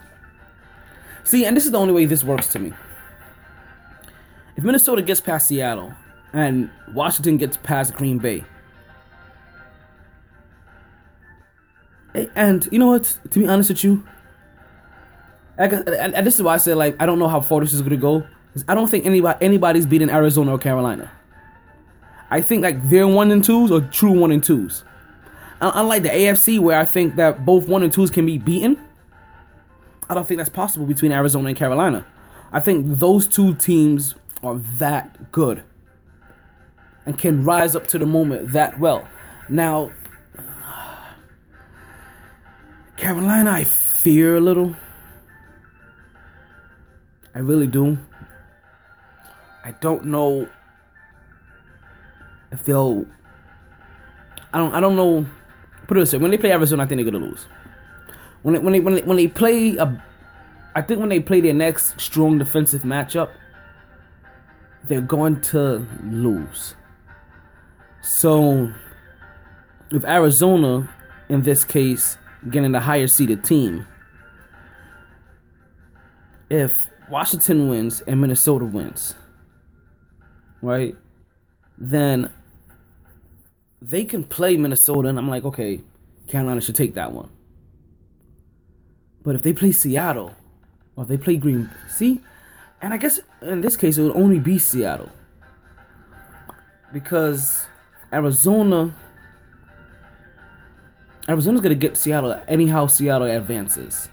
See, 1.25 1.45
and 1.45 1.57
this 1.57 1.65
is 1.65 1.71
the 1.71 1.79
only 1.79 1.93
way 1.93 2.05
this 2.05 2.23
works 2.23 2.47
to 2.53 2.59
me 2.59 2.73
if 4.55 4.63
Minnesota 4.63 5.01
gets 5.01 5.21
past 5.21 5.47
Seattle 5.47 5.93
and 6.33 6.69
Washington 6.93 7.37
gets 7.37 7.57
past 7.57 7.93
Green 7.93 8.17
Bay, 8.17 8.43
and 12.35 12.67
you 12.71 12.79
know 12.79 12.87
what? 12.87 13.17
To 13.31 13.39
be 13.39 13.47
honest 13.47 13.69
with 13.69 13.83
you, 13.83 14.03
and 15.57 16.25
this 16.25 16.35
is 16.35 16.41
why 16.41 16.55
I 16.55 16.57
said 16.57 16.77
like 16.77 16.95
I 16.99 17.05
don't 17.05 17.19
know 17.19 17.27
how 17.27 17.41
far 17.41 17.61
this 17.61 17.73
is 17.73 17.81
gonna 17.81 17.97
go. 17.97 18.25
I 18.67 18.75
don't 18.75 18.87
think 18.87 19.05
anybody 19.05 19.37
anybody's 19.43 19.85
beating 19.85 20.09
Arizona 20.09 20.53
or 20.53 20.57
Carolina. 20.57 21.11
I 22.29 22.41
think 22.41 22.63
like 22.63 22.89
they're 22.89 23.07
one 23.07 23.31
and 23.31 23.43
twos 23.43 23.71
or 23.71 23.81
true 23.81 24.11
one 24.11 24.31
and 24.31 24.43
twos. 24.43 24.83
Unlike 25.61 26.03
the 26.03 26.09
AFC 26.09 26.59
where 26.59 26.79
I 26.79 26.85
think 26.85 27.15
that 27.15 27.45
both 27.45 27.67
one 27.67 27.83
and 27.83 27.93
twos 27.93 28.09
can 28.09 28.25
be 28.25 28.37
beaten, 28.37 28.77
I 30.09 30.13
don't 30.13 30.27
think 30.27 30.39
that's 30.39 30.49
possible 30.49 30.85
between 30.85 31.11
Arizona 31.11 31.49
and 31.49 31.57
Carolina. 31.57 32.05
I 32.51 32.59
think 32.59 32.99
those 32.99 33.27
two 33.27 33.55
teams 33.55 34.15
are 34.43 34.55
that 34.77 35.31
good 35.31 35.63
and 37.05 37.17
can 37.17 37.43
rise 37.43 37.75
up 37.75 37.87
to 37.87 37.99
the 37.99 38.05
moment 38.05 38.53
that 38.53 38.79
well. 38.79 39.07
Now, 39.49 39.91
Carolina, 42.97 43.51
I 43.51 43.63
fear 43.63 44.37
a 44.37 44.39
little. 44.39 44.75
I 47.35 47.39
really 47.39 47.67
do. 47.67 47.97
I 49.63 49.71
don't 49.71 50.05
know 50.05 50.47
if 52.51 52.63
they'll. 52.63 53.05
I 54.53 54.59
don't. 54.59 54.73
I 54.73 54.79
don't 54.79 54.95
know. 54.95 55.25
Put 55.87 55.97
it 55.97 56.01
this 56.01 56.13
way: 56.13 56.19
when 56.19 56.31
they 56.31 56.37
play 56.37 56.51
Arizona, 56.51 56.83
I 56.83 56.85
think 56.85 57.01
they're 57.01 57.11
gonna 57.11 57.25
lose. 57.25 57.45
When 58.43 58.53
they, 58.53 58.59
when 58.59 58.73
they 58.73 58.79
when 58.79 58.95
they, 58.95 59.01
when 59.01 59.17
they 59.17 59.27
play 59.27 59.77
a, 59.77 60.03
I 60.75 60.81
think 60.81 60.99
when 60.99 61.09
they 61.09 61.19
play 61.19 61.41
their 61.41 61.53
next 61.53 61.99
strong 61.99 62.37
defensive 62.37 62.81
matchup, 62.83 63.31
they're 64.85 65.01
going 65.01 65.41
to 65.41 65.85
lose. 66.03 66.75
So, 68.03 68.69
with 69.89 70.03
Arizona, 70.03 70.89
in 71.29 71.43
this 71.43 71.63
case, 71.63 72.17
getting 72.49 72.73
the 72.73 72.81
higher 72.81 73.07
seeded 73.07 73.45
team, 73.45 73.87
if 76.49 76.89
Washington 77.09 77.69
wins 77.69 78.01
and 78.01 78.19
Minnesota 78.19 78.65
wins, 78.65 79.15
right, 80.61 80.97
then 81.77 82.29
they 83.81 84.03
can 84.03 84.25
play 84.25 84.57
Minnesota, 84.57 85.07
and 85.07 85.17
I'm 85.17 85.29
like, 85.29 85.45
okay, 85.45 85.79
Carolina 86.27 86.59
should 86.59 86.75
take 86.75 86.95
that 86.95 87.13
one. 87.13 87.29
But 89.23 89.35
if 89.35 89.43
they 89.43 89.53
play 89.53 89.71
Seattle, 89.71 90.35
or 90.97 91.03
if 91.03 91.07
they 91.07 91.17
play 91.17 91.37
Green, 91.37 91.69
see, 91.87 92.19
and 92.81 92.93
I 92.93 92.97
guess 92.97 93.21
in 93.41 93.61
this 93.61 93.77
case, 93.77 93.97
it 93.97 94.03
would 94.03 94.15
only 94.17 94.39
be 94.39 94.59
Seattle. 94.59 95.09
Because 96.91 97.65
Arizona. 98.13 98.95
Arizona's 101.27 101.61
to 101.61 101.75
get 101.75 101.97
Seattle 101.97 102.39
anyhow 102.47 102.85
Seattle 102.87 103.29
advances. 103.29 104.09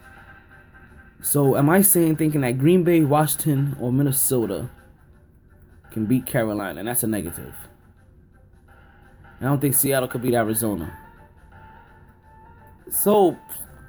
So, 1.23 1.57
am 1.57 1.69
I 1.69 1.83
saying 1.83 2.17
thinking 2.17 2.41
that 2.41 2.59
Green 2.59 2.83
Bay, 2.83 3.03
Washington, 3.03 3.77
or 3.79 3.93
Minnesota 3.93 4.71
can 5.91 6.07
beat 6.07 6.25
Carolina? 6.25 6.79
And 6.81 6.89
that's 6.89 7.03
a 7.03 7.07
negative. 7.07 7.55
I 9.41 9.45
don't 9.45 9.61
think 9.61 9.75
Seattle 9.75 10.09
could 10.09 10.23
beat 10.23 10.35
Arizona. 10.35 10.97
So, 12.91 13.37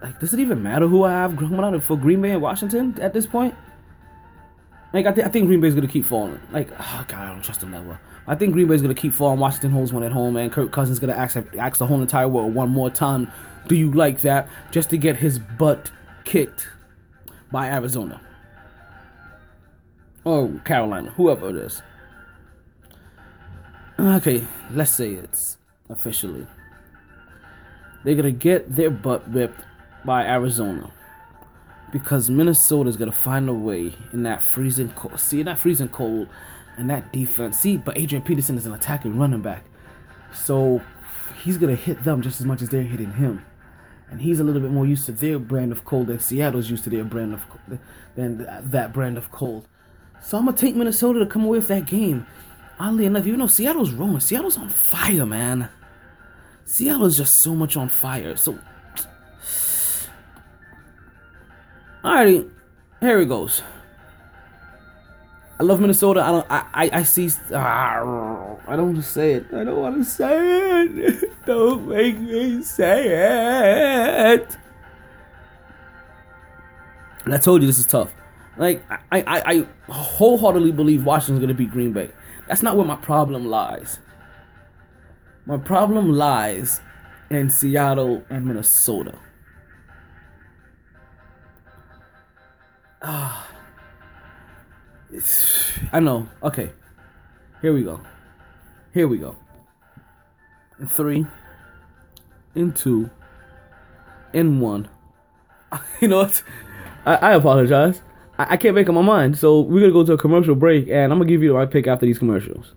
like, 0.02 0.19
does 0.19 0.34
it 0.34 0.39
even 0.39 0.62
matter 0.62 0.88
who 0.88 1.04
I 1.04 1.12
have 1.12 1.38
coming 1.38 1.60
out 1.60 1.82
for 1.84 1.97
Green 1.97 2.21
Bay 2.21 2.32
and 2.32 2.41
Washington 2.41 2.97
at 3.00 3.13
this 3.13 3.26
point? 3.26 3.56
Like 4.94 5.06
I, 5.06 5.12
th- 5.14 5.26
I 5.26 5.30
think 5.30 5.48
Green 5.48 5.62
Bay's 5.62 5.74
gonna 5.74 5.88
keep 5.88 6.06
falling. 6.06 6.40
Like 6.52 6.70
oh 6.78 7.06
god, 7.08 7.20
I 7.20 7.28
don't 7.30 7.44
trust 7.44 7.62
them 7.62 7.72
that 7.72 7.86
well. 7.86 8.00
I 8.28 8.36
think 8.36 8.54
Green 8.54 8.68
Bay's 8.68 8.82
gonna 8.82 8.94
keep 8.94 9.14
falling. 9.14 9.40
Washington 9.40 9.72
holds 9.72 9.94
one 9.94 10.04
at 10.04 10.12
home, 10.12 10.36
and 10.36 10.52
Kirk 10.52 10.72
Cousins 10.72 11.00
gonna 11.00 11.14
ask 11.14 11.38
ask 11.58 11.78
the 11.78 11.88
whole 11.88 12.02
entire 12.02 12.28
world 12.28 12.54
one 12.54 12.70
more 12.70 12.90
time. 12.90 13.32
Do 13.68 13.76
you 13.76 13.92
like 13.92 14.22
that? 14.22 14.50
Just 14.72 14.90
to 14.90 14.98
get 14.98 15.18
his 15.18 15.40
butt 15.40 15.92
kicked 16.26 16.68
by 17.52 17.70
Arizona 17.70 18.20
or 20.24 20.50
Carolina, 20.66 21.12
whoever 21.12 21.50
it 21.50 21.56
is. 21.56 21.82
Okay, 24.00 24.46
let's 24.72 24.92
say 24.92 25.14
it's 25.14 25.58
officially. 25.90 26.48
They're 28.04 28.16
gonna 28.16 28.32
get 28.32 28.76
their 28.76 28.90
butt 28.90 29.30
whipped 29.30 29.62
by 30.04 30.26
Arizona 30.26 30.92
because 31.92 32.30
Minnesota's 32.30 32.98
gonna 32.98 33.12
find 33.12 33.50
a 33.50 33.54
way 33.54 33.94
in 34.14 34.24
that 34.24 34.42
freezing 34.42 34.90
cold. 34.90 35.20
See, 35.20 35.44
that 35.44 35.60
freezing 35.60 35.90
cold 35.90 36.30
and 36.78 36.90
that 36.90 37.12
defense. 37.12 37.60
See, 37.60 37.78
but 37.78 37.98
Adrian 37.98 38.24
Peterson 38.24 38.58
is 38.58 38.66
an 38.66 38.74
attacking 38.74 39.18
running 39.18 39.42
back, 39.42 39.66
so 40.34 40.82
he's 41.44 41.58
gonna 41.58 41.76
hit 41.76 42.04
them 42.04 42.22
just 42.22 42.40
as 42.40 42.46
much 42.46 42.62
as 42.62 42.70
they're 42.70 42.84
hitting 42.84 43.14
him. 43.14 43.46
And 44.10 44.22
he's 44.22 44.40
a 44.40 44.44
little 44.44 44.62
bit 44.62 44.72
more 44.72 44.86
used 44.86 45.06
to 45.06 45.14
their 45.14 45.40
brand 45.40 45.72
of 45.72 45.86
cold 45.86 46.08
than 46.08 46.20
Seattle's 46.20 46.70
used 46.70 46.84
to 46.84 46.90
their 46.90 47.04
brand 47.04 47.34
of 47.34 47.46
than 48.16 48.46
that 48.62 48.94
brand 48.94 49.18
of 49.18 49.32
cold. 49.32 49.68
So 50.22 50.38
I'm 50.38 50.46
gonna 50.46 50.58
take 50.58 50.76
Minnesota 50.76 51.20
to 51.20 51.26
come 51.26 51.46
away 51.46 51.60
with 51.60 51.68
that 51.70 51.86
game. 51.86 52.28
Oddly 52.80 53.06
enough, 53.06 53.26
even 53.26 53.40
though 53.40 53.48
Seattle's 53.48 53.92
rolling, 53.92 54.20
Seattle's 54.20 54.58
on 54.58 54.70
fire, 54.70 55.26
man. 55.26 55.70
Seattle's 56.66 57.18
just 57.18 57.40
so 57.40 57.54
much 57.54 57.78
on 57.78 57.90
fire. 57.90 58.36
So 58.36 58.60
Alrighty, 62.04 62.50
here 63.00 63.20
it 63.20 63.28
goes. 63.28 63.62
I 65.60 65.64
love 65.64 65.80
Minnesota. 65.80 66.22
I 66.22 66.32
don't. 66.32 66.48
I. 66.50 66.66
I, 66.74 66.90
I 67.00 67.04
see. 67.04 67.30
ah, 67.54 68.00
I 68.68 68.76
don't 68.76 68.94
want 68.94 68.96
to 68.98 69.04
say 69.04 69.34
it. 69.34 69.46
I 69.54 69.64
don't 69.64 69.80
want 69.80 69.98
to 69.98 70.04
say 70.04 70.82
it. 70.82 71.32
Don't 71.46 71.88
make 71.88 72.18
me 72.20 72.64
say 72.64 73.08
it. 73.08 74.58
And 77.26 77.34
I 77.34 77.38
told 77.38 77.62
you 77.62 77.68
this 77.68 77.78
is 77.78 77.86
tough. 77.86 78.12
Like 78.58 78.84
I, 78.90 79.22
I, 79.22 79.24
I 79.28 79.68
wholeheartedly 79.92 80.72
believe 80.72 81.06
Washington's 81.06 81.40
gonna 81.40 81.54
beat 81.54 81.70
Green 81.72 81.94
Bay. 81.94 82.10
That's 82.48 82.64
not 82.64 82.76
where 82.76 82.86
my 82.86 82.96
problem 82.96 83.46
lies. 83.46 84.00
My 85.46 85.58
problem 85.58 86.12
lies 86.12 86.82
in 87.30 87.50
Seattle 87.50 88.24
and 88.30 88.46
Minnesota. 88.46 89.18
Ah. 93.02 93.48
It's- 95.14 95.80
I 95.92 96.00
know. 96.00 96.28
Okay. 96.44 96.72
Here 97.62 97.74
we 97.74 97.84
go. 97.84 98.00
Here 98.94 99.08
we 99.08 99.18
go. 99.18 99.36
In 100.80 100.88
three. 100.88 101.26
In 102.56 102.72
two. 102.74 103.10
In 104.34 104.60
one. 104.60 104.88
You 106.02 106.08
know 106.10 106.18
what? 106.24 106.44
I, 107.06 107.16
I 107.16 107.34
apologize. 107.34 108.02
I, 108.38 108.54
I 108.54 108.58
can't 108.58 108.76
make 108.76 108.90
up 108.90 108.96
my 108.96 109.02
mind. 109.02 109.38
So 109.38 109.62
we're 109.62 109.82
gonna 109.82 109.94
go 109.94 110.04
to 110.06 110.14
a 110.14 110.18
commercial 110.18 110.56
break, 110.56 110.88
and 110.90 111.12
I'm 111.14 111.20
gonna 111.20 111.26
give 111.30 111.44
you 111.44 111.54
my 111.54 111.66
pick 111.66 111.88
after 111.88 112.06
these 112.06 112.18
commercials. 112.20 112.74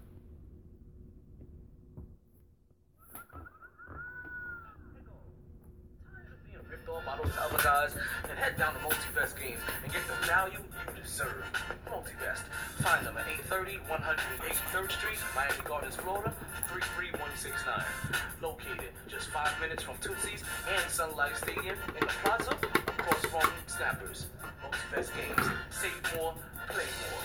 Minutes 19.74 19.86
from 19.90 19.96
Tootsie's 19.96 20.44
and 20.72 20.88
Sun 20.88 21.16
Life 21.16 21.36
Stadium 21.36 21.76
in 21.88 21.94
the 21.98 22.06
plaza 22.06 22.52
across 22.52 23.24
from 23.24 23.50
Snappers. 23.66 24.26
Multivest 24.62 25.10
Games. 25.16 25.48
Save 25.70 26.16
more, 26.16 26.34
play 26.68 26.84
more. 27.00 27.22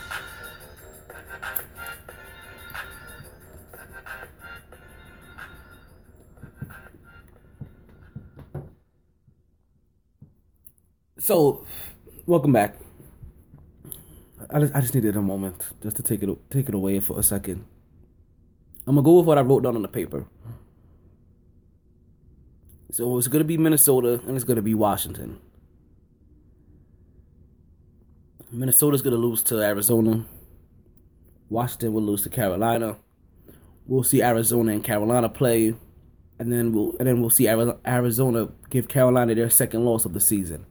So, 11.20 11.68
welcome 12.26 12.52
back. 12.52 12.78
I 14.50 14.60
just, 14.60 14.76
I 14.76 14.82
just 14.82 14.96
needed 14.96 15.16
a 15.16 15.22
moment 15.22 15.68
just 15.84 15.98
to 15.98 16.02
take 16.02 16.24
it 16.24 16.50
take 16.50 16.68
it 16.68 16.74
away 16.74 17.00
for 17.00 17.20
a 17.20 17.22
second. 17.22 17.64
I'm 18.88 18.96
gonna 18.96 19.06
go 19.06 19.18
with 19.18 19.28
what 19.28 19.38
I 19.38 19.42
wrote 19.42 19.62
down 19.62 19.76
on 19.76 19.84
the 19.84 19.88
paper. 19.88 20.26
So 22.92 23.18
it's 23.18 23.28
gonna 23.28 23.44
be 23.44 23.58
Minnesota 23.58 24.20
and 24.26 24.36
it's 24.36 24.44
gonna 24.44 24.62
be 24.62 24.74
Washington. 24.74 25.40
Minnesota's 28.52 29.04
gonna 29.04 29.16
lose 29.16 29.44
to 29.44 29.62
Arizona. 29.62 30.26
Washington 31.50 31.94
will 31.94 32.02
lose 32.02 32.24
to 32.24 32.30
Carolina. 32.30 32.98
We'll 33.86 34.04
see 34.04 34.24
Arizona 34.24 34.72
and 34.72 34.84
Carolina 34.84 35.30
play, 35.30 35.76
and 36.40 36.52
then 36.52 36.74
we'll 36.74 36.96
and 37.00 37.08
then 37.08 37.22
we'll 37.22 37.30
see 37.30 37.48
Arizona 37.48 38.50
give 38.70 38.88
Carolina 38.88 39.36
their 39.36 39.50
second 39.50 39.86
loss 39.86 40.06
of 40.06 40.14
the 40.14 40.20
season. 40.20 40.66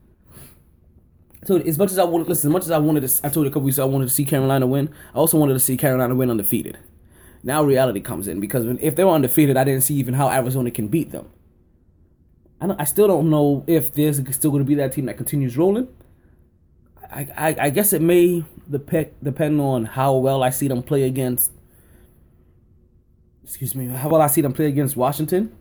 So 1.45 1.57
as 1.57 1.79
much 1.79 1.93
as 1.93 1.99
I 1.99 2.05
wanted, 2.05 2.29
listen, 2.29 2.51
as 2.51 2.53
much 2.53 2.65
as 2.65 2.73
I 2.73 2.79
wanted 2.79 3.07
to, 3.07 3.27
I 3.27 3.29
told 3.29 3.45
you 3.47 3.51
a 3.51 3.53
couple 3.53 3.63
weeks 3.63 3.79
ago 3.79 3.85
I 3.87 3.91
wanted 3.91 4.09
to 4.09 4.15
see 4.15 4.25
Carolina 4.25 4.67
win. 4.67 4.93
I 5.15 5.19
also 5.19 5.39
wanted 5.39 5.55
to 5.55 5.61
see 5.61 5.77
Carolina 5.77 6.17
win 6.17 6.31
undefeated. 6.31 6.79
Now 7.45 7.63
reality 7.63 8.01
comes 8.01 8.27
in 8.27 8.41
because 8.41 8.67
if 8.81 8.97
they 8.97 9.05
were 9.05 9.13
undefeated, 9.13 9.57
I 9.57 9.63
didn't 9.63 9.83
see 9.83 9.95
even 9.95 10.15
how 10.15 10.29
Arizona 10.29 10.73
can 10.73 10.89
beat 10.89 11.13
them. 11.13 11.31
I 12.61 12.67
don't, 12.67 12.81
I 12.81 12.85
still 12.85 13.07
don't 13.07 13.31
know 13.31 13.65
if 13.67 13.93
there's 13.93 14.17
still 14.35 14.51
going 14.51 14.63
to 14.63 14.69
be 14.69 14.75
that 14.77 14.93
team 14.93 15.07
that 15.07 15.17
continues 15.17 15.57
rolling. 15.57 15.89
I, 17.11 17.29
I, 17.37 17.57
I 17.67 17.71
guess 17.71 17.93
it 17.93 18.03
may 18.03 18.45
depend 18.71 19.11
depend 19.23 19.61
on 19.61 19.85
how 19.87 20.17
well 20.17 20.43
I 20.43 20.51
see 20.51 20.69
them 20.69 20.83
play 20.83 21.05
against. 21.05 21.53
Excuse 23.45 23.75
me, 23.75 23.87
how 23.89 24.09
well 24.09 24.21
I 24.21 24.27
see 24.27 24.43
them 24.43 24.53
play 24.53 24.67
against 24.67 24.97
Washington. 24.97 25.57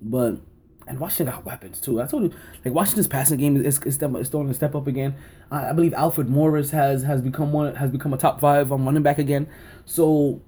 But 0.00 0.40
and 0.86 0.98
Washington 0.98 1.34
got 1.34 1.44
weapons 1.46 1.80
too. 1.80 2.02
I 2.02 2.06
told 2.06 2.24
you, 2.24 2.32
like 2.64 2.74
Washington's 2.74 3.06
passing 3.06 3.38
game 3.38 3.56
is 3.56 3.78
is, 3.78 3.94
step, 3.94 4.14
is 4.16 4.26
starting 4.26 4.48
to 4.48 4.54
step 4.54 4.74
up 4.74 4.86
again. 4.86 5.14
I, 5.50 5.70
I 5.70 5.72
believe 5.72 5.94
Alfred 5.94 6.28
Morris 6.28 6.70
has 6.70 7.02
has 7.04 7.22
become 7.22 7.52
one 7.52 7.74
has 7.76 7.90
become 7.90 8.12
a 8.12 8.18
top 8.18 8.40
five 8.40 8.72
um, 8.72 8.84
running 8.84 9.02
back 9.02 9.18
again. 9.18 9.46
So 9.86 10.42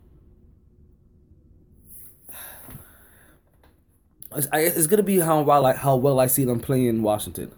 it's, 4.34 4.48
it's 4.52 4.86
gonna 4.86 5.02
be 5.02 5.20
how 5.20 5.42
well 5.42 5.66
I, 5.66 5.74
how 5.74 5.96
well 5.96 6.20
I 6.20 6.26
see 6.26 6.44
them 6.44 6.60
playing 6.60 6.86
in 6.86 7.02
Washington, 7.02 7.52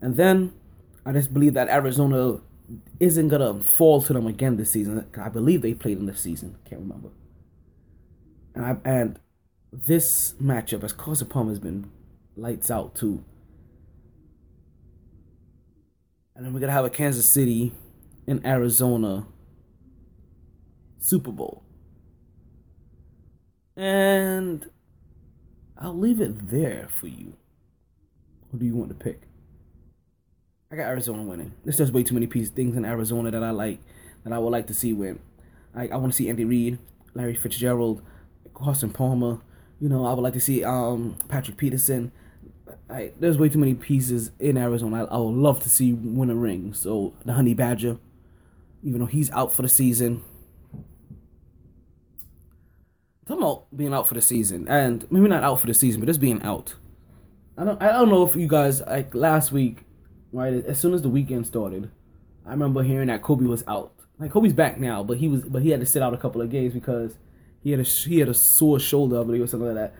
and 0.00 0.16
then 0.16 0.52
I 1.04 1.12
just 1.12 1.32
believe 1.32 1.54
that 1.54 1.68
Arizona 1.68 2.40
isn't 3.00 3.28
gonna 3.28 3.60
fall 3.60 4.02
to 4.02 4.12
them 4.12 4.26
again 4.26 4.56
this 4.56 4.70
season. 4.70 5.06
I 5.20 5.28
believe 5.28 5.62
they 5.62 5.74
played 5.74 5.98
in 5.98 6.06
this 6.06 6.20
season. 6.20 6.56
Can't 6.64 6.82
remember. 6.82 7.10
And 8.54 8.64
I 8.64 8.76
and 8.84 9.18
this 9.72 10.34
matchup, 10.42 10.84
as 10.84 10.92
Carson 10.92 11.28
Palmer 11.28 11.50
has 11.50 11.58
been 11.58 11.90
lights 12.36 12.70
out 12.70 12.94
too. 12.94 13.24
And 16.34 16.44
then 16.44 16.52
we're 16.52 16.60
gonna 16.60 16.72
have 16.72 16.84
a 16.84 16.90
Kansas 16.90 17.30
City 17.30 17.72
and 18.26 18.44
Arizona 18.46 19.26
Super 20.98 21.32
Bowl. 21.32 21.62
And 23.76 24.70
I'll 25.82 25.98
leave 25.98 26.20
it 26.20 26.48
there 26.50 26.86
for 26.88 27.08
you. 27.08 27.34
Who 28.50 28.58
do 28.58 28.64
you 28.64 28.76
want 28.76 28.90
to 28.90 28.94
pick? 28.94 29.22
I 30.70 30.76
got 30.76 30.86
Arizona 30.86 31.22
winning. 31.22 31.54
There's 31.64 31.76
just 31.76 31.92
way 31.92 32.04
too 32.04 32.14
many 32.14 32.28
piece 32.28 32.50
things 32.50 32.76
in 32.76 32.84
Arizona 32.84 33.32
that 33.32 33.42
I 33.42 33.50
like 33.50 33.80
that 34.22 34.32
I 34.32 34.38
would 34.38 34.50
like 34.50 34.68
to 34.68 34.74
see 34.74 34.92
win. 34.92 35.18
I, 35.74 35.88
I 35.88 35.96
want 35.96 36.12
to 36.12 36.16
see 36.16 36.28
Andy 36.28 36.44
Reid, 36.44 36.78
Larry 37.14 37.34
Fitzgerald, 37.34 38.00
Carson 38.54 38.90
Palmer. 38.90 39.40
You 39.80 39.88
know, 39.88 40.06
I 40.06 40.12
would 40.12 40.22
like 40.22 40.34
to 40.34 40.40
see 40.40 40.62
um 40.62 41.16
Patrick 41.28 41.56
Peterson. 41.56 42.12
I, 42.88 43.12
there's 43.18 43.36
way 43.36 43.48
too 43.48 43.58
many 43.58 43.74
pieces 43.74 44.30
in 44.38 44.56
Arizona. 44.56 45.04
I, 45.04 45.16
I 45.16 45.18
would 45.18 45.34
love 45.34 45.62
to 45.64 45.68
see 45.68 45.92
win 45.92 46.30
a 46.30 46.36
ring. 46.36 46.74
So 46.74 47.14
the 47.24 47.32
Honey 47.32 47.54
Badger, 47.54 47.98
even 48.84 49.00
though 49.00 49.06
he's 49.06 49.32
out 49.32 49.52
for 49.52 49.62
the 49.62 49.68
season. 49.68 50.22
Talking 53.26 53.42
about 53.42 53.76
being 53.76 53.94
out 53.94 54.08
for 54.08 54.14
the 54.14 54.22
season, 54.22 54.66
and 54.68 55.10
maybe 55.10 55.28
not 55.28 55.44
out 55.44 55.60
for 55.60 55.66
the 55.66 55.74
season, 55.74 56.00
but 56.00 56.06
just 56.06 56.20
being 56.20 56.42
out. 56.42 56.74
I 57.56 57.64
don't. 57.64 57.80
I 57.82 57.92
don't 57.92 58.08
know 58.08 58.24
if 58.24 58.34
you 58.34 58.48
guys 58.48 58.80
like 58.80 59.14
last 59.14 59.52
week, 59.52 59.84
right? 60.32 60.64
As 60.64 60.80
soon 60.80 60.92
as 60.92 61.02
the 61.02 61.08
weekend 61.08 61.46
started, 61.46 61.90
I 62.46 62.50
remember 62.50 62.82
hearing 62.82 63.08
that 63.08 63.22
Kobe 63.22 63.44
was 63.44 63.62
out. 63.68 63.92
Like 64.18 64.32
Kobe's 64.32 64.52
back 64.52 64.78
now, 64.78 65.02
but 65.02 65.18
he 65.18 65.28
was, 65.28 65.42
but 65.44 65.62
he 65.62 65.70
had 65.70 65.80
to 65.80 65.86
sit 65.86 66.02
out 66.02 66.14
a 66.14 66.18
couple 66.18 66.40
of 66.40 66.50
games 66.50 66.74
because 66.74 67.16
he 67.62 67.70
had 67.70 67.80
a 67.80 67.84
he 67.84 68.18
had 68.18 68.28
a 68.28 68.34
sore 68.34 68.80
shoulder, 68.80 69.20
I 69.20 69.24
believe, 69.24 69.42
or 69.42 69.46
something 69.46 69.74
like 69.74 69.76
that. 69.76 69.94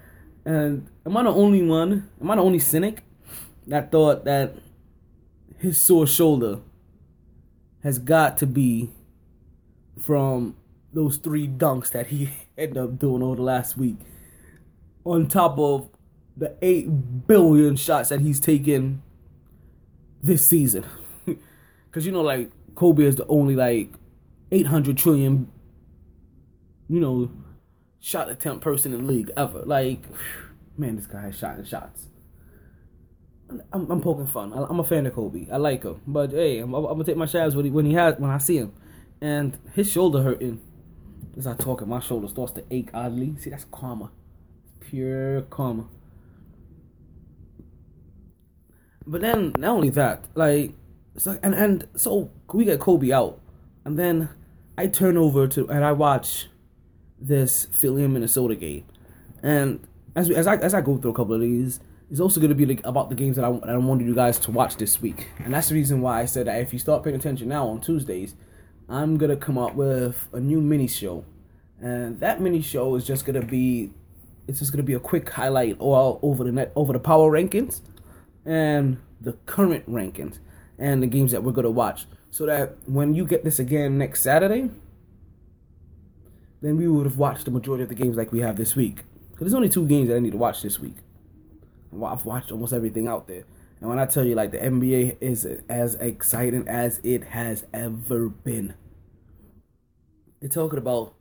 And 0.44 0.88
am 1.06 1.16
I 1.16 1.22
the 1.22 1.30
only 1.30 1.62
one? 1.62 2.10
Am 2.20 2.30
I 2.30 2.36
the 2.36 2.42
only 2.42 2.58
cynic 2.58 3.02
that 3.68 3.92
thought 3.92 4.24
that 4.24 4.56
his 5.58 5.80
sore 5.80 6.06
shoulder 6.06 6.58
has 7.84 7.98
got 7.98 8.36
to 8.38 8.46
be 8.46 8.90
from 10.00 10.56
those 10.92 11.16
three 11.16 11.46
dunks 11.46 11.90
that 11.90 12.08
he 12.08 12.30
ended 12.56 12.78
up 12.78 12.98
doing 12.98 13.22
over 13.22 13.36
the 13.36 13.42
last 13.42 13.76
week, 13.76 13.98
on 15.04 15.26
top 15.26 15.58
of 15.58 15.88
the 16.36 16.56
eight 16.62 16.86
billion 17.26 17.76
shots 17.76 18.08
that 18.10 18.20
he's 18.20 18.40
taken 18.40 19.02
this 20.22 20.46
season? 20.46 20.84
Because 21.92 22.06
you 22.06 22.12
know, 22.12 22.22
like 22.22 22.50
Kobe 22.74 23.04
is 23.04 23.16
the 23.16 23.26
only 23.26 23.54
like 23.54 23.92
eight 24.50 24.66
hundred 24.66 24.96
trillion, 24.96 25.52
you 26.88 27.00
know, 27.00 27.30
shot 28.00 28.30
attempt 28.30 28.64
person 28.64 28.94
in 28.94 29.06
the 29.06 29.12
league 29.12 29.30
ever. 29.36 29.62
Like, 29.66 30.02
man, 30.78 30.96
this 30.96 31.06
guy 31.06 31.20
has 31.22 31.36
shot 31.36 31.56
and 31.56 31.66
shots. 31.66 32.08
I'm, 33.72 33.90
I'm 33.90 34.00
poking 34.00 34.26
fun. 34.26 34.52
I'm 34.54 34.80
a 34.80 34.84
fan 34.84 35.04
of 35.04 35.14
Kobe. 35.14 35.46
I 35.52 35.58
like 35.58 35.82
him, 35.82 36.00
but 36.06 36.30
hey, 36.30 36.60
I'm, 36.60 36.72
I'm 36.74 36.84
gonna 36.84 37.04
take 37.04 37.18
my 37.18 37.26
shots 37.26 37.54
when 37.54 37.66
he 37.66 37.70
when 37.70 37.84
he 37.84 37.92
has 37.92 38.18
when 38.18 38.30
I 38.30 38.38
see 38.38 38.56
him, 38.56 38.72
and 39.20 39.58
his 39.74 39.90
shoulder 39.90 40.22
hurting. 40.22 40.60
As 41.36 41.46
I 41.46 41.54
talk, 41.54 41.80
and 41.80 41.90
my 41.90 42.00
shoulder 42.00 42.28
starts 42.28 42.52
to 42.52 42.64
ache 42.70 42.90
oddly. 42.92 43.36
See, 43.38 43.50
that's 43.50 43.64
karma, 43.64 44.10
pure 44.80 45.42
karma. 45.42 45.88
But 49.06 49.22
then, 49.22 49.52
not 49.58 49.70
only 49.70 49.90
that, 49.90 50.24
like, 50.34 50.74
like 51.24 51.38
and 51.42 51.54
and 51.54 51.88
so 51.96 52.30
we 52.52 52.64
get 52.64 52.80
Kobe 52.80 53.12
out, 53.12 53.40
and 53.84 53.98
then 53.98 54.28
I 54.76 54.86
turn 54.86 55.16
over 55.16 55.48
to 55.48 55.68
and 55.68 55.84
I 55.84 55.92
watch 55.92 56.48
this 57.18 57.66
Philly 57.72 58.04
and 58.04 58.12
Minnesota 58.12 58.54
game, 58.54 58.84
and 59.42 59.86
as 60.14 60.28
we, 60.28 60.34
as 60.34 60.46
I 60.46 60.56
as 60.56 60.74
I 60.74 60.80
go 60.80 60.98
through 60.98 61.12
a 61.12 61.14
couple 61.14 61.34
of 61.34 61.40
these, 61.40 61.80
it's 62.10 62.20
also 62.20 62.40
going 62.40 62.50
to 62.50 62.54
be 62.54 62.66
like 62.66 62.84
about 62.84 63.08
the 63.08 63.14
games 63.14 63.36
that 63.36 63.44
I, 63.44 63.52
that 63.52 63.70
I 63.70 63.76
wanted 63.78 64.06
you 64.06 64.14
guys 64.14 64.38
to 64.40 64.50
watch 64.50 64.76
this 64.76 65.00
week. 65.00 65.28
And 65.38 65.54
that's 65.54 65.70
the 65.70 65.74
reason 65.74 66.02
why 66.02 66.20
I 66.20 66.26
said 66.26 66.46
that 66.46 66.60
if 66.60 66.72
you 66.72 66.78
start 66.78 67.02
paying 67.02 67.16
attention 67.16 67.48
now 67.48 67.66
on 67.68 67.80
Tuesdays, 67.80 68.34
I'm 68.88 69.16
to 69.30 69.36
come 69.36 69.58
up 69.58 69.74
with 69.74 70.28
a 70.32 70.40
new 70.40 70.60
mini 70.60 70.86
show. 70.86 71.24
And 71.80 72.20
that 72.20 72.40
mini 72.40 72.60
show 72.60 72.94
is 72.94 73.06
just 73.06 73.24
to 73.40 73.46
be 73.46 73.92
it's 74.48 74.58
just 74.58 74.72
to 74.78 74.82
be 74.82 74.94
a 74.94 75.00
quick 75.00 75.28
highlight 75.30 75.76
all 75.78 76.18
over 76.22 76.44
the 76.44 76.52
net 76.52 76.72
over 76.74 76.92
the 76.92 76.98
power 76.98 77.30
rankings 77.30 77.80
and 78.44 78.98
the 79.20 79.32
current 79.46 79.88
rankings 79.90 80.38
and 80.78 81.02
the 81.02 81.06
games 81.06 81.32
that 81.32 81.42
we're 81.42 81.52
to 81.52 81.70
watch 81.70 82.06
so 82.30 82.46
that 82.46 82.76
when 82.86 83.14
you 83.14 83.26
get 83.26 83.44
this 83.44 83.58
again 83.58 83.98
next 83.98 84.22
Saturday, 84.22 84.70
then 86.60 86.76
we 86.76 86.88
would 86.88 87.04
have 87.04 87.18
watched 87.18 87.44
the 87.44 87.50
majority 87.50 87.82
of 87.82 87.88
the 87.88 87.94
games 87.94 88.16
like 88.16 88.32
we 88.32 88.40
have 88.40 88.56
this 88.56 88.74
week. 88.74 89.04
Because 89.30 89.46
there's 89.46 89.54
only 89.54 89.68
two 89.68 89.86
games 89.86 90.08
that 90.08 90.16
I 90.16 90.18
need 90.20 90.32
to 90.32 90.38
watch 90.38 90.62
this 90.62 90.80
week. 90.80 90.96
I've 91.92 92.24
watched 92.24 92.50
almost 92.50 92.72
everything 92.72 93.06
out 93.06 93.28
there. 93.28 93.44
And 93.82 93.88
when 93.88 93.98
I 93.98 94.06
tell 94.06 94.24
you, 94.24 94.36
like, 94.36 94.52
the 94.52 94.58
NBA 94.58 95.16
is 95.20 95.44
as 95.68 95.96
exciting 95.96 96.68
as 96.68 97.00
it 97.02 97.24
has 97.24 97.66
ever 97.74 98.28
been. 98.28 98.74
You're 100.40 100.52
talking 100.52 100.78
about 100.78 101.14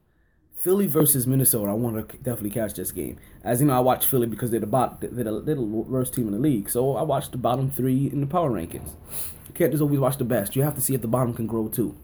Philly 0.60 0.86
versus 0.86 1.26
Minnesota. 1.26 1.71
I 1.71 1.74
want 1.74 2.08
to 2.08 2.17
definitely 2.17 2.52
catch 2.52 2.76
this 2.76 2.91
game. 2.91 3.17
As 3.43 3.62
you 3.62 3.65
know, 3.65 3.74
I 3.74 3.80
watch 3.80 4.06
Philly 4.06 4.28
because 4.28 4.52
they're 4.52 4.60
the 4.60 4.67
bot, 4.67 5.02
they're 5.02 5.10
the, 5.10 5.41
they're 5.41 5.56
the 5.56 5.62
worst 5.63 6.13
team 6.13 6.28
in 6.28 6.34
the 6.34 6.39
league. 6.39 6.69
So 6.69 6.95
I 6.97 7.02
watch 7.02 7.32
the 7.32 7.38
bottom 7.39 7.71
three 7.71 8.06
in 8.13 8.21
the 8.21 8.28
power 8.28 8.52
rankings. 8.52 8.91
You 9.47 9.56
can't 9.56 9.71
just 9.71 9.82
always 9.82 10.00
watch 10.00 10.17
the 10.17 10.24
best. 10.24 10.56
You 10.56 10.62
have 10.62 10.76
to 10.76 10.82
see 10.82 10.93
if 10.93 11.02
the 11.02 11.08
bottom 11.08 11.34
can 11.34 11.47
grow 11.47 11.67
too. 11.67 11.97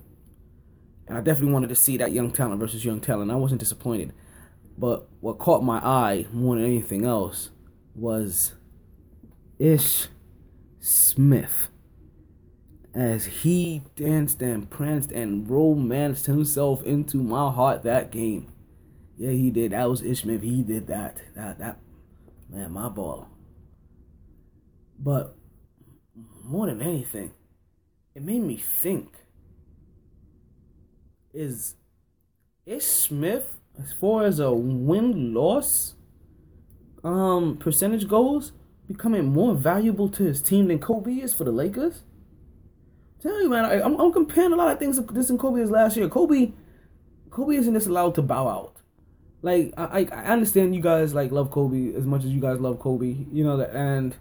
And 1.07 1.19
I 1.19 1.21
definitely 1.21 1.53
wanted 1.53 1.69
to 1.69 1.75
see 1.75 1.97
that 1.97 2.13
young 2.13 2.31
talent 2.31 2.59
versus 2.59 2.83
young 2.83 2.99
talent. 2.99 3.29
I 3.29 3.35
wasn't 3.35 3.59
disappointed. 3.59 4.11
But 4.75 5.07
what 5.19 5.37
caught 5.37 5.61
my 5.61 5.77
eye 5.77 6.25
more 6.33 6.55
than 6.55 6.65
anything 6.65 7.05
else 7.05 7.51
was 7.93 8.53
Ish 9.59 10.07
Smith. 10.79 11.69
As 12.93 13.25
he 13.25 13.83
danced 13.95 14.41
and 14.41 14.69
pranced 14.69 15.11
and 15.11 15.49
romanced 15.49 16.25
himself 16.25 16.83
into 16.83 17.17
my 17.17 17.51
heart 17.51 17.83
that 17.83 18.11
game. 18.11 18.51
Yeah, 19.17 19.31
he 19.31 19.51
did. 19.51 19.71
That 19.71 19.89
was 19.89 20.01
Ish 20.01 20.21
Smith. 20.21 20.41
He 20.41 20.63
did 20.63 20.87
that. 20.87 21.17
That 21.35 21.59
that 21.59 21.79
man, 22.49 22.71
my 22.71 22.89
ball. 22.89 23.27
But 24.99 25.35
more 26.43 26.67
than 26.67 26.81
anything, 26.81 27.33
it 28.15 28.23
made 28.23 28.41
me 28.41 28.57
think 28.57 29.13
is 31.33 31.75
Ish 32.65 32.85
Smith 32.85 33.59
as 33.79 33.93
far 33.93 34.25
as 34.25 34.39
a 34.39 34.51
win 34.51 35.33
loss 35.33 35.93
um 37.03 37.57
percentage 37.57 38.07
goes 38.07 38.51
becoming 38.87 39.25
more 39.25 39.55
valuable 39.55 40.09
to 40.09 40.23
his 40.23 40.41
team 40.41 40.67
than 40.67 40.79
Kobe 40.79 41.13
is 41.13 41.33
for 41.33 41.43
the 41.43 41.51
Lakers? 41.51 42.03
Tell 43.21 43.41
you 43.41 43.49
man, 43.49 43.65
I, 43.65 43.81
am 43.81 43.99
I'm 43.99 44.13
comparing 44.13 44.53
a 44.53 44.55
lot 44.55 44.71
of 44.71 44.79
things 44.79 44.97
to 44.97 45.13
this 45.13 45.29
and 45.29 45.39
Kobe 45.39 45.61
is 45.61 45.71
last 45.71 45.97
year. 45.97 46.07
Kobe, 46.07 46.51
Kobe 47.29 47.55
isn't 47.55 47.73
just 47.73 47.87
allowed 47.87 48.15
to 48.15 48.21
bow 48.21 48.47
out. 48.47 48.75
Like 49.41 49.73
I, 49.77 50.07
I 50.11 50.25
understand 50.25 50.75
you 50.75 50.81
guys 50.81 51.13
like 51.13 51.31
love 51.31 51.51
Kobe 51.51 51.93
as 51.95 52.05
much 52.05 52.23
as 52.23 52.31
you 52.31 52.41
guys 52.41 52.59
love 52.59 52.79
Kobe, 52.79 53.15
you 53.31 53.43
know 53.43 53.59
and 53.61 54.15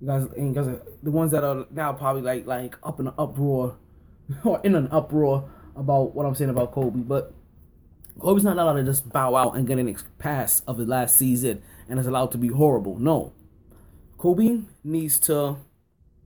you 0.00 0.06
guys 0.06 0.26
and 0.36 0.48
you 0.48 0.62
guys 0.62 0.80
the 1.02 1.10
ones 1.10 1.30
that 1.32 1.44
are 1.44 1.66
now 1.70 1.92
probably 1.92 2.22
like 2.22 2.46
like 2.46 2.76
up 2.82 3.00
in 3.00 3.08
an 3.08 3.14
uproar 3.18 3.76
or 4.44 4.60
in 4.64 4.74
an 4.74 4.88
uproar 4.90 5.48
about 5.76 6.14
what 6.14 6.26
I'm 6.26 6.34
saying 6.34 6.50
about 6.50 6.72
Kobe, 6.72 7.00
but 7.00 7.32
Kobe's 8.18 8.44
not 8.44 8.56
allowed 8.56 8.74
to 8.74 8.84
just 8.84 9.08
bow 9.08 9.34
out 9.34 9.56
and 9.56 9.66
get 9.66 9.78
an 9.78 9.88
ex- 9.88 10.04
pass 10.18 10.62
of 10.66 10.78
the 10.78 10.84
last 10.84 11.18
season 11.18 11.62
and 11.88 11.98
is 11.98 12.06
allowed 12.06 12.30
to 12.32 12.38
be 12.38 12.48
horrible. 12.48 12.98
No. 12.98 13.32
Kobe 14.24 14.60
needs 14.82 15.18
to 15.18 15.58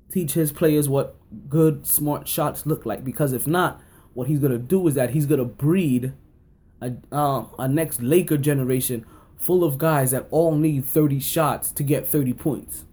teach 0.08 0.34
his 0.34 0.52
players 0.52 0.88
what 0.88 1.16
good, 1.48 1.84
smart 1.84 2.28
shots 2.28 2.64
look 2.64 2.86
like 2.86 3.02
because 3.02 3.32
if 3.32 3.44
not, 3.44 3.82
what 4.14 4.28
he's 4.28 4.38
going 4.38 4.52
to 4.52 4.58
do 4.58 4.86
is 4.86 4.94
that 4.94 5.10
he's 5.10 5.26
going 5.26 5.40
to 5.40 5.44
breed 5.44 6.12
a, 6.80 6.92
uh, 7.10 7.46
a 7.58 7.66
next 7.66 8.00
Laker 8.00 8.36
generation 8.36 9.04
full 9.36 9.64
of 9.64 9.78
guys 9.78 10.12
that 10.12 10.28
all 10.30 10.54
need 10.54 10.84
30 10.84 11.18
shots 11.18 11.72
to 11.72 11.82
get 11.82 12.06
30 12.06 12.34
points. 12.34 12.84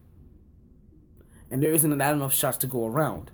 And 1.52 1.62
there 1.62 1.72
isn't 1.72 1.96
that 1.96 2.14
enough 2.16 2.34
shots 2.34 2.58
to 2.58 2.66
go 2.66 2.88
around. 2.88 3.30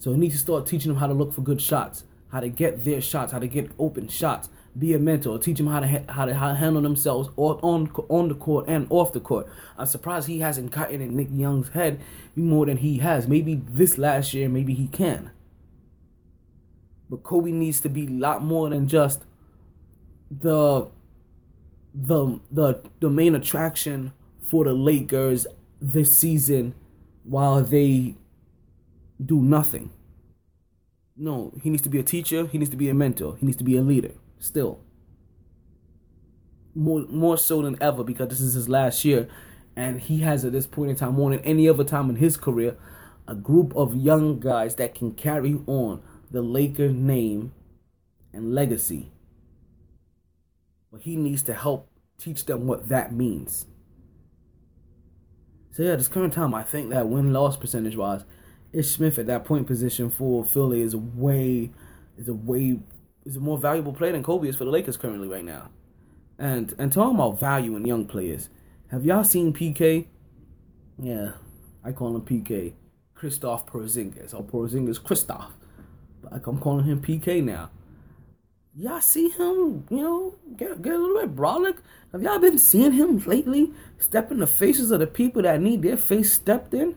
So 0.00 0.10
he 0.10 0.18
needs 0.18 0.34
to 0.34 0.40
start 0.40 0.66
teaching 0.66 0.88
them 0.90 0.98
how 0.98 1.06
to 1.06 1.14
look 1.14 1.32
for 1.32 1.42
good 1.42 1.62
shots, 1.62 2.02
how 2.32 2.40
to 2.40 2.48
get 2.48 2.84
their 2.84 3.00
shots, 3.00 3.30
how 3.30 3.38
to 3.38 3.46
get 3.46 3.70
open 3.78 4.08
shots, 4.08 4.48
be 4.78 4.94
a 4.94 4.98
mentor, 4.98 5.38
teach 5.38 5.58
them 5.58 5.66
how 5.66 5.80
to 5.80 5.88
ha- 5.88 6.12
how 6.12 6.24
to 6.24 6.34
how 6.34 6.48
to 6.48 6.54
handle 6.54 6.82
themselves 6.82 7.30
on 7.36 7.88
on 8.08 8.28
the 8.28 8.34
court 8.34 8.66
and 8.68 8.86
off 8.90 9.12
the 9.12 9.20
court. 9.20 9.48
I'm 9.76 9.86
surprised 9.86 10.28
he 10.28 10.38
hasn't 10.38 10.70
gotten 10.70 11.00
in 11.00 11.16
Nick 11.16 11.28
Young's 11.32 11.70
head 11.70 12.00
more 12.36 12.66
than 12.66 12.78
he 12.78 12.98
has. 12.98 13.26
Maybe 13.26 13.54
this 13.54 13.98
last 13.98 14.34
year, 14.34 14.48
maybe 14.48 14.74
he 14.74 14.86
can. 14.86 15.30
But 17.10 17.22
Kobe 17.22 17.50
needs 17.50 17.80
to 17.80 17.88
be 17.88 18.06
a 18.06 18.10
lot 18.10 18.42
more 18.42 18.68
than 18.70 18.86
just 18.86 19.24
the 20.30 20.88
the 21.94 22.38
the 22.50 22.80
the 23.00 23.10
main 23.10 23.34
attraction 23.34 24.12
for 24.48 24.64
the 24.64 24.74
Lakers 24.74 25.46
this 25.80 26.16
season 26.16 26.74
while 27.24 27.62
they 27.62 28.14
do 29.24 29.40
nothing. 29.40 29.90
No, 31.16 31.52
he 31.62 31.70
needs 31.70 31.82
to 31.82 31.88
be 31.88 31.98
a 31.98 32.04
teacher, 32.04 32.46
he 32.46 32.58
needs 32.58 32.70
to 32.70 32.76
be 32.76 32.88
a 32.88 32.94
mentor, 32.94 33.36
he 33.40 33.46
needs 33.46 33.58
to 33.58 33.64
be 33.64 33.76
a 33.76 33.82
leader 33.82 34.12
still. 34.38 34.80
More 36.74 37.06
more 37.08 37.36
so 37.36 37.62
than 37.62 37.76
ever 37.80 38.04
because 38.04 38.28
this 38.28 38.40
is 38.40 38.54
his 38.54 38.68
last 38.68 39.04
year 39.04 39.28
and 39.74 40.00
he 40.00 40.20
has 40.20 40.44
at 40.44 40.52
this 40.52 40.66
point 40.66 40.90
in 40.90 40.96
time 40.96 41.14
more 41.14 41.30
than 41.30 41.40
any 41.40 41.68
other 41.68 41.84
time 41.84 42.10
in 42.10 42.16
his 42.16 42.36
career 42.36 42.76
a 43.28 43.34
group 43.34 43.74
of 43.76 43.94
young 43.94 44.40
guys 44.40 44.76
that 44.76 44.94
can 44.94 45.12
carry 45.12 45.60
on 45.66 46.02
the 46.30 46.42
Laker 46.42 46.88
name 46.88 47.52
and 48.32 48.54
legacy. 48.54 49.10
But 50.90 51.02
he 51.02 51.16
needs 51.16 51.42
to 51.44 51.54
help 51.54 51.90
teach 52.18 52.46
them 52.46 52.66
what 52.66 52.88
that 52.88 53.12
means. 53.12 53.66
So 55.70 55.82
yeah, 55.82 55.92
at 55.92 55.98
this 55.98 56.08
current 56.08 56.32
time 56.32 56.54
I 56.54 56.62
think 56.62 56.90
that 56.90 57.08
win 57.08 57.32
loss 57.32 57.56
percentage 57.56 57.96
wise, 57.96 58.24
Ish 58.72 58.90
Smith 58.90 59.18
at 59.18 59.26
that 59.26 59.44
point 59.44 59.66
position 59.66 60.10
for 60.10 60.44
Philly 60.44 60.80
is 60.80 60.96
way 60.96 61.70
is 62.16 62.28
a 62.28 62.34
way 62.34 62.80
is 63.24 63.36
a 63.36 63.40
more 63.40 63.58
valuable 63.58 63.92
player 63.92 64.12
than 64.12 64.22
Kobe 64.22 64.48
is 64.48 64.56
for 64.56 64.64
the 64.64 64.70
Lakers 64.70 64.96
currently 64.96 65.28
right 65.28 65.44
now. 65.44 65.70
And 66.38 66.74
and 66.78 66.92
talking 66.92 67.16
about 67.16 67.40
value 67.40 67.76
in 67.76 67.84
young 67.86 68.06
players, 68.06 68.48
have 68.90 69.04
y'all 69.04 69.24
seen 69.24 69.52
PK? 69.52 70.06
Yeah, 71.02 71.32
I 71.84 71.92
call 71.92 72.16
him 72.16 72.22
PK, 72.22 72.74
Kristaps 73.16 73.66
Porzingis 73.68 74.34
or 74.34 74.44
Porzingis 74.44 75.00
Kristaps. 75.00 75.52
but 76.22 76.42
I'm 76.46 76.60
calling 76.60 76.86
him 76.86 77.02
PK 77.02 77.44
now. 77.44 77.70
Y'all 78.74 79.00
see 79.00 79.28
him, 79.30 79.84
you 79.90 80.02
know, 80.02 80.34
get 80.56 80.80
get 80.82 80.94
a 80.94 80.98
little 80.98 81.20
bit 81.20 81.34
brolic. 81.36 81.78
Have 82.12 82.22
y'all 82.22 82.38
been 82.38 82.58
seeing 82.58 82.92
him 82.92 83.18
lately 83.26 83.72
step 83.98 84.30
in 84.30 84.38
the 84.38 84.46
faces 84.46 84.90
of 84.92 85.00
the 85.00 85.06
people 85.06 85.42
that 85.42 85.60
need 85.60 85.82
their 85.82 85.96
face 85.96 86.32
stepped 86.32 86.72
in? 86.74 86.96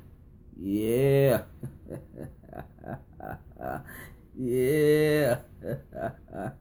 Yeah. 0.60 1.43
yeah. 4.38 5.39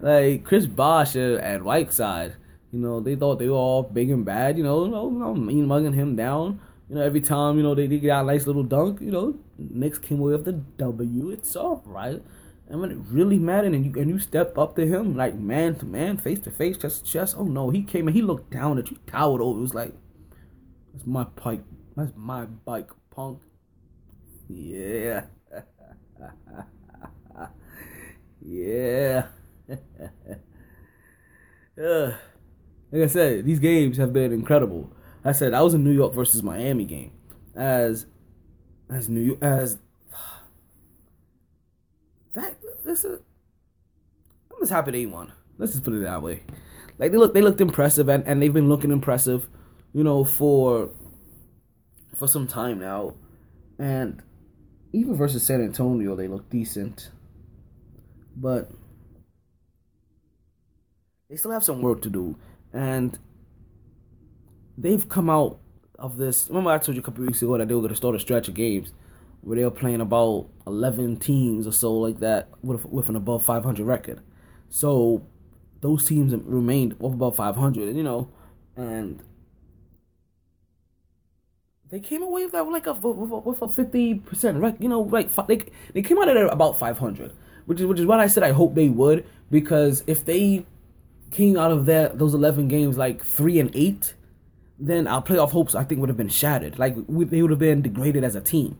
like 0.00 0.44
Chris 0.44 0.66
Bosh 0.66 1.16
and 1.16 1.64
Whiteside, 1.64 2.36
you 2.72 2.78
know, 2.78 3.00
they 3.00 3.16
thought 3.16 3.38
they 3.38 3.48
were 3.48 3.56
all 3.56 3.82
big 3.82 4.10
and 4.10 4.24
bad, 4.24 4.58
you 4.58 4.64
know, 4.64 4.84
you 4.84 4.90
know, 4.90 5.34
mean 5.34 5.66
mugging 5.66 5.92
him 5.92 6.16
down. 6.16 6.60
You 6.88 6.96
know, 6.96 7.02
every 7.02 7.20
time, 7.20 7.56
you 7.56 7.62
know, 7.62 7.74
they, 7.74 7.86
they 7.86 7.98
get 7.98 8.20
a 8.20 8.22
nice 8.22 8.46
little 8.46 8.62
dunk, 8.62 9.00
you 9.00 9.10
know, 9.10 9.38
Knicks 9.58 9.98
came 9.98 10.20
away 10.20 10.32
with 10.32 10.44
the 10.44 10.52
W. 10.52 11.30
It's 11.30 11.56
all 11.56 11.82
right. 11.84 12.22
And 12.68 12.80
when 12.80 12.90
it 12.90 12.98
really 13.10 13.38
mattered 13.38 13.74
and 13.74 13.84
you 13.86 14.00
and 14.00 14.10
you 14.10 14.18
step 14.18 14.58
up 14.58 14.74
to 14.76 14.86
him, 14.86 15.16
like 15.16 15.36
man 15.36 15.76
to 15.76 15.84
man, 15.86 16.16
face 16.16 16.40
to 16.40 16.50
face, 16.50 16.76
chest 16.76 17.04
to 17.04 17.12
chest, 17.12 17.36
oh 17.38 17.44
no, 17.44 17.70
he 17.70 17.82
came 17.82 18.08
and 18.08 18.16
he 18.16 18.22
looked 18.22 18.50
down 18.50 18.78
at 18.78 18.90
you, 18.90 18.98
towered 19.06 19.40
over. 19.40 19.58
It 19.58 19.62
was 19.62 19.74
like, 19.74 19.94
that's 20.92 21.06
my 21.06 21.24
bike. 21.24 21.62
That's 21.96 22.12
my 22.16 22.44
bike, 22.44 22.90
punk. 23.10 23.40
Yeah. 24.48 25.24
Yeah. 28.46 29.26
uh, 31.82 32.12
like 32.92 33.02
I 33.02 33.06
said, 33.08 33.44
these 33.44 33.58
games 33.58 33.96
have 33.96 34.12
been 34.12 34.32
incredible. 34.32 34.92
I 35.24 35.32
said 35.32 35.52
I 35.52 35.62
was 35.62 35.74
in 35.74 35.82
New 35.82 35.90
York 35.90 36.14
versus 36.14 36.44
Miami 36.44 36.84
game, 36.84 37.10
as 37.56 38.06
as 38.88 39.08
New 39.08 39.20
York 39.20 39.42
as 39.42 39.78
that. 42.34 42.56
This 42.84 43.04
is 43.04 43.18
I'm 44.52 44.60
just 44.60 44.70
happy 44.70 44.92
they 44.92 45.06
won. 45.06 45.32
Let's 45.58 45.72
just 45.72 45.84
put 45.84 45.94
it 45.94 46.02
that 46.02 46.22
way. 46.22 46.44
Like 46.98 47.10
they 47.10 47.18
look, 47.18 47.34
they 47.34 47.42
looked 47.42 47.60
impressive, 47.60 48.08
and, 48.08 48.24
and 48.28 48.40
they've 48.40 48.52
been 48.52 48.68
looking 48.68 48.92
impressive, 48.92 49.48
you 49.92 50.04
know, 50.04 50.22
for 50.22 50.90
for 52.14 52.28
some 52.28 52.46
time 52.46 52.78
now, 52.78 53.14
and 53.80 54.22
even 54.92 55.16
versus 55.16 55.44
San 55.44 55.60
Antonio, 55.60 56.14
they 56.14 56.28
look 56.28 56.48
decent 56.48 57.10
but 58.36 58.70
they 61.28 61.36
still 61.36 61.50
have 61.50 61.64
some 61.64 61.82
work 61.82 62.02
to 62.02 62.10
do 62.10 62.36
and 62.72 63.18
they've 64.78 65.08
come 65.08 65.30
out 65.30 65.58
of 65.98 66.18
this. 66.18 66.48
Remember, 66.48 66.70
I 66.70 66.78
told 66.78 66.96
you 66.96 67.00
a 67.00 67.04
couple 67.04 67.24
weeks 67.24 67.42
ago 67.42 67.56
that 67.58 67.68
they 67.68 67.74
were 67.74 67.80
going 67.80 67.90
to 67.90 67.96
start 67.96 68.14
a 68.14 68.20
stretch 68.20 68.48
of 68.48 68.54
games 68.54 68.92
where 69.40 69.56
they 69.56 69.64
were 69.64 69.70
playing 69.70 70.00
about 70.00 70.48
eleven 70.66 71.16
teams 71.16 71.66
or 71.66 71.72
so 71.72 71.94
like 71.94 72.20
that 72.20 72.48
with 72.62 72.84
with 72.84 73.08
an 73.08 73.16
above 73.16 73.44
five 73.44 73.64
hundred 73.64 73.86
record. 73.86 74.20
So 74.68 75.26
those 75.80 76.04
teams 76.04 76.34
remained 76.34 76.94
up 76.94 77.14
above 77.14 77.36
five 77.36 77.56
hundred, 77.56 77.96
you 77.96 78.02
know, 78.02 78.28
and 78.76 79.22
they 81.88 82.00
came 82.00 82.22
away 82.22 82.44
with 82.44 82.54
like 82.54 82.86
a 82.86 82.92
with 82.92 83.62
a 83.62 83.68
fifty 83.68 84.14
percent 84.14 84.58
right. 84.58 84.76
You 84.80 84.88
know, 84.88 85.00
like 85.00 85.34
they 85.46 85.64
they 85.94 86.02
came 86.02 86.18
out 86.18 86.28
of 86.28 86.34
there 86.34 86.48
about 86.48 86.78
five 86.78 86.98
hundred, 86.98 87.32
which 87.66 87.80
is 87.80 87.86
which 87.86 88.00
is 88.00 88.06
what 88.06 88.20
I 88.20 88.26
said. 88.26 88.42
I 88.42 88.52
hope 88.52 88.74
they 88.74 88.88
would 88.88 89.26
because 89.50 90.02
if 90.06 90.24
they 90.24 90.64
came 91.30 91.56
out 91.56 91.70
of 91.70 91.86
that 91.86 92.18
those 92.18 92.34
eleven 92.34 92.68
games 92.68 92.96
like 92.96 93.24
three 93.24 93.60
and 93.60 93.70
eight, 93.74 94.14
then 94.78 95.06
our 95.06 95.22
playoff 95.22 95.50
hopes 95.50 95.74
I 95.74 95.84
think 95.84 96.00
would 96.00 96.08
have 96.08 96.16
been 96.16 96.28
shattered. 96.28 96.78
Like 96.78 96.96
we, 97.06 97.24
they 97.24 97.42
would 97.42 97.50
have 97.50 97.60
been 97.60 97.82
degraded 97.82 98.24
as 98.24 98.34
a 98.34 98.40
team, 98.40 98.78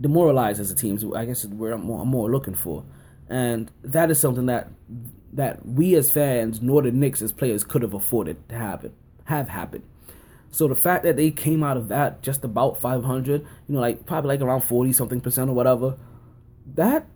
demoralized 0.00 0.60
as 0.60 0.70
a 0.70 0.74
team. 0.74 0.98
So 0.98 1.14
I 1.14 1.24
guess 1.24 1.44
where 1.44 1.72
I'm 1.72 1.82
more, 1.82 2.02
I'm 2.02 2.08
more 2.08 2.30
looking 2.30 2.54
for, 2.54 2.84
and 3.28 3.70
that 3.82 4.10
is 4.10 4.18
something 4.18 4.46
that 4.46 4.68
that 5.32 5.64
we 5.66 5.94
as 5.94 6.10
fans, 6.10 6.62
nor 6.62 6.82
the 6.82 6.90
Knicks 6.90 7.20
as 7.20 7.32
players, 7.32 7.62
could 7.62 7.82
have 7.82 7.92
afforded 7.92 8.48
to 8.48 8.54
happen 8.56 8.92
have 9.28 9.48
happened. 9.48 9.84
So 10.50 10.66
the 10.66 10.74
fact 10.74 11.04
that 11.04 11.16
they 11.16 11.30
came 11.30 11.62
out 11.62 11.76
of 11.76 11.88
that 11.88 12.22
just 12.22 12.42
about 12.42 12.80
500, 12.80 13.42
you 13.42 13.74
know, 13.74 13.80
like 13.80 14.06
probably 14.06 14.28
like 14.28 14.40
around 14.40 14.62
40 14.62 14.92
something 14.92 15.20
percent 15.20 15.50
or 15.50 15.52
whatever, 15.52 15.96
that 16.74 17.06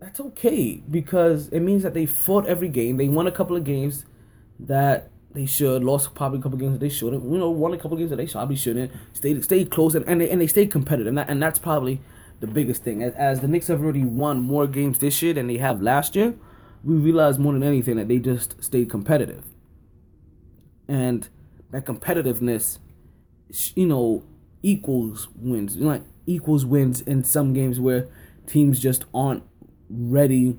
that's 0.00 0.18
okay 0.18 0.82
because 0.90 1.48
it 1.48 1.60
means 1.60 1.82
that 1.82 1.94
they 1.94 2.06
fought 2.06 2.46
every 2.46 2.68
game. 2.68 2.96
They 2.96 3.08
won 3.08 3.26
a 3.26 3.30
couple 3.30 3.54
of 3.54 3.64
games 3.64 4.06
that 4.58 5.10
they 5.32 5.46
should, 5.46 5.84
lost 5.84 6.14
probably 6.14 6.40
a 6.40 6.42
couple 6.42 6.56
of 6.56 6.60
games 6.60 6.72
that 6.72 6.80
they 6.80 6.88
shouldn't. 6.88 7.22
You 7.22 7.38
know, 7.38 7.50
won 7.50 7.74
a 7.74 7.76
couple 7.76 7.92
of 7.92 7.98
games 7.98 8.10
that 8.10 8.16
they 8.16 8.26
probably 8.26 8.56
shouldn't. 8.56 8.90
Stayed 9.12 9.44
stayed 9.44 9.70
close 9.70 9.94
and 9.94 10.06
and 10.08 10.20
they, 10.20 10.30
and 10.30 10.40
they 10.40 10.46
stayed 10.46 10.70
competitive. 10.70 11.08
And 11.08 11.18
that, 11.18 11.28
and 11.28 11.42
that's 11.42 11.58
probably 11.58 12.00
the 12.40 12.46
biggest 12.46 12.82
thing. 12.82 13.02
As, 13.02 13.14
as 13.14 13.40
the 13.40 13.48
Knicks 13.48 13.66
have 13.68 13.82
already 13.82 14.04
won 14.04 14.40
more 14.40 14.66
games 14.66 14.98
this 14.98 15.20
year 15.22 15.34
than 15.34 15.46
they 15.46 15.58
have 15.58 15.82
last 15.82 16.16
year, 16.16 16.34
we 16.82 16.94
realize 16.94 17.38
more 17.38 17.52
than 17.52 17.62
anything 17.62 17.96
that 17.96 18.08
they 18.08 18.18
just 18.18 18.62
stayed 18.64 18.88
competitive. 18.88 19.44
And 20.88 21.28
that 21.70 21.84
competitiveness, 21.84 22.78
you 23.76 23.86
know, 23.86 24.24
equals 24.62 25.28
wins. 25.36 25.76
You 25.76 25.82
know, 25.82 25.88
like 25.90 26.04
equals 26.26 26.64
wins 26.64 27.02
in 27.02 27.22
some 27.22 27.52
games 27.52 27.78
where 27.78 28.08
teams 28.46 28.80
just 28.80 29.04
aren't 29.14 29.42
ready 29.90 30.58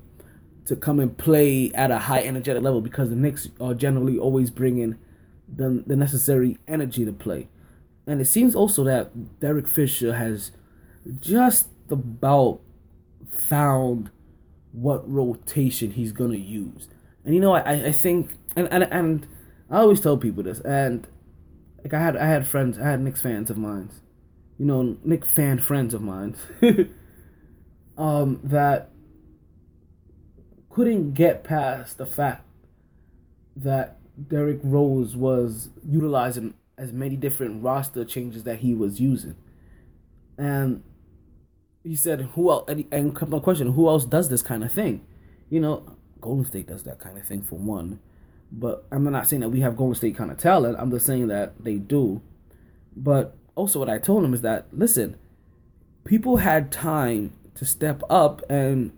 to 0.66 0.76
come 0.76 1.00
and 1.00 1.16
play 1.16 1.72
at 1.74 1.90
a 1.90 1.98
high 1.98 2.22
energetic 2.22 2.62
level 2.62 2.80
because 2.80 3.10
the 3.10 3.16
Knicks 3.16 3.48
are 3.60 3.74
generally 3.74 4.18
always 4.18 4.50
bringing 4.50 4.98
the 5.48 5.82
the 5.86 5.96
necessary 5.96 6.58
energy 6.68 7.04
to 7.04 7.12
play. 7.12 7.48
And 8.06 8.20
it 8.20 8.26
seems 8.26 8.54
also 8.54 8.84
that 8.84 9.40
Derek 9.40 9.68
Fisher 9.68 10.14
has 10.14 10.52
just 11.20 11.68
about 11.90 12.60
found 13.28 14.10
what 14.72 15.08
rotation 15.10 15.92
he's 15.92 16.12
gonna 16.12 16.36
use. 16.36 16.88
And 17.24 17.34
you 17.34 17.40
know, 17.40 17.54
I, 17.54 17.86
I 17.86 17.92
think 17.92 18.32
and, 18.56 18.68
and 18.70 18.84
and 18.84 19.26
I 19.70 19.78
always 19.78 20.00
tell 20.00 20.16
people 20.16 20.42
this, 20.42 20.60
and 20.60 21.06
like 21.82 21.94
I 21.94 22.00
had 22.00 22.16
I 22.16 22.26
had 22.26 22.46
friends, 22.46 22.78
I 22.78 22.90
had 22.90 23.00
Knicks 23.00 23.20
fans 23.20 23.50
of 23.50 23.58
mine, 23.58 23.90
you 24.58 24.66
know, 24.66 24.96
Knick 25.04 25.24
fan 25.24 25.58
friends 25.58 25.94
of 25.94 26.02
mine, 26.02 26.36
um, 27.98 28.40
that 28.44 28.91
couldn't 30.72 31.12
get 31.12 31.44
past 31.44 31.98
the 31.98 32.06
fact 32.06 32.44
that 33.54 33.98
Derrick 34.28 34.60
Rose 34.62 35.14
was 35.14 35.68
utilizing 35.86 36.54
as 36.78 36.92
many 36.92 37.16
different 37.16 37.62
roster 37.62 38.04
changes 38.04 38.44
that 38.44 38.60
he 38.60 38.74
was 38.74 39.00
using, 39.00 39.36
and 40.38 40.82
he 41.84 41.94
said, 41.96 42.20
"Who 42.34 42.50
else?" 42.50 42.64
And, 42.68 42.84
and 42.90 43.14
come 43.14 43.38
question, 43.40 43.72
who 43.72 43.88
else 43.88 44.04
does 44.04 44.28
this 44.28 44.42
kind 44.42 44.64
of 44.64 44.72
thing? 44.72 45.04
You 45.50 45.60
know, 45.60 45.96
Golden 46.20 46.44
State 46.46 46.66
does 46.66 46.84
that 46.84 46.98
kind 46.98 47.18
of 47.18 47.26
thing 47.26 47.42
for 47.42 47.56
one. 47.58 48.00
But 48.50 48.86
I'm 48.92 49.04
not 49.04 49.26
saying 49.26 49.40
that 49.40 49.48
we 49.48 49.60
have 49.60 49.76
Golden 49.76 49.94
State 49.94 50.16
kind 50.16 50.30
of 50.30 50.38
talent. 50.38 50.76
I'm 50.78 50.90
just 50.90 51.06
saying 51.06 51.28
that 51.28 51.62
they 51.62 51.76
do. 51.76 52.22
But 52.94 53.36
also, 53.54 53.78
what 53.78 53.88
I 53.88 53.98
told 53.98 54.24
him 54.24 54.34
is 54.34 54.42
that 54.42 54.66
listen, 54.72 55.16
people 56.04 56.38
had 56.38 56.70
time 56.70 57.32
to 57.54 57.64
step 57.64 58.02
up 58.08 58.42
and 58.50 58.92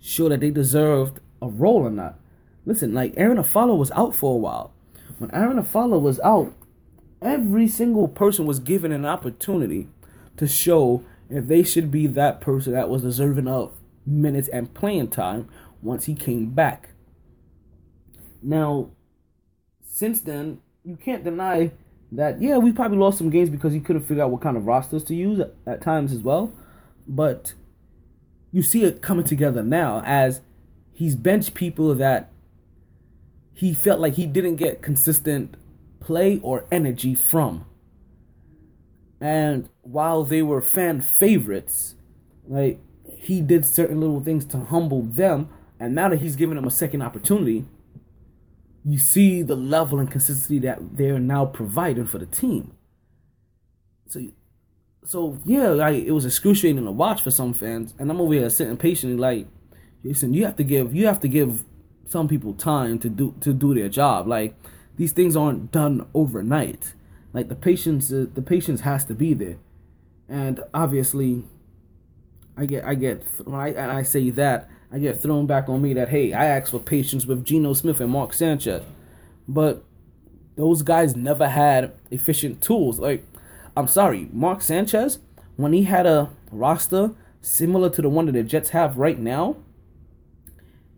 show 0.00 0.28
that 0.28 0.40
they 0.40 0.50
deserved 0.50 1.20
a 1.42 1.48
role 1.48 1.82
or 1.82 1.90
not. 1.90 2.18
Listen, 2.66 2.92
like 2.94 3.14
Arron 3.16 3.38
Afflalo 3.38 3.76
was 3.76 3.90
out 3.92 4.14
for 4.14 4.34
a 4.34 4.38
while. 4.38 4.72
When 5.18 5.30
Arron 5.32 5.62
Afflalo 5.62 6.00
was 6.00 6.20
out, 6.20 6.54
every 7.22 7.68
single 7.68 8.08
person 8.08 8.46
was 8.46 8.58
given 8.58 8.92
an 8.92 9.04
opportunity 9.04 9.88
to 10.36 10.46
show 10.46 11.04
if 11.28 11.46
they 11.46 11.62
should 11.62 11.90
be 11.90 12.06
that 12.06 12.40
person 12.40 12.72
that 12.72 12.88
was 12.88 13.02
deserving 13.02 13.46
of 13.46 13.72
minutes 14.06 14.48
and 14.48 14.72
playing 14.74 15.08
time 15.08 15.48
once 15.82 16.06
he 16.06 16.14
came 16.14 16.50
back. 16.50 16.90
Now, 18.42 18.90
since 19.82 20.20
then, 20.20 20.60
you 20.84 20.96
can't 20.96 21.24
deny 21.24 21.72
that, 22.12 22.40
yeah, 22.40 22.56
we 22.58 22.72
probably 22.72 22.98
lost 22.98 23.18
some 23.18 23.30
games 23.30 23.50
because 23.50 23.72
he 23.72 23.80
couldn't 23.80 24.06
figure 24.06 24.22
out 24.22 24.30
what 24.30 24.40
kind 24.40 24.56
of 24.56 24.66
rosters 24.66 25.04
to 25.04 25.14
use 25.14 25.40
at, 25.40 25.54
at 25.66 25.82
times 25.82 26.12
as 26.12 26.20
well. 26.20 26.52
But 27.06 27.54
you 28.52 28.62
see 28.62 28.84
it 28.84 29.02
coming 29.02 29.24
together 29.24 29.62
now 29.62 30.02
as 30.04 30.40
he's 30.92 31.16
benched 31.16 31.54
people 31.54 31.94
that 31.94 32.30
he 33.52 33.74
felt 33.74 34.00
like 34.00 34.14
he 34.14 34.26
didn't 34.26 34.56
get 34.56 34.82
consistent 34.82 35.56
play 36.00 36.40
or 36.42 36.64
energy 36.72 37.14
from. 37.14 37.66
And 39.20 39.68
while 39.82 40.24
they 40.24 40.42
were 40.42 40.62
fan 40.62 41.00
favorites, 41.00 41.94
like 42.48 42.80
he 43.06 43.40
did 43.40 43.66
certain 43.66 44.00
little 44.00 44.20
things 44.20 44.44
to 44.46 44.58
humble 44.58 45.02
them, 45.02 45.50
and 45.78 45.94
now 45.94 46.08
that 46.08 46.20
he's 46.20 46.36
given 46.36 46.56
them 46.56 46.66
a 46.66 46.70
second 46.70 47.02
opportunity, 47.02 47.66
you 48.84 48.98
see 48.98 49.42
the 49.42 49.56
level 49.56 49.98
and 49.98 50.10
consistency 50.10 50.58
that 50.60 50.96
they're 50.96 51.18
now 51.18 51.44
providing 51.44 52.06
for 52.06 52.18
the 52.18 52.26
team. 52.26 52.72
So, 54.08 54.22
so 55.04 55.38
yeah, 55.44 55.68
like 55.68 56.04
it 56.04 56.12
was 56.12 56.26
excruciating 56.26 56.84
to 56.84 56.90
watch 56.90 57.22
for 57.22 57.30
some 57.30 57.54
fans, 57.54 57.94
and 57.98 58.10
I'm 58.10 58.20
over 58.20 58.34
here 58.34 58.50
sitting 58.50 58.76
patiently, 58.76 59.16
like, 59.16 59.46
listen, 60.04 60.34
you 60.34 60.44
have 60.44 60.56
to 60.56 60.64
give, 60.64 60.94
you 60.94 61.06
have 61.06 61.20
to 61.20 61.28
give 61.28 61.64
some 62.06 62.28
people 62.28 62.52
time 62.54 62.98
to 62.98 63.08
do 63.08 63.34
to 63.40 63.52
do 63.52 63.74
their 63.74 63.88
job. 63.88 64.26
Like 64.26 64.54
these 64.96 65.12
things 65.12 65.36
aren't 65.36 65.72
done 65.72 66.06
overnight. 66.12 66.94
Like 67.32 67.48
the 67.48 67.54
patience, 67.54 68.12
uh, 68.12 68.26
the 68.32 68.42
patience 68.42 68.80
has 68.80 69.04
to 69.06 69.14
be 69.14 69.34
there, 69.34 69.56
and 70.28 70.60
obviously, 70.74 71.44
I 72.56 72.66
get, 72.66 72.84
I 72.84 72.94
get, 72.94 73.22
when 73.44 73.58
I, 73.58 73.98
I 73.98 74.02
say 74.02 74.30
that 74.30 74.68
I 74.92 74.98
get 74.98 75.20
thrown 75.20 75.46
back 75.46 75.68
on 75.68 75.80
me 75.80 75.94
that 75.94 76.08
hey, 76.08 76.32
I 76.32 76.46
asked 76.46 76.72
for 76.72 76.80
patience 76.80 77.24
with 77.26 77.44
Geno 77.44 77.72
Smith 77.74 78.00
and 78.00 78.10
Mark 78.10 78.34
Sanchez, 78.34 78.82
but 79.46 79.84
those 80.56 80.82
guys 80.82 81.14
never 81.14 81.48
had 81.48 81.92
efficient 82.10 82.60
tools. 82.60 82.98
Like, 82.98 83.24
I'm 83.80 83.88
sorry, 83.88 84.28
Mark 84.30 84.60
Sanchez, 84.60 85.20
when 85.56 85.72
he 85.72 85.84
had 85.84 86.06
a 86.06 86.30
roster 86.52 87.12
similar 87.40 87.88
to 87.90 88.02
the 88.02 88.10
one 88.10 88.26
that 88.26 88.32
the 88.32 88.42
Jets 88.42 88.70
have 88.70 88.98
right 88.98 89.18
now, 89.18 89.56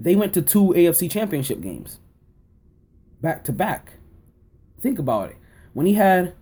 they 0.00 0.16
went 0.16 0.34
to 0.34 0.42
two 0.42 0.74
AFC 0.76 1.08
championship 1.08 1.60
games 1.60 2.00
back 3.20 3.44
to 3.44 3.52
back. 3.52 3.92
Think 4.80 4.98
about 4.98 5.30
it. 5.30 5.36
When 5.74 5.86
he 5.86 5.94
had 5.94 6.34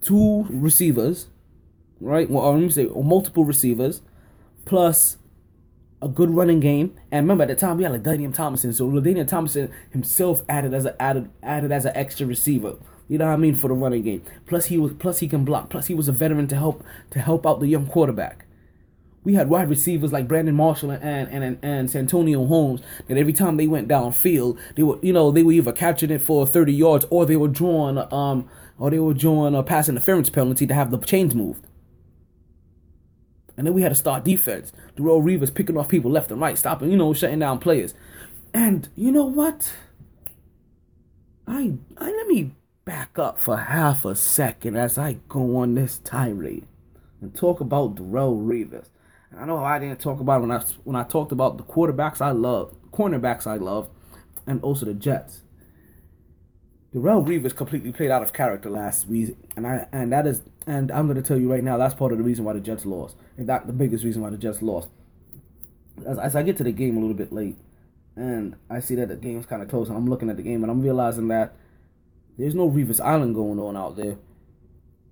two 0.00 0.46
receivers, 0.48 1.28
right? 2.00 2.30
Well, 2.30 2.50
let 2.50 2.62
me 2.62 2.70
say 2.70 2.86
multiple 2.86 3.44
receivers, 3.44 4.00
plus 4.64 5.18
a 6.00 6.08
good 6.08 6.30
running 6.30 6.60
game. 6.60 6.96
And 7.12 7.24
remember 7.24 7.42
at 7.42 7.48
the 7.48 7.56
time 7.56 7.76
we 7.76 7.84
had 7.84 7.92
LaDainian 7.92 8.32
Tomlinson, 8.32 8.72
so 8.72 8.88
LaDainian 8.88 9.28
Tomlinson 9.28 9.70
himself 9.90 10.42
added 10.48 10.72
as 10.72 10.86
a 10.86 11.00
added 11.00 11.28
added 11.42 11.72
as 11.72 11.84
an 11.84 11.92
extra 11.94 12.26
receiver. 12.26 12.76
You 13.08 13.16
know 13.16 13.26
what 13.26 13.32
I 13.32 13.36
mean 13.36 13.54
for 13.54 13.68
the 13.68 13.74
running 13.74 14.02
game. 14.02 14.22
Plus 14.46 14.66
he 14.66 14.76
was 14.76 14.92
plus 14.92 15.18
he 15.18 15.28
can 15.28 15.44
block. 15.44 15.70
Plus 15.70 15.86
he 15.86 15.94
was 15.94 16.08
a 16.08 16.12
veteran 16.12 16.46
to 16.48 16.56
help 16.56 16.84
to 17.10 17.20
help 17.20 17.46
out 17.46 17.60
the 17.60 17.66
young 17.66 17.86
quarterback. 17.86 18.44
We 19.24 19.34
had 19.34 19.48
wide 19.48 19.68
receivers 19.68 20.12
like 20.12 20.28
Brandon 20.28 20.54
Marshall 20.54 20.90
and 20.90 21.02
and 21.02 21.44
and, 21.44 21.58
and 21.62 21.90
Santonio 21.90 22.46
Holmes 22.46 22.82
that 23.08 23.16
every 23.16 23.32
time 23.32 23.56
they 23.56 23.66
went 23.66 23.88
downfield, 23.88 24.58
they 24.76 24.82
were 24.82 24.98
you 25.02 25.14
know 25.14 25.30
they 25.30 25.42
were 25.42 25.52
either 25.52 25.72
catching 25.72 26.10
it 26.10 26.20
for 26.20 26.46
30 26.46 26.72
yards 26.72 27.06
or 27.08 27.24
they 27.24 27.36
were 27.36 27.48
drawing 27.48 27.98
um 28.12 28.48
or 28.78 28.90
they 28.90 28.98
were 28.98 29.14
drawing 29.14 29.54
a 29.54 29.62
pass 29.62 29.88
interference 29.88 30.28
penalty 30.28 30.66
to 30.66 30.74
have 30.74 30.90
the 30.90 30.98
chains 30.98 31.34
moved. 31.34 31.66
And 33.56 33.66
then 33.66 33.74
we 33.74 33.82
had 33.82 33.90
a 33.90 33.96
star 33.96 34.20
defense. 34.20 34.72
Darrelle 34.96 35.22
Revis 35.22 35.52
picking 35.52 35.76
off 35.76 35.88
people 35.88 36.12
left 36.12 36.30
and 36.30 36.40
right, 36.40 36.56
stopping, 36.56 36.92
you 36.92 36.96
know, 36.96 37.12
shutting 37.12 37.40
down 37.40 37.58
players. 37.58 37.92
And 38.54 38.88
you 38.94 39.10
know 39.10 39.24
what? 39.24 39.72
I, 41.44 41.72
I 41.96 42.12
let 42.12 42.28
me 42.28 42.52
back 42.88 43.18
up 43.18 43.38
for 43.38 43.54
half 43.58 44.06
a 44.06 44.14
second 44.14 44.74
as 44.74 44.96
I 44.96 45.18
go 45.28 45.58
on 45.58 45.74
this 45.74 45.98
tirade 45.98 46.66
and 47.20 47.34
talk 47.34 47.60
about 47.60 47.96
Darrelle 47.96 48.42
Revis. 48.42 48.86
I 49.38 49.44
know 49.44 49.62
I 49.62 49.78
didn't 49.78 50.00
talk 50.00 50.20
about 50.20 50.40
when 50.40 50.50
I 50.50 50.64
when 50.84 50.96
I 50.96 51.02
talked 51.02 51.30
about 51.30 51.58
the 51.58 51.64
quarterbacks 51.64 52.22
I 52.22 52.30
love, 52.30 52.74
cornerbacks 52.90 53.46
I 53.46 53.56
love, 53.56 53.90
and 54.46 54.62
also 54.62 54.86
the 54.86 54.94
Jets. 54.94 55.42
Darrelle 56.94 57.26
Revis 57.26 57.54
completely 57.54 57.92
played 57.92 58.10
out 58.10 58.22
of 58.22 58.32
character 58.32 58.70
last 58.70 59.06
week, 59.06 59.36
and 59.54 59.66
I 59.66 59.86
and 59.92 60.10
that 60.10 60.26
is 60.26 60.40
and 60.66 60.90
I'm 60.90 61.06
gonna 61.08 61.20
tell 61.20 61.38
you 61.38 61.52
right 61.52 61.62
now 61.62 61.76
that's 61.76 61.92
part 61.92 62.12
of 62.12 62.16
the 62.16 62.24
reason 62.24 62.46
why 62.46 62.54
the 62.54 62.60
Jets 62.60 62.86
lost, 62.86 63.16
and 63.36 63.46
that 63.50 63.66
the 63.66 63.74
biggest 63.74 64.02
reason 64.02 64.22
why 64.22 64.30
the 64.30 64.38
Jets 64.38 64.62
lost. 64.62 64.88
As, 66.06 66.18
as 66.18 66.34
I 66.34 66.42
get 66.42 66.56
to 66.56 66.64
the 66.64 66.72
game 66.72 66.96
a 66.96 67.00
little 67.00 67.14
bit 67.14 67.34
late, 67.34 67.58
and 68.16 68.56
I 68.70 68.80
see 68.80 68.94
that 68.94 69.08
the 69.08 69.16
game's 69.16 69.44
kind 69.44 69.60
of 69.60 69.68
close, 69.68 69.88
and 69.88 69.96
I'm 69.98 70.08
looking 70.08 70.30
at 70.30 70.38
the 70.38 70.42
game, 70.42 70.62
and 70.62 70.70
I'm 70.70 70.80
realizing 70.80 71.28
that 71.28 71.54
there's 72.38 72.54
no 72.54 72.70
Revis 72.70 73.00
Island 73.00 73.34
going 73.34 73.58
on 73.58 73.76
out 73.76 73.96
there. 73.96 74.16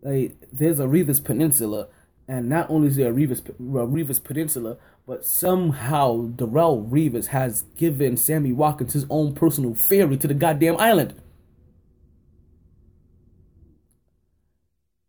Like 0.03 0.37
there's 0.53 0.79
a 0.79 0.85
Revis 0.85 1.22
Peninsula, 1.22 1.89
and 2.29 2.49
not 2.49 2.70
only 2.70 2.89
is 2.89 2.97
there 2.97 3.11
a 3.11 3.14
Revis 3.14 3.49
a 3.49 3.53
Revis 3.53 4.22
Peninsula, 4.22 4.77
but 5.07 5.24
somehow 5.24 6.29
Darrelle 6.29 6.89
Revis 6.89 7.27
has 7.27 7.64
given 7.77 8.16
Sammy 8.16 8.53
Watkins 8.53 8.93
his 8.93 9.07
own 9.11 9.35
personal 9.35 9.74
ferry 9.74 10.16
to 10.16 10.29
the 10.29 10.35
goddamn 10.35 10.77
island. 10.79 11.14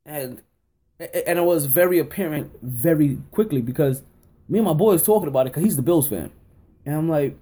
And 0.06 0.42
and 1.00 1.38
it 1.38 1.44
was 1.44 1.68
very 1.68 2.00
apparent 2.00 2.52
very 2.64 3.20
quickly 3.32 3.62
because 3.62 4.02
me 4.50 4.58
and 4.58 4.68
my 4.68 4.74
boy 4.74 4.94
is 4.94 5.04
talking 5.04 5.28
about 5.28 5.46
it 5.46 5.52
because 5.52 5.64
he's 5.64 5.76
the 5.76 5.84
Bills 5.84 6.08
fan, 6.08 6.32
and 6.86 6.96
I'm 6.96 7.10
like, 7.10 7.38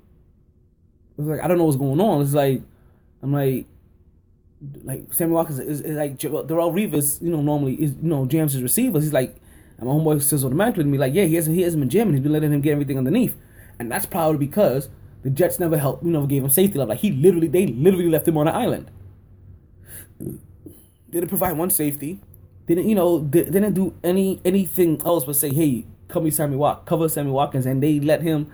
it's 1.17 1.27
like 1.27 1.41
I 1.41 1.47
don't 1.47 1.57
know 1.57 1.63
what's 1.63 1.77
going 1.77 2.01
on. 2.01 2.21
It's 2.21 2.33
like 2.33 2.61
I'm 3.23 3.31
like 3.31 3.67
like 4.83 5.13
Sammy 5.13 5.33
Watkins 5.33 5.59
is, 5.59 5.81
is 5.81 5.97
like 5.97 6.17
Darrelle 6.17 6.73
Revis, 6.73 7.21
you 7.21 7.29
know, 7.29 7.41
normally 7.41 7.75
is 7.75 7.91
you 8.01 8.09
know 8.09 8.25
jams 8.25 8.53
his 8.53 8.63
receivers. 8.63 9.03
He's 9.03 9.13
like, 9.13 9.35
and 9.77 9.87
my 9.87 9.93
homeboy 9.93 10.21
says 10.21 10.45
automatically 10.45 10.83
to 10.83 10.89
me 10.89 10.97
like, 10.97 11.13
yeah, 11.13 11.25
he 11.25 11.35
hasn't 11.35 11.55
he 11.55 11.63
hasn't 11.63 11.81
been 11.81 11.89
jamming. 11.89 12.13
He's 12.13 12.23
been 12.23 12.31
letting 12.31 12.53
him 12.53 12.61
get 12.61 12.71
everything 12.71 12.97
underneath, 12.97 13.35
and 13.79 13.91
that's 13.91 14.05
probably 14.05 14.45
because 14.45 14.89
the 15.23 15.29
Jets 15.29 15.59
never 15.59 15.77
helped, 15.77 16.03
you 16.03 16.11
know, 16.11 16.25
gave 16.25 16.43
him 16.43 16.49
safety 16.49 16.77
love. 16.77 16.89
Like 16.89 16.99
he 16.99 17.11
literally, 17.11 17.47
they 17.47 17.65
literally 17.67 18.09
left 18.09 18.27
him 18.27 18.37
on 18.37 18.47
an 18.47 18.55
island. 18.55 18.91
Didn't 21.09 21.29
provide 21.29 21.57
one 21.57 21.69
safety. 21.69 22.19
Didn't 22.67 22.87
you 22.87 22.95
know? 22.95 23.19
They 23.19 23.43
didn't 23.43 23.73
do 23.73 23.95
any 24.03 24.39
anything 24.45 25.01
else 25.05 25.25
but 25.25 25.35
say, 25.35 25.53
hey, 25.53 25.85
cover 26.07 26.29
Sammy 26.31 26.55
Watkins, 26.55 26.87
cover 26.87 27.09
Sammy 27.09 27.31
Watkins, 27.31 27.65
and 27.65 27.81
they 27.81 27.99
let 27.99 28.21
him 28.21 28.51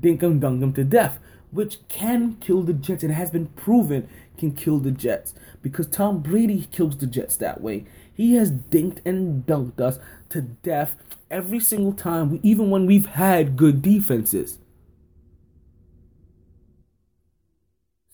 dink 0.00 0.22
him, 0.22 0.40
dunk 0.40 0.62
him 0.62 0.72
to 0.72 0.84
death, 0.84 1.18
which 1.50 1.86
can 1.88 2.36
kill 2.40 2.62
the 2.62 2.72
Jets. 2.72 3.04
It 3.04 3.10
has 3.10 3.30
been 3.30 3.46
proven 3.48 4.08
can 4.36 4.52
kill 4.52 4.78
the 4.78 4.90
Jets 4.90 5.34
because 5.64 5.86
Tom 5.86 6.20
Brady 6.20 6.68
kills 6.70 6.98
the 6.98 7.06
Jets 7.06 7.38
that 7.38 7.62
way. 7.62 7.86
He 8.12 8.34
has 8.34 8.52
dinked 8.52 8.98
and 9.06 9.46
dunked 9.46 9.80
us 9.80 9.98
to 10.28 10.42
death 10.42 10.94
every 11.30 11.58
single 11.58 11.94
time, 11.94 12.38
even 12.42 12.68
when 12.68 12.84
we've 12.84 13.06
had 13.06 13.56
good 13.56 13.80
defenses. 13.80 14.58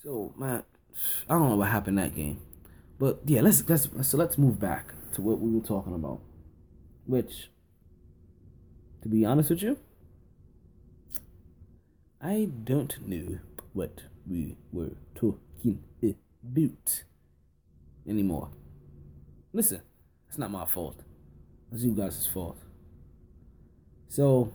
So 0.01 0.33
man, 0.39 0.63
I 1.29 1.35
don't 1.35 1.51
know 1.51 1.57
what 1.57 1.71
happened 1.71 1.99
that 1.99 2.15
game, 2.15 2.41
but 3.01 3.19
yeah, 3.27 3.41
let's 3.41 3.69
let's 3.69 3.89
so 4.09 4.17
let's 4.17 4.39
move 4.39 4.61
back 4.61 4.95
to 5.15 5.21
what 5.21 5.41
we 5.41 5.51
were 5.51 5.67
talking 5.67 5.95
about, 5.95 6.21
which, 7.05 7.51
to 9.03 9.09
be 9.09 9.25
honest 9.25 9.51
with 9.51 9.63
you, 9.63 9.77
I 12.23 12.49
don't 12.63 12.97
know 13.09 13.41
what 13.73 14.03
we 14.25 14.57
were 14.73 14.93
talking 15.17 15.83
about 16.01 17.03
anymore. 18.09 18.51
Listen, 19.53 19.83
it's 20.29 20.39
not 20.39 20.51
my 20.51 20.65
fault. 20.65 21.03
It's 21.73 21.83
you 21.83 21.93
guys' 21.93 22.27
fault. 22.27 22.59
So, 24.09 24.53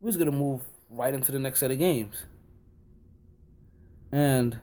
we're 0.00 0.10
just 0.10 0.18
gonna 0.18 0.32
move 0.32 0.62
right 0.90 1.14
into 1.14 1.32
the 1.32 1.38
next 1.38 1.60
set 1.60 1.70
of 1.70 1.78
games. 1.78 2.24
And 4.10 4.60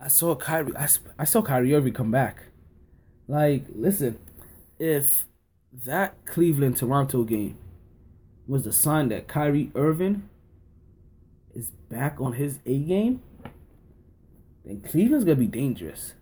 I 0.00 0.08
saw 0.08 0.34
Kyrie. 0.34 0.76
I, 0.76 0.88
I 1.18 1.24
saw 1.24 1.42
Kyrie 1.42 1.74
Irving 1.74 1.92
come 1.92 2.10
back. 2.10 2.44
Like, 3.28 3.64
listen, 3.74 4.18
if 4.78 5.26
that 5.84 6.24
Cleveland 6.26 6.76
Toronto 6.76 7.24
game 7.24 7.58
was 8.46 8.64
the 8.64 8.72
sign 8.72 9.08
that 9.08 9.26
Kyrie 9.26 9.70
Irving 9.74 10.28
is 11.54 11.70
back 11.70 12.20
on 12.20 12.34
his 12.34 12.60
A 12.66 12.78
game, 12.78 13.22
then 14.66 14.80
Cleveland's 14.80 15.24
gonna 15.24 15.36
be 15.36 15.46
dangerous. 15.46 16.14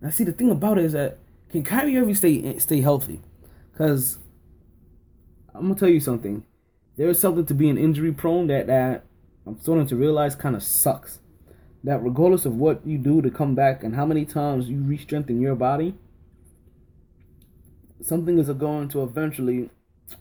Now, 0.00 0.10
see, 0.10 0.24
the 0.24 0.32
thing 0.32 0.50
about 0.50 0.78
it 0.78 0.86
is 0.86 0.92
that 0.92 1.18
can 1.50 1.62
Kyrie 1.62 1.96
Irving 1.98 2.14
stay 2.14 2.58
stay 2.58 2.80
healthy? 2.80 3.20
Because 3.70 4.18
I'm 5.54 5.62
gonna 5.62 5.74
tell 5.74 5.88
you 5.88 6.00
something. 6.00 6.44
There 6.96 7.08
is 7.08 7.20
something 7.20 7.46
to 7.46 7.54
being 7.54 7.78
injury 7.78 8.12
prone 8.12 8.46
that 8.48 8.66
that 8.66 9.04
I'm 9.46 9.60
starting 9.60 9.86
to 9.88 9.96
realize 9.96 10.34
kind 10.34 10.56
of 10.56 10.62
sucks. 10.62 11.20
That 11.84 12.02
regardless 12.02 12.46
of 12.46 12.56
what 12.56 12.86
you 12.86 12.96
do 12.96 13.20
to 13.22 13.30
come 13.30 13.54
back 13.54 13.82
and 13.82 13.94
how 13.94 14.06
many 14.06 14.24
times 14.24 14.68
you 14.68 14.78
re-strengthen 14.78 15.40
your 15.40 15.56
body, 15.56 15.94
something 18.00 18.38
is 18.38 18.48
going 18.50 18.88
to 18.90 19.02
eventually 19.02 19.70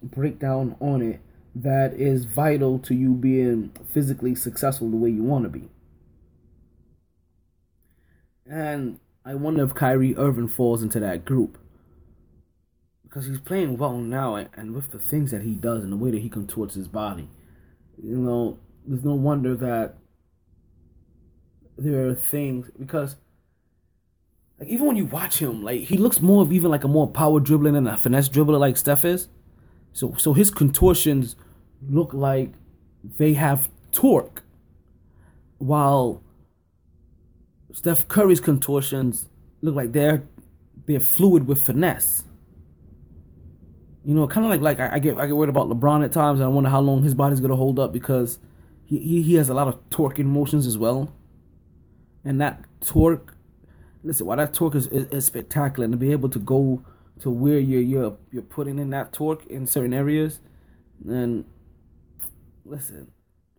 break 0.01 0.39
down 0.39 0.75
on 0.79 1.01
it 1.01 1.21
that 1.53 1.93
is 1.93 2.25
vital 2.25 2.79
to 2.79 2.95
you 2.95 3.13
being 3.13 3.71
physically 3.93 4.33
successful 4.33 4.89
the 4.89 4.97
way 4.97 5.09
you 5.09 5.23
want 5.23 5.43
to 5.43 5.49
be. 5.49 5.69
And 8.49 8.99
I 9.25 9.35
wonder 9.35 9.63
if 9.63 9.73
Kyrie 9.73 10.15
Irving 10.15 10.47
falls 10.47 10.81
into 10.81 10.99
that 10.99 11.25
group. 11.25 11.57
Because 13.03 13.25
he's 13.25 13.39
playing 13.39 13.77
well 13.77 13.97
now, 13.97 14.35
and 14.35 14.73
with 14.73 14.91
the 14.91 14.99
things 14.99 15.31
that 15.31 15.41
he 15.41 15.53
does 15.53 15.83
and 15.83 15.91
the 15.91 15.97
way 15.97 16.11
that 16.11 16.21
he 16.21 16.29
contorts 16.29 16.75
his 16.75 16.87
body, 16.87 17.29
you 18.01 18.17
know, 18.17 18.57
there's 18.85 19.03
no 19.03 19.15
wonder 19.15 19.53
that 19.55 19.95
there 21.77 22.07
are 22.07 22.15
things 22.15 22.69
because 22.77 23.15
like 24.59 24.69
even 24.69 24.85
when 24.87 24.95
you 24.95 25.05
watch 25.05 25.39
him, 25.39 25.63
like 25.63 25.81
he 25.81 25.97
looks 25.97 26.21
more 26.21 26.41
of 26.43 26.51
even 26.53 26.69
like 26.69 26.83
a 26.83 26.87
more 26.87 27.07
power 27.07 27.39
dribbling 27.39 27.75
and 27.75 27.87
a 27.87 27.97
finesse 27.97 28.29
dribbler 28.29 28.59
like 28.59 28.77
Steph 28.77 29.03
is. 29.03 29.27
So 29.91 30.13
so 30.17 30.33
his 30.33 30.51
contortions 30.51 31.35
look 31.87 32.13
like 32.13 32.53
they 33.17 33.33
have 33.33 33.69
torque, 33.91 34.43
while 35.57 36.23
Steph 37.73 38.07
Curry's 38.07 38.39
contortions 38.39 39.29
look 39.61 39.75
like 39.75 39.91
they're 39.91 40.23
they're 40.85 40.99
fluid 40.99 41.47
with 41.47 41.61
finesse. 41.61 42.23
You 44.03 44.15
know, 44.15 44.27
kind 44.27 44.45
of 44.45 44.51
like 44.51 44.61
like 44.61 44.79
I, 44.79 44.95
I, 44.95 44.99
get 44.99 45.17
I 45.17 45.27
get 45.27 45.35
worried 45.35 45.49
about 45.49 45.69
LeBron 45.69 46.03
at 46.03 46.11
times, 46.11 46.39
and 46.39 46.45
I 46.45 46.49
wonder 46.49 46.69
how 46.69 46.79
long 46.79 47.03
his 47.03 47.13
body's 47.13 47.39
gonna 47.39 47.55
hold 47.55 47.79
up 47.79 47.93
because 47.93 48.39
he 48.85 48.97
he, 48.97 49.21
he 49.21 49.35
has 49.35 49.49
a 49.49 49.53
lot 49.53 49.67
of 49.67 49.77
torque 49.89 50.19
in 50.19 50.27
motions 50.27 50.65
as 50.65 50.77
well, 50.77 51.13
and 52.23 52.41
that 52.41 52.65
torque. 52.81 53.35
Listen, 54.03 54.25
while 54.25 54.37
that 54.37 54.51
torque 54.51 54.73
is, 54.73 54.87
is, 54.87 55.05
is 55.09 55.25
spectacular, 55.25 55.85
and 55.85 55.91
to 55.91 55.97
be 55.97 56.11
able 56.11 56.29
to 56.29 56.39
go 56.39 56.83
to 57.19 57.29
where 57.29 57.59
you're 57.59 57.81
you're 57.81 58.17
you're 58.31 58.41
putting 58.41 58.79
in 58.79 58.89
that 58.89 59.13
torque 59.13 59.45
in 59.45 59.67
certain 59.67 59.93
areas, 59.93 60.39
then 60.99 61.45
listen, 62.65 63.11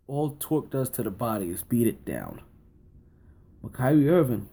all 0.08 0.36
torque 0.40 0.70
does 0.70 0.90
to 0.90 1.04
the 1.04 1.10
body 1.12 1.50
is 1.50 1.62
beat 1.62 1.86
it 1.86 2.04
down. 2.04 2.40
But 3.62 3.72
Kyrie 3.72 4.08
Irving 4.08 4.48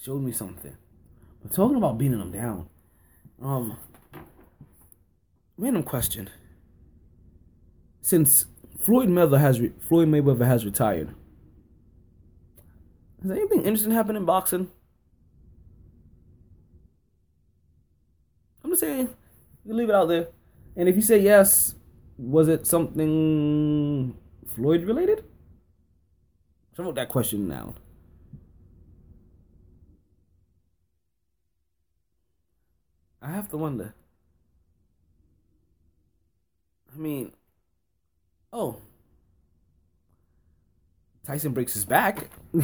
showed 0.00 0.22
me 0.22 0.32
something. 0.32 0.76
But 1.42 1.52
talking 1.52 1.76
about 1.76 1.98
beating 1.98 2.18
them 2.18 2.32
down, 2.32 2.68
um, 3.42 3.76
random 5.58 5.82
question. 5.82 6.30
Since 8.00 8.46
Floyd 8.80 9.08
Mayweather 9.08 9.40
has 9.40 9.60
re- 9.60 9.72
Floyd 9.88 10.08
Mayweather 10.08 10.46
has 10.46 10.64
retired, 10.64 11.14
has 13.22 13.30
anything 13.30 13.62
interesting 13.62 13.92
happened 13.92 14.16
in 14.16 14.24
boxing? 14.24 14.70
I'm 18.62 18.70
just 18.70 18.80
saying, 18.80 19.08
you 19.64 19.74
leave 19.74 19.90
it 19.90 19.94
out 19.94 20.08
there. 20.08 20.28
And 20.76 20.88
if 20.88 20.96
you 20.96 21.02
say 21.02 21.18
yes, 21.18 21.74
was 22.16 22.48
it 22.48 22.66
something 22.66 24.16
Floyd 24.54 24.84
related? 24.84 25.24
So 26.74 26.82
I 26.82 26.86
wrote 26.86 26.96
that 26.96 27.08
question 27.08 27.48
down. 27.48 27.74
I 33.22 33.30
have 33.30 33.48
to 33.50 33.56
wonder. 33.56 33.94
I 36.92 36.98
mean, 36.98 37.32
oh, 38.52 38.76
Tyson 41.24 41.52
breaks 41.52 41.74
his 41.74 41.84
back. 41.84 42.28
I 42.54 42.60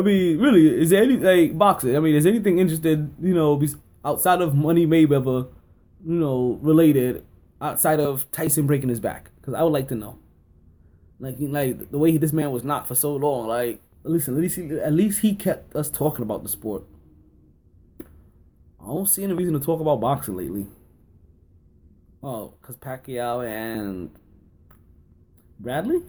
mean, 0.00 0.38
really, 0.38 0.80
is 0.80 0.90
there 0.90 1.02
any 1.02 1.18
like 1.18 1.56
boxing? 1.56 1.96
I 1.96 2.00
mean, 2.00 2.14
is 2.14 2.26
anything 2.26 2.58
interested? 2.58 3.14
You 3.20 3.34
know, 3.34 3.62
outside 4.04 4.40
of 4.40 4.54
Money 4.54 4.86
Mayweather, 4.86 5.48
you 6.04 6.14
know, 6.14 6.58
related 6.60 7.24
outside 7.60 8.00
of 8.00 8.28
Tyson 8.32 8.66
breaking 8.66 8.88
his 8.88 8.98
back? 8.98 9.30
Because 9.40 9.54
I 9.54 9.62
would 9.62 9.72
like 9.72 9.88
to 9.88 9.94
know. 9.94 10.18
Like, 11.22 11.36
like 11.38 11.92
the 11.92 11.98
way 11.98 12.16
this 12.16 12.32
man 12.32 12.50
was 12.50 12.64
knocked 12.64 12.88
for 12.88 12.96
so 12.96 13.14
long. 13.14 13.46
Like, 13.46 13.80
listen, 14.02 14.34
at 14.34 14.40
least 14.40 14.56
he, 14.56 14.68
at 14.72 14.92
least 14.92 15.20
he 15.20 15.36
kept 15.36 15.76
us 15.76 15.88
talking 15.88 16.24
about 16.24 16.42
the 16.42 16.48
sport. 16.48 16.82
I 18.80 18.86
don't 18.86 19.08
see 19.08 19.22
any 19.22 19.32
reason 19.32 19.54
to 19.54 19.60
talk 19.60 19.80
about 19.80 20.00
boxing 20.00 20.36
lately. 20.36 20.66
Oh, 22.24 22.54
cause 22.60 22.76
Pacquiao 22.76 23.46
and 23.46 24.10
Bradley. 25.60 26.02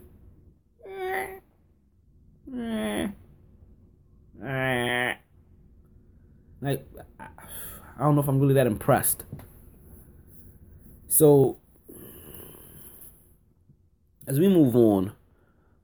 Like, 6.60 6.88
I 7.20 7.28
don't 8.00 8.16
know 8.16 8.20
if 8.20 8.26
I'm 8.26 8.40
really 8.40 8.54
that 8.54 8.66
impressed. 8.66 9.22
So, 11.06 11.60
as 14.26 14.38
we 14.38 14.48
move 14.48 14.74
on, 14.76 15.12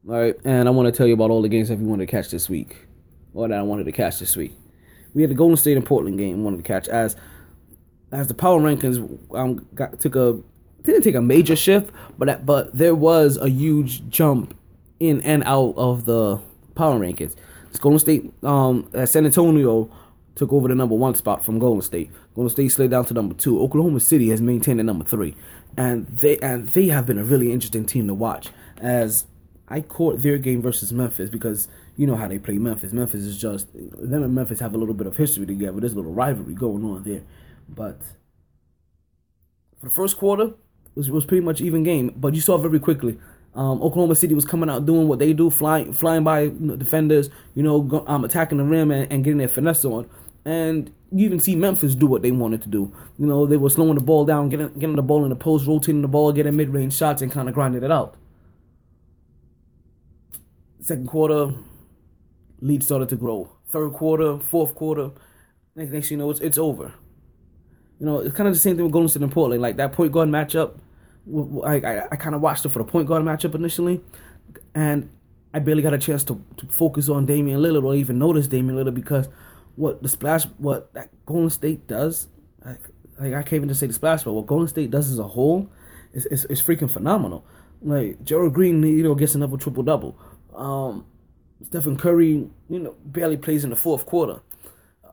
right, 0.05 0.35
and 0.45 0.69
I 0.69 0.71
want 0.71 0.87
to 0.87 0.97
tell 0.97 1.07
you 1.07 1.15
about 1.15 1.31
all 1.31 1.43
the 1.43 1.49
games 1.49 1.69
that 1.69 1.79
we 1.79 1.85
wanted 1.87 2.07
to 2.07 2.11
catch 2.11 2.31
this 2.31 2.49
week, 2.49 2.87
or 3.35 3.49
that 3.49 3.59
I 3.59 3.63
wanted 3.63 3.85
to 3.85 3.93
catch 3.93 4.19
this 4.19 4.37
week. 4.37 4.53
We 5.15 5.23
had 5.23 5.31
the 5.31 5.35
Golden 5.35 5.57
State 5.57 5.77
and 5.77 5.85
Portland 5.85 6.19
game 6.19 6.45
wanted 6.45 6.59
to 6.59 6.63
catch 6.63 6.89
as 6.89 7.17
as 8.13 8.27
the 8.27 8.35
power 8.35 8.61
rankings 8.61 8.99
um 9.35 9.65
got 9.75 9.99
took 10.01 10.17
a 10.17 10.41
didn't 10.83 11.03
take 11.03 11.15
a 11.15 11.21
major 11.21 11.55
shift, 11.57 11.91
but 12.19 12.27
that- 12.27 12.47
but 12.47 12.77
there 12.77 12.95
was 12.95 13.37
a 13.37 13.49
huge 13.49 14.09
jump 14.09 14.55
in 14.99 15.21
and 15.23 15.43
out 15.45 15.75
of 15.77 16.07
the 16.07 16.41
power 16.75 16.99
rankings. 16.99 17.35
It's 17.69 17.79
Golden 17.79 17.99
State, 18.01 18.33
um, 18.43 18.89
uh, 18.95 19.07
San 19.07 19.25
Antonio 19.27 19.91
took 20.35 20.53
over 20.53 20.69
the 20.69 20.75
number 20.75 20.95
one 20.95 21.15
spot 21.15 21.45
from 21.45 21.59
Golden 21.59 21.83
State. 21.83 22.11
Golden 22.35 22.51
State 22.51 22.69
slid 22.69 22.91
down 22.91 23.05
to 23.05 23.15
number 23.15 23.35
two. 23.35 23.61
Oklahoma 23.61 24.01
City 24.01 24.31
has 24.31 24.41
maintained 24.41 24.81
at 24.81 24.87
number 24.87 25.05
three, 25.05 25.35
and 25.77 26.07
they 26.07 26.39
and 26.39 26.69
they 26.71 26.89
have 26.89 27.07
been 27.07 27.19
a 27.19 27.25
really 27.25 27.53
interesting 27.53 27.85
team 27.85 28.07
to 28.09 28.15
watch. 28.15 28.49
As 28.81 29.27
I 29.69 29.81
caught 29.81 30.21
their 30.21 30.39
game 30.39 30.61
versus 30.61 30.93
Memphis 30.93 31.31
because 31.31 31.69
you 31.97 32.07
know 32.07 32.17
how 32.17 32.29
they 32.29 32.39
play 32.39 32.59
Memphis. 32.59 32.93
Memphis 32.93 33.23
is 33.23 33.39
just 33.39 33.69
them 33.73 34.23
and 34.23 34.35
Memphis 34.35 34.61
have 34.61 34.75
a 34.75 34.79
little 34.79 34.95
bit 34.95 35.07
of 35.07 35.17
history 35.17 35.47
together. 35.47 35.81
There's 35.81 35.93
a 35.93 35.97
little 35.97 36.13
rivalry 36.13 36.55
going 36.55 36.85
on 36.85 37.05
there, 37.05 37.23
but 37.69 38.01
for 39.79 39.87
the 39.87 39.93
first 39.93 40.17
quarter, 40.17 40.45
it 40.45 40.97
was, 40.97 41.09
it 41.09 41.13
was 41.13 41.25
pretty 41.25 41.45
much 41.45 41.61
even 41.61 41.83
game. 41.85 42.13
But 42.17 42.35
you 42.35 42.41
saw 42.41 42.59
very 42.59 42.81
quickly, 42.81 43.19
um, 43.55 43.81
Oklahoma 43.83 44.15
City 44.15 44.35
was 44.35 44.45
coming 44.45 44.69
out 44.69 44.87
doing 44.87 45.09
what 45.09 45.19
they 45.19 45.33
do, 45.33 45.51
flying 45.51 45.93
flying 45.93 46.25
by 46.25 46.49
defenders, 46.77 47.31
you 47.55 47.63
know, 47.63 47.81
go, 47.81 48.05
um, 48.07 48.25
attacking 48.25 48.59
the 48.59 48.65
rim 48.65 48.91
and, 48.91 49.11
and 49.13 49.25
getting 49.25 49.39
their 49.39 49.49
finesse 49.49 49.85
on. 49.85 50.09
And 50.45 50.93
you 51.13 51.25
even 51.27 51.39
see 51.39 51.57
Memphis 51.57 51.95
do 51.95 52.07
what 52.07 52.23
they 52.23 52.31
wanted 52.31 52.63
to 52.63 52.69
do. 52.69 52.95
You 53.19 53.27
know, 53.27 53.47
they 53.47 53.57
were 53.57 53.71
slowing 53.71 53.97
the 53.97 54.01
ball 54.01 54.25
down, 54.25 54.49
getting 54.49 54.73
getting 54.75 54.97
the 54.97 55.03
ball 55.03 55.25
in 55.25 55.31
the 55.31 55.37
post, 55.37 55.67
rotating 55.67 56.03
the 56.03 56.09
ball, 56.09 56.33
getting 56.33 56.57
mid 56.57 56.71
range 56.71 56.95
shots, 56.95 57.21
and 57.21 57.31
kind 57.31 57.49
of 57.49 57.55
grinding 57.55 57.83
it 57.83 57.91
out. 57.93 58.17
Second 60.81 61.09
quarter, 61.09 61.53
lead 62.61 62.83
started 62.83 63.09
to 63.11 63.17
grow. 63.17 63.51
Third 63.69 63.93
quarter, 63.93 64.39
fourth 64.39 64.75
quarter, 64.75 65.11
next, 65.77 65.91
next 65.93 66.11
you 66.11 66.17
know, 66.17 66.31
it's, 66.31 66.41
it's 66.41 66.59
over. 66.59 66.95
You 67.99 68.07
know, 68.07 68.21
it's 68.21 68.35
kind 68.35 68.49
of 68.49 68.55
the 68.55 68.61
same 68.61 68.77
thing 68.77 68.85
with 68.85 68.93
Golden 68.93 69.09
State 69.09 69.23
and 69.23 69.31
Portland. 69.31 69.61
Like 69.61 69.77
that 69.77 69.93
point 69.93 70.11
guard 70.13 70.29
matchup, 70.29 70.79
I 71.65 72.03
I 72.11 72.17
kind 72.17 72.35
of 72.35 72.41
watched 72.41 72.65
it 72.65 72.71
for 72.71 72.79
the 72.79 72.85
point 72.85 73.07
guard 73.09 73.23
matchup 73.23 73.55
initially, 73.55 74.01
and 74.75 75.11
I 75.53 75.59
barely 75.59 75.83
got 75.83 75.95
a 75.95 75.99
chance 75.99 76.25
to, 76.25 76.43
to 76.59 76.67
focus 76.67 77.09
on 77.09 77.27
Damian 77.27 77.61
Lillard 77.61 77.85
or 77.85 77.95
even 77.95 78.19
notice 78.19 78.47
Damian 78.47 78.77
Lillard 78.77 78.95
because 78.95 79.29
what 79.81 80.03
the 80.03 80.09
splash, 80.11 80.45
what 80.59 80.93
that 80.93 81.09
Golden 81.25 81.49
State 81.49 81.87
does, 81.87 82.29
like, 82.65 82.81
like 83.19 83.33
I 83.33 83.43
can't 83.43 83.55
even 83.55 83.69
just 83.69 83.81
say 83.81 83.87
the 83.87 83.95
splash, 83.95 84.23
but 84.25 84.35
what 84.35 84.47
Golden 84.47 84.69
State 84.69 84.91
does 84.91 85.11
as 85.11 85.19
a 85.19 85.27
whole 85.27 85.71
is, 86.13 86.27
is, 86.27 86.45
is 86.47 86.61
freaking 86.61 86.91
phenomenal. 86.91 87.47
Like 87.81 88.23
Gerald 88.23 88.53
Green, 88.53 88.83
you 88.83 89.03
know, 89.03 89.15
gets 89.15 89.35
another 89.35 89.57
triple 89.57 89.83
double. 89.83 90.19
Um, 90.55 91.07
Stephen 91.67 91.97
Curry, 91.97 92.51
you 92.69 92.79
know, 92.79 92.95
barely 93.07 93.39
plays 93.39 93.65
in 93.65 93.71
the 93.71 93.77
fourth 93.77 94.05
quarter. 94.05 94.43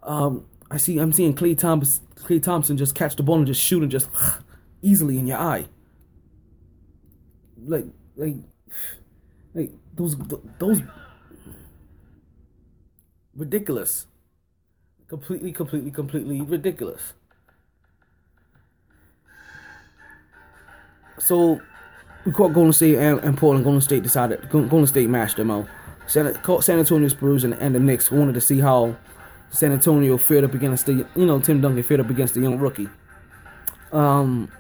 Um, 0.04 0.46
I 0.70 0.76
see, 0.76 0.98
I'm 0.98 1.14
seeing 1.14 1.34
Klay 1.34 1.58
Thompson, 1.58 2.06
Klay 2.16 2.44
Thompson 2.44 2.76
just 2.76 2.94
catch 2.94 3.16
the 3.16 3.24
ball 3.24 3.38
and 3.38 3.48
just 3.48 3.62
shoot 3.62 3.82
and 3.82 3.92
just 3.92 4.10
easily 4.82 5.18
in 5.18 5.28
your 5.28 5.38
eye. 5.38 5.66
Like, 7.66 7.86
like, 8.18 8.36
like 9.54 9.72
those, 9.96 10.18
those 10.60 10.82
ridiculous, 13.34 14.08
completely, 15.08 15.52
completely, 15.52 15.92
completely 15.92 16.42
ridiculous. 16.42 17.14
So 21.20 21.62
we 22.26 22.32
caught 22.32 22.54
Golden 22.54 22.74
State 22.74 22.98
and, 22.98 23.20
and 23.22 23.38
Portland. 23.38 23.64
Golden 23.64 23.82
State 23.82 24.04
decided 24.04 24.50
Golden 24.50 24.88
State 24.88 25.10
mashed 25.10 25.38
them 25.38 25.52
out. 25.52 25.68
San, 26.08 26.34
caught 26.36 26.64
San 26.64 26.80
Antonio 26.80 27.08
Spurs 27.10 27.44
and, 27.44 27.54
and 27.56 27.76
the 27.76 27.80
Knicks 27.80 28.12
wanted 28.12 28.34
to 28.34 28.42
see 28.42 28.60
how 28.60 28.96
San 29.50 29.72
Antonio 29.72 30.18
fared 30.18 30.44
up 30.44 30.54
against 30.54 30.86
the 30.86 31.06
you 31.16 31.26
know 31.26 31.40
Tim 31.40 31.62
Duncan 31.62 31.84
fared 31.84 32.00
up 32.00 32.10
against 32.10 32.34
the 32.34 32.42
young 32.42 32.60
rookie. 32.60 32.90
Um, 33.92 34.52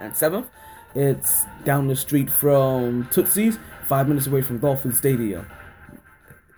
and 0.00 0.12
7th. 0.12 0.46
It's 0.94 1.44
down 1.64 1.88
the 1.88 1.96
street 1.96 2.30
from 2.30 3.06
Tootsie's, 3.10 3.58
five 3.86 4.08
minutes 4.08 4.26
away 4.26 4.42
from 4.42 4.58
Dolphin 4.58 4.92
Stadium. 4.92 5.46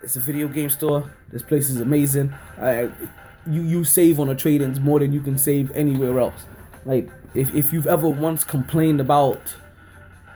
It's 0.03 0.17
a 0.17 0.21
video 0.21 0.49
game 0.49 0.71
store. 0.71 1.13
This 1.31 1.43
place 1.43 1.69
is 1.69 1.81
amazing. 1.81 2.33
I, 2.57 2.89
you 3.49 3.63
you 3.63 3.85
save 3.85 4.21
on 4.21 4.29
the 4.29 4.35
trade-ins 4.35 4.81
more 4.81 4.99
than 4.99 5.13
you 5.13 5.21
can 5.21 5.39
save 5.39 5.71
anywhere 5.73 6.19
else. 6.21 6.47
Like 6.85 7.11
if, 7.35 7.55
if 7.55 7.73
you've 7.73 7.87
ever 7.87 8.09
once 8.09 8.45
complained 8.45 9.01
about 9.01 9.41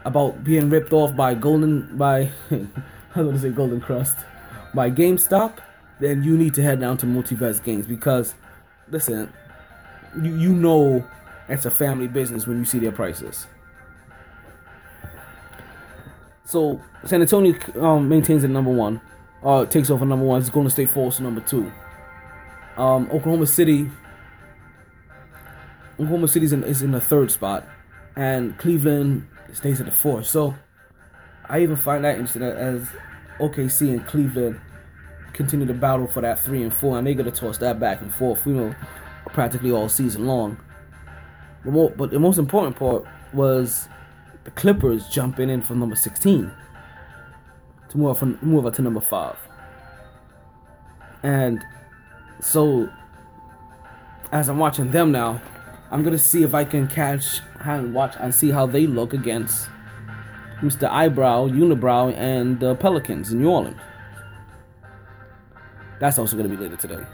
about 0.05 0.43
being 0.43 0.71
ripped 0.71 0.93
off 0.93 1.15
by 1.15 1.35
Golden 1.35 1.97
by 1.97 2.31
I 2.51 3.21
was 3.21 3.27
gonna 3.27 3.39
say 3.39 3.51
Golden 3.51 3.81
Crust 3.81 4.17
by 4.75 4.91
GameStop, 4.91 5.59
then 6.01 6.23
you 6.23 6.37
need 6.37 6.55
to 6.55 6.63
head 6.63 6.81
down 6.81 6.97
to 6.99 7.07
Multiverse 7.07 7.63
Games 7.63 7.87
because 7.87 8.35
listen, 8.91 9.33
you 10.21 10.35
you 10.37 10.53
know 10.53 11.07
it's 11.49 11.67
a 11.67 11.71
family 11.71 12.09
business 12.09 12.47
when 12.47 12.59
you 12.59 12.65
see 12.65 12.79
their 12.79 12.93
prices. 12.93 13.47
So 16.45 16.81
San 17.05 17.21
Antonio 17.21 17.55
um, 17.81 18.09
maintains 18.09 18.45
at 18.45 18.51
number 18.51 18.71
one, 18.71 19.01
uh, 19.43 19.65
takes 19.67 19.91
over 19.91 20.05
number 20.05 20.25
one. 20.25 20.41
It's 20.41 20.51
Golden 20.51 20.71
State 20.71 20.91
falls 20.91 21.17
to 21.17 21.23
number 21.23 21.41
two. 21.41 21.73
Um, 22.77 23.05
Oklahoma 23.11 23.47
City. 23.47 23.91
Oklahoma 25.95 26.29
City 26.29 26.47
is 26.47 26.53
in, 26.53 26.65
is 26.65 26.83
in 26.83 26.93
the 26.93 27.01
third 27.01 27.31
spot, 27.31 27.67
and 28.17 28.57
Cleveland 28.59 29.29
stays 29.53 29.81
at 29.81 29.87
the 29.87 29.93
fourth. 29.93 30.27
So 30.27 30.55
I 31.49 31.61
even 31.61 31.77
find 31.77 32.05
that 32.05 32.17
interesting 32.17 32.43
as 32.43 32.89
OKC 33.39 33.91
and 33.91 34.07
Cleveland 34.07 34.61
continue 35.33 35.67
to 35.67 35.75
battle 35.75 36.07
for 36.07 36.21
that 36.23 36.41
three 36.41 36.63
and 36.63 36.73
four, 36.73 36.99
and 36.99 37.07
they're 37.07 37.15
gonna 37.15 37.31
toss 37.31 37.59
that 37.59 37.79
back 37.79 38.01
and 38.01 38.13
forth, 38.13 38.47
you 38.47 38.55
know, 38.55 38.75
practically 39.27 39.71
all 39.71 39.89
season 39.89 40.27
long. 40.27 40.57
But, 41.65 41.73
more, 41.73 41.91
but 41.91 42.11
the 42.11 42.19
most 42.19 42.39
important 42.39 42.77
part 42.77 43.05
was 43.33 43.89
the 44.45 44.51
Clippers 44.51 45.09
jumping 45.09 45.51
in 45.51 45.63
from 45.63 45.79
number 45.79 45.97
16 45.97 46.51
to 47.91 47.99
move 47.99 48.11
up, 48.11 48.17
from, 48.19 48.39
move 48.43 48.67
up 48.67 48.75
to 48.75 48.83
number 48.83 49.01
five. 49.01 49.37
And 51.23 51.63
so, 52.43 52.91
as 54.33 54.49
I'm 54.49 54.59
watching 54.59 54.91
them 54.91 55.13
now, 55.13 55.41
I'm 55.93 56.03
gonna 56.03 56.19
see 56.19 56.43
if 56.43 56.55
I 56.55 56.65
can 56.65 56.89
catch 56.89 57.41
and 57.61 57.95
watch 57.95 58.15
and 58.19 58.35
see 58.35 58.51
how 58.51 58.67
they 58.67 58.87
look 58.87 59.15
against 59.15 59.69
Mr. 60.61 60.91
Eyebrow, 60.91 61.49
Unibrow, 61.49 62.13
and 62.17 62.59
the 62.59 62.75
Pelicans 62.75 63.33
in 63.33 63.41
New 63.41 63.49
Orleans. 63.49 63.81
That's 66.01 66.19
also 66.19 66.37
gonna 66.37 66.49
be 66.49 66.57
later 66.57 66.77
today. 66.77 67.07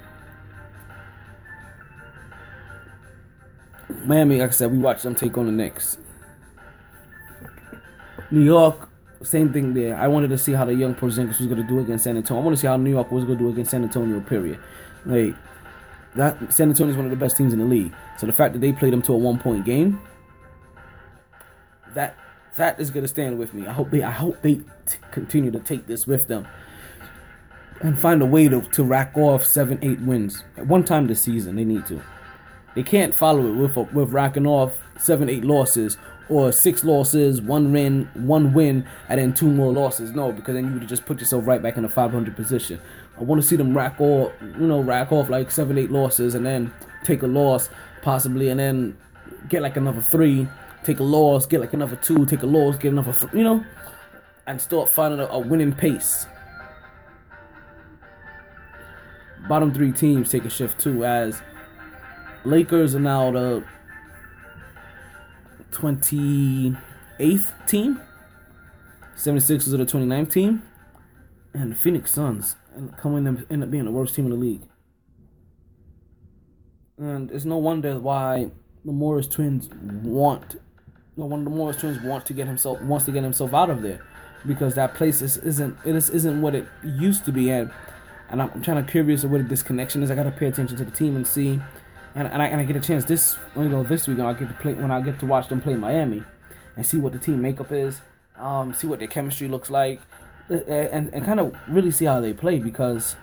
Miami, 4.04 4.38
like 4.40 4.48
I 4.48 4.52
said, 4.52 4.72
we 4.72 4.78
watched 4.78 5.02
them 5.02 5.14
take 5.14 5.36
on 5.36 5.44
the 5.44 5.52
Knicks. 5.52 5.98
New 8.30 8.42
York, 8.42 8.88
same 9.22 9.52
thing 9.52 9.74
there. 9.74 9.96
I 9.96 10.08
wanted 10.08 10.28
to 10.28 10.38
see 10.38 10.52
how 10.52 10.64
the 10.64 10.74
young 10.74 10.94
Porzingis 10.94 11.38
was 11.38 11.46
going 11.46 11.60
to 11.60 11.66
do 11.66 11.80
against 11.80 12.04
San 12.04 12.16
Antonio. 12.16 12.40
I 12.40 12.44
want 12.44 12.56
to 12.56 12.60
see 12.60 12.66
how 12.66 12.76
New 12.76 12.90
York 12.90 13.10
was 13.10 13.24
going 13.24 13.38
to 13.38 13.44
do 13.44 13.50
against 13.50 13.70
San 13.70 13.82
Antonio. 13.82 14.20
Period. 14.20 14.58
Like 15.04 15.34
that, 16.16 16.52
San 16.52 16.68
Antonio 16.68 16.92
is 16.92 16.96
one 16.96 17.06
of 17.06 17.10
the 17.10 17.16
best 17.16 17.36
teams 17.36 17.52
in 17.52 17.58
the 17.58 17.64
league. 17.64 17.92
So 18.18 18.26
the 18.26 18.32
fact 18.32 18.52
that 18.54 18.60
they 18.60 18.72
played 18.72 18.92
them 18.92 19.02
to 19.02 19.12
a 19.12 19.16
one-point 19.16 19.64
game, 19.64 20.00
that 21.94 22.16
that 22.56 22.80
is 22.80 22.90
gonna 22.90 23.08
stand 23.08 23.38
with 23.38 23.54
me. 23.54 23.66
I 23.66 23.72
hope 23.72 23.90
they 23.90 24.02
I 24.02 24.10
hope 24.10 24.42
they 24.42 24.56
t- 24.56 24.98
continue 25.10 25.50
to 25.50 25.60
take 25.60 25.86
this 25.86 26.06
with 26.06 26.26
them 26.26 26.46
and 27.80 27.98
find 27.98 28.20
a 28.20 28.26
way 28.26 28.48
to, 28.48 28.60
to 28.60 28.82
rack 28.82 29.16
off 29.16 29.44
seven 29.44 29.78
eight 29.82 30.00
wins 30.00 30.42
at 30.56 30.66
one 30.66 30.84
time 30.84 31.06
this 31.06 31.22
season. 31.22 31.56
They 31.56 31.64
need 31.64 31.86
to. 31.86 32.02
They 32.74 32.82
can't 32.82 33.14
follow 33.14 33.46
it 33.46 33.52
with 33.52 33.92
with 33.92 34.12
racking 34.12 34.46
off 34.46 34.72
seven 34.98 35.28
eight 35.28 35.44
losses 35.44 35.96
or 36.28 36.52
six 36.52 36.84
losses, 36.84 37.40
one 37.40 37.72
win, 37.72 38.08
one 38.14 38.52
win, 38.52 38.86
and 39.08 39.18
then 39.20 39.32
two 39.32 39.50
more 39.50 39.72
losses. 39.72 40.10
No, 40.10 40.32
because 40.32 40.54
then 40.54 40.66
you 40.66 40.78
would 40.78 40.88
just 40.88 41.06
put 41.06 41.20
yourself 41.20 41.46
right 41.46 41.62
back 41.62 41.76
in 41.76 41.82
the 41.82 41.88
500 41.88 42.36
position. 42.36 42.80
I 43.18 43.24
want 43.24 43.42
to 43.42 43.46
see 43.46 43.56
them 43.56 43.76
rack 43.76 44.00
off, 44.00 44.32
you 44.40 44.66
know, 44.66 44.80
rack 44.80 45.10
off 45.10 45.28
like 45.28 45.50
seven, 45.50 45.76
eight 45.76 45.90
losses, 45.90 46.34
and 46.34 46.46
then 46.46 46.72
take 47.04 47.22
a 47.22 47.26
loss 47.26 47.68
possibly, 48.02 48.48
and 48.48 48.60
then 48.60 48.96
get 49.48 49.62
like 49.62 49.76
another 49.76 50.00
three, 50.00 50.46
take 50.84 51.00
a 51.00 51.04
loss, 51.04 51.46
get 51.46 51.60
like 51.60 51.72
another 51.72 51.96
two, 51.96 52.24
take 52.26 52.42
a 52.42 52.46
loss, 52.46 52.76
get 52.76 52.92
another, 52.92 53.12
th- 53.12 53.32
you 53.32 53.42
know, 53.42 53.64
and 54.46 54.60
start 54.60 54.88
finding 54.88 55.20
a, 55.20 55.26
a 55.26 55.38
winning 55.38 55.72
pace. 55.72 56.26
Bottom 59.48 59.72
three 59.72 59.92
teams 59.92 60.30
take 60.30 60.44
a 60.44 60.50
shift 60.50 60.78
too, 60.78 61.04
as 61.04 61.42
Lakers 62.44 62.94
are 62.94 63.00
now 63.00 63.30
the 63.32 63.64
28th 65.72 67.66
team. 67.66 68.00
76ers 69.16 69.74
are 69.74 69.78
the 69.78 69.84
29th 69.84 70.30
team. 70.30 70.62
And 71.54 71.72
the 71.72 71.76
Phoenix 71.76 72.12
Suns 72.12 72.56
coming 73.00 73.26
in 73.26 73.46
end 73.50 73.62
up 73.62 73.70
being 73.70 73.84
the 73.84 73.90
worst 73.90 74.14
team 74.14 74.26
in 74.26 74.30
the 74.30 74.36
league. 74.36 74.62
And 76.98 77.30
it's 77.30 77.44
no 77.44 77.56
wonder 77.58 77.98
why 77.98 78.50
the 78.84 78.92
Morris 78.92 79.26
twins 79.26 79.68
want 80.02 80.56
no 81.16 81.26
wonder 81.26 81.50
the 81.50 81.56
Morris 81.56 81.76
twins 81.76 82.00
want 82.02 82.26
to 82.26 82.32
get 82.32 82.46
himself 82.46 82.80
wants 82.82 83.06
to 83.06 83.12
get 83.12 83.22
himself 83.22 83.54
out 83.54 83.70
of 83.70 83.82
there. 83.82 84.04
Because 84.46 84.74
that 84.76 84.94
place 84.94 85.20
is, 85.20 85.36
isn't 85.38 85.76
it 85.84 85.96
is, 85.96 86.10
isn't 86.10 86.40
what 86.40 86.54
it 86.54 86.66
used 86.84 87.24
to 87.24 87.32
be 87.32 87.50
and 87.50 87.70
and 88.30 88.42
I'm, 88.42 88.50
I'm 88.50 88.62
trying 88.62 88.84
to 88.84 88.90
curious 88.90 89.24
of 89.24 89.30
what 89.30 89.38
the 89.38 89.48
disconnection 89.48 90.02
is. 90.02 90.10
I 90.10 90.14
gotta 90.14 90.30
pay 90.30 90.46
attention 90.46 90.76
to 90.76 90.84
the 90.84 90.90
team 90.90 91.16
and 91.16 91.26
see 91.26 91.60
and, 92.14 92.28
and 92.28 92.42
I 92.42 92.46
and 92.46 92.60
I 92.60 92.64
get 92.64 92.76
a 92.76 92.80
chance 92.80 93.04
this 93.04 93.36
you 93.56 93.68
know 93.68 93.82
this 93.82 94.08
week 94.08 94.18
I 94.18 94.32
get 94.32 94.48
to 94.48 94.54
play 94.54 94.74
when 94.74 94.90
I 94.90 95.00
get 95.00 95.18
to 95.20 95.26
watch 95.26 95.48
them 95.48 95.60
play 95.60 95.74
Miami, 95.74 96.22
and 96.76 96.86
see 96.86 96.98
what 96.98 97.12
the 97.12 97.18
team 97.18 97.40
makeup 97.40 97.72
is, 97.72 98.00
um, 98.36 98.74
see 98.74 98.86
what 98.86 98.98
their 98.98 99.08
chemistry 99.08 99.48
looks 99.48 99.70
like, 99.70 100.00
and 100.48 101.12
and 101.12 101.24
kind 101.24 101.40
of 101.40 101.54
really 101.68 101.90
see 101.90 102.04
how 102.04 102.20
they 102.20 102.32
play 102.32 102.58
because 102.58 103.16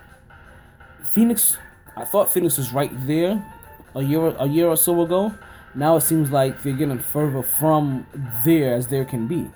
Phoenix, 1.12 1.56
I 1.96 2.04
thought 2.04 2.32
Phoenix 2.32 2.58
was 2.58 2.72
right 2.72 2.90
there 3.06 3.44
a 3.94 4.02
year 4.02 4.34
a 4.38 4.46
year 4.46 4.68
or 4.68 4.76
so 4.76 5.00
ago. 5.02 5.34
Now 5.74 5.96
it 5.96 6.02
seems 6.02 6.30
like 6.30 6.62
they're 6.62 6.72
getting 6.72 6.98
further 6.98 7.42
from 7.42 8.06
there 8.44 8.74
as 8.74 8.88
there 8.88 9.04
can 9.04 9.26
be. 9.26 9.50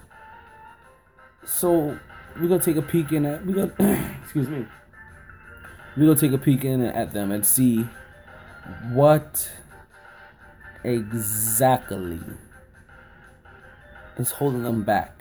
So 1.45 1.99
we're 2.37 2.49
gonna 2.49 2.63
take 2.63 2.77
a 2.77 2.83
peek 2.83 3.13
in 3.13 3.27
at 3.27 3.45
we 3.45 3.53
got 3.53 3.71
excuse 4.23 4.49
me. 4.49 4.67
We're 5.97 6.07
gonna 6.07 6.21
take 6.21 6.33
a 6.33 6.39
peek 6.39 6.65
in 6.65 6.83
at 6.83 7.13
them 7.13 7.33
and 7.33 7.45
see 7.45 7.89
what 8.93 9.51
exactly 10.85 12.21
is 14.17 14.33
holding 14.33 14.63
them 14.63 14.83
back? 14.83 15.20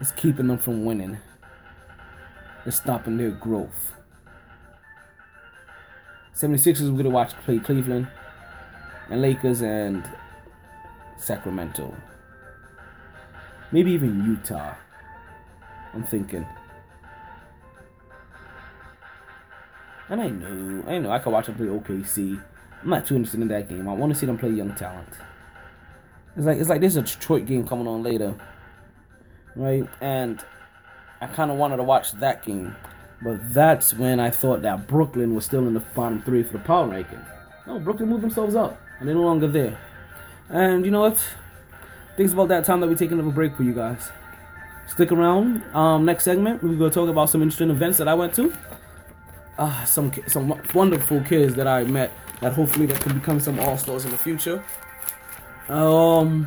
Is 0.00 0.12
keeping 0.12 0.48
them 0.48 0.58
from 0.58 0.84
winning? 0.84 1.18
It's 2.64 2.76
stopping 2.76 3.16
their 3.16 3.30
growth? 3.30 3.94
76ers 6.34 6.90
we're 6.90 6.98
gonna 6.98 7.10
watch 7.10 7.32
play 7.44 7.58
Cleveland 7.58 8.08
and 9.08 9.22
Lakers 9.22 9.62
and 9.62 10.04
Sacramento. 11.16 11.96
Maybe 13.72 13.92
even 13.92 14.24
Utah. 14.24 14.74
I'm 15.94 16.04
thinking. 16.04 16.46
And 20.08 20.20
I 20.20 20.28
know, 20.28 20.84
I 20.86 20.98
know, 20.98 21.10
I 21.10 21.18
could 21.18 21.32
watch 21.32 21.46
them 21.46 21.56
play 21.56 21.66
OKC. 21.66 22.40
I'm 22.82 22.90
not 22.90 23.06
too 23.06 23.16
interested 23.16 23.40
in 23.40 23.48
that 23.48 23.68
game. 23.68 23.88
I 23.88 23.94
want 23.94 24.12
to 24.12 24.18
see 24.18 24.26
them 24.26 24.38
play 24.38 24.50
young 24.50 24.74
talent. 24.74 25.08
It's 26.36 26.44
like 26.44 26.58
it's 26.58 26.68
like 26.68 26.80
there's 26.80 26.96
a 26.96 27.02
Detroit 27.02 27.46
game 27.46 27.66
coming 27.66 27.88
on 27.88 28.02
later, 28.02 28.34
right? 29.56 29.88
And 30.00 30.44
I 31.20 31.26
kind 31.26 31.50
of 31.50 31.56
wanted 31.56 31.78
to 31.78 31.82
watch 31.82 32.12
that 32.12 32.44
game, 32.44 32.76
but 33.22 33.52
that's 33.52 33.94
when 33.94 34.20
I 34.20 34.30
thought 34.30 34.62
that 34.62 34.86
Brooklyn 34.86 35.34
was 35.34 35.44
still 35.44 35.66
in 35.66 35.74
the 35.74 35.80
bottom 35.80 36.22
three 36.22 36.42
for 36.42 36.54
the 36.54 36.58
power 36.60 36.86
ranking. 36.86 37.20
No, 37.66 37.80
Brooklyn 37.80 38.08
moved 38.08 38.22
themselves 38.22 38.54
up, 38.54 38.80
and 39.00 39.08
they're 39.08 39.16
no 39.16 39.22
longer 39.22 39.48
there. 39.48 39.78
And 40.48 40.84
you 40.84 40.90
know 40.90 41.00
what? 41.00 41.18
It's 42.16 42.32
about 42.32 42.48
that 42.48 42.64
time 42.64 42.80
that 42.80 42.86
we 42.88 42.94
take 42.94 43.10
another 43.10 43.30
break 43.30 43.56
for 43.56 43.64
you 43.64 43.74
guys. 43.74 44.10
Stick 44.86 45.10
around. 45.10 45.64
Um, 45.74 46.04
next 46.04 46.22
segment, 46.24 46.62
we're 46.62 46.76
gonna 46.76 46.90
talk 46.90 47.08
about 47.08 47.28
some 47.28 47.42
interesting 47.42 47.70
events 47.70 47.98
that 47.98 48.06
I 48.06 48.14
went 48.14 48.34
to 48.34 48.52
uh, 49.58 49.84
some 49.84 50.12
some 50.26 50.60
wonderful 50.74 51.20
kids 51.22 51.54
that 51.54 51.66
I 51.66 51.84
met 51.84 52.12
that 52.40 52.52
hopefully 52.52 52.86
that 52.86 53.00
can 53.00 53.18
become 53.18 53.40
some 53.40 53.58
all 53.58 53.78
stars 53.78 54.04
in 54.04 54.10
the 54.10 54.18
future. 54.18 54.62
Um, 55.68 56.46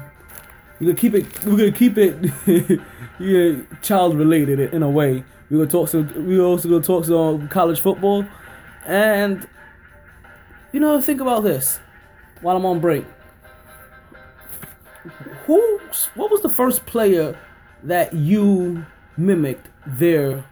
we're 0.80 0.88
gonna 0.88 0.96
keep 0.96 1.16
it. 1.16 1.46
We're 1.46 1.58
gonna 1.58 1.72
keep 1.72 1.98
it, 1.98 2.16
yeah, 3.20 3.62
child 3.82 4.16
related 4.16 4.60
in 4.60 4.84
a 4.84 4.90
way. 4.90 5.24
We're 5.50 5.58
gonna 5.58 5.70
talk 5.70 5.90
some. 5.90 6.28
We're 6.28 6.42
also 6.42 6.70
gonna 6.70 6.84
talk 6.84 7.06
some 7.06 7.48
college 7.50 7.80
football, 7.80 8.26
and 8.86 9.48
you 10.72 10.80
know, 10.80 11.02
think 11.02 11.22
about 11.22 11.44
this 11.44 11.80
while 12.42 12.56
I'm 12.56 12.66
on 12.66 12.80
break. 12.80 13.06
Who? 15.46 15.80
What 16.16 16.32
was 16.32 16.42
the 16.42 16.50
first 16.50 16.86
player 16.86 17.38
that 17.84 18.14
you 18.14 18.86
mimicked 19.18 19.68
their 19.86 20.46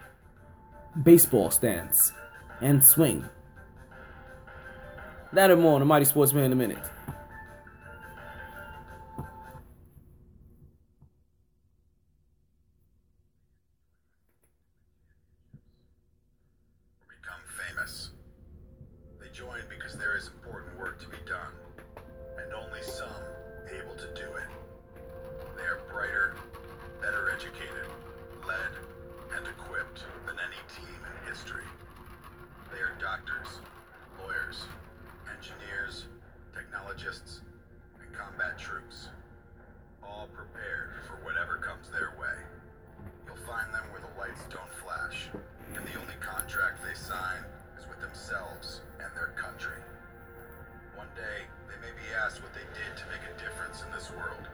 baseball 1.03 1.51
stance? 1.51 2.11
and 2.61 2.83
swing. 2.83 3.27
That 5.33 5.51
and 5.51 5.61
more 5.61 5.73
on 5.73 5.79
the 5.79 5.85
Mighty 5.85 6.05
Sportsman 6.05 6.45
in 6.45 6.51
a 6.51 6.55
minute. 6.55 6.83
Led, 28.57 28.73
and 29.37 29.45
equipped 29.45 30.01
than 30.25 30.37
any 30.41 30.61
team 30.73 30.97
in 30.97 31.29
history. 31.29 31.67
They 32.73 32.81
are 32.81 32.97
doctors, 32.99 33.61
lawyers, 34.17 34.65
engineers, 35.29 36.09
technologists, 36.55 37.41
and 38.01 38.09
combat 38.17 38.57
troops, 38.57 39.09
all 40.01 40.27
prepared 40.33 40.89
for 41.05 41.21
whatever 41.21 41.57
comes 41.61 41.89
their 41.89 42.17
way. 42.17 42.37
You'll 43.25 43.45
find 43.45 43.69
them 43.73 43.85
where 43.93 44.01
the 44.01 44.13
lights 44.17 44.41
don't 44.49 44.73
flash, 44.81 45.29
and 45.75 45.83
the 45.85 45.99
only 46.01 46.17
contract 46.17 46.81
they 46.81 46.97
sign 46.97 47.45
is 47.77 47.85
with 47.85 48.01
themselves 48.01 48.81
and 48.97 49.13
their 49.13 49.37
country. 49.37 49.81
One 50.95 51.11
day, 51.13 51.45
they 51.69 51.77
may 51.77 51.93
be 51.93 52.09
asked 52.17 52.41
what 52.41 52.53
they 52.57 52.65
did 52.73 52.97
to 52.97 53.05
make 53.13 53.21
a 53.21 53.37
difference 53.37 53.85
in 53.85 53.89
this 53.93 54.09
world, 54.17 54.45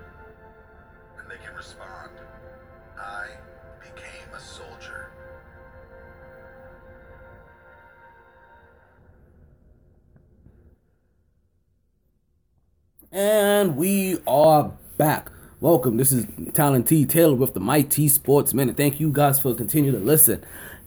and 1.20 1.26
they 1.32 1.40
can 1.40 1.56
respond 1.56 2.12
I 2.98 3.36
became 3.84 4.34
a 4.36 4.40
soldier. 4.40 5.12
And 13.12 13.76
we 13.76 14.18
are 14.26 14.72
back. 14.98 15.30
Welcome. 15.60 15.98
This 15.98 16.12
is 16.12 16.26
Talent 16.54 16.88
T 16.88 17.06
Taylor 17.06 17.36
with 17.36 17.54
the 17.54 17.60
MyT 17.60 18.10
Sports 18.10 18.54
Minute. 18.54 18.78
Thank 18.78 19.00
you 19.00 19.12
guys 19.12 19.40
for 19.40 19.54
continuing 19.54 20.00
to 20.00 20.06
listen. 20.06 20.44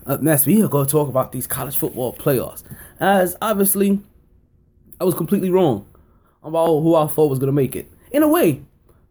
Up 0.07 0.23
next, 0.23 0.47
we 0.47 0.63
are 0.63 0.69
going 0.69 0.87
to 0.87 0.91
talk 0.91 1.09
about 1.09 1.33
these 1.33 1.47
college 1.47 1.77
football 1.77 2.15
playoffs. 2.15 2.63
As 3.01 3.37
obviously, 3.43 4.01
I 5.01 5.05
was 5.05 5.15
completely 5.15 5.51
wrong 5.51 5.87
about 6.43 6.67
who 6.67 6.95
I 6.95 7.07
thought 7.09 7.29
was 7.29 7.39
going 7.39 7.49
to 7.49 7.53
make 7.53 7.75
it. 7.75 7.91
In 8.13 8.23
a 8.23 8.29
way, 8.29 8.63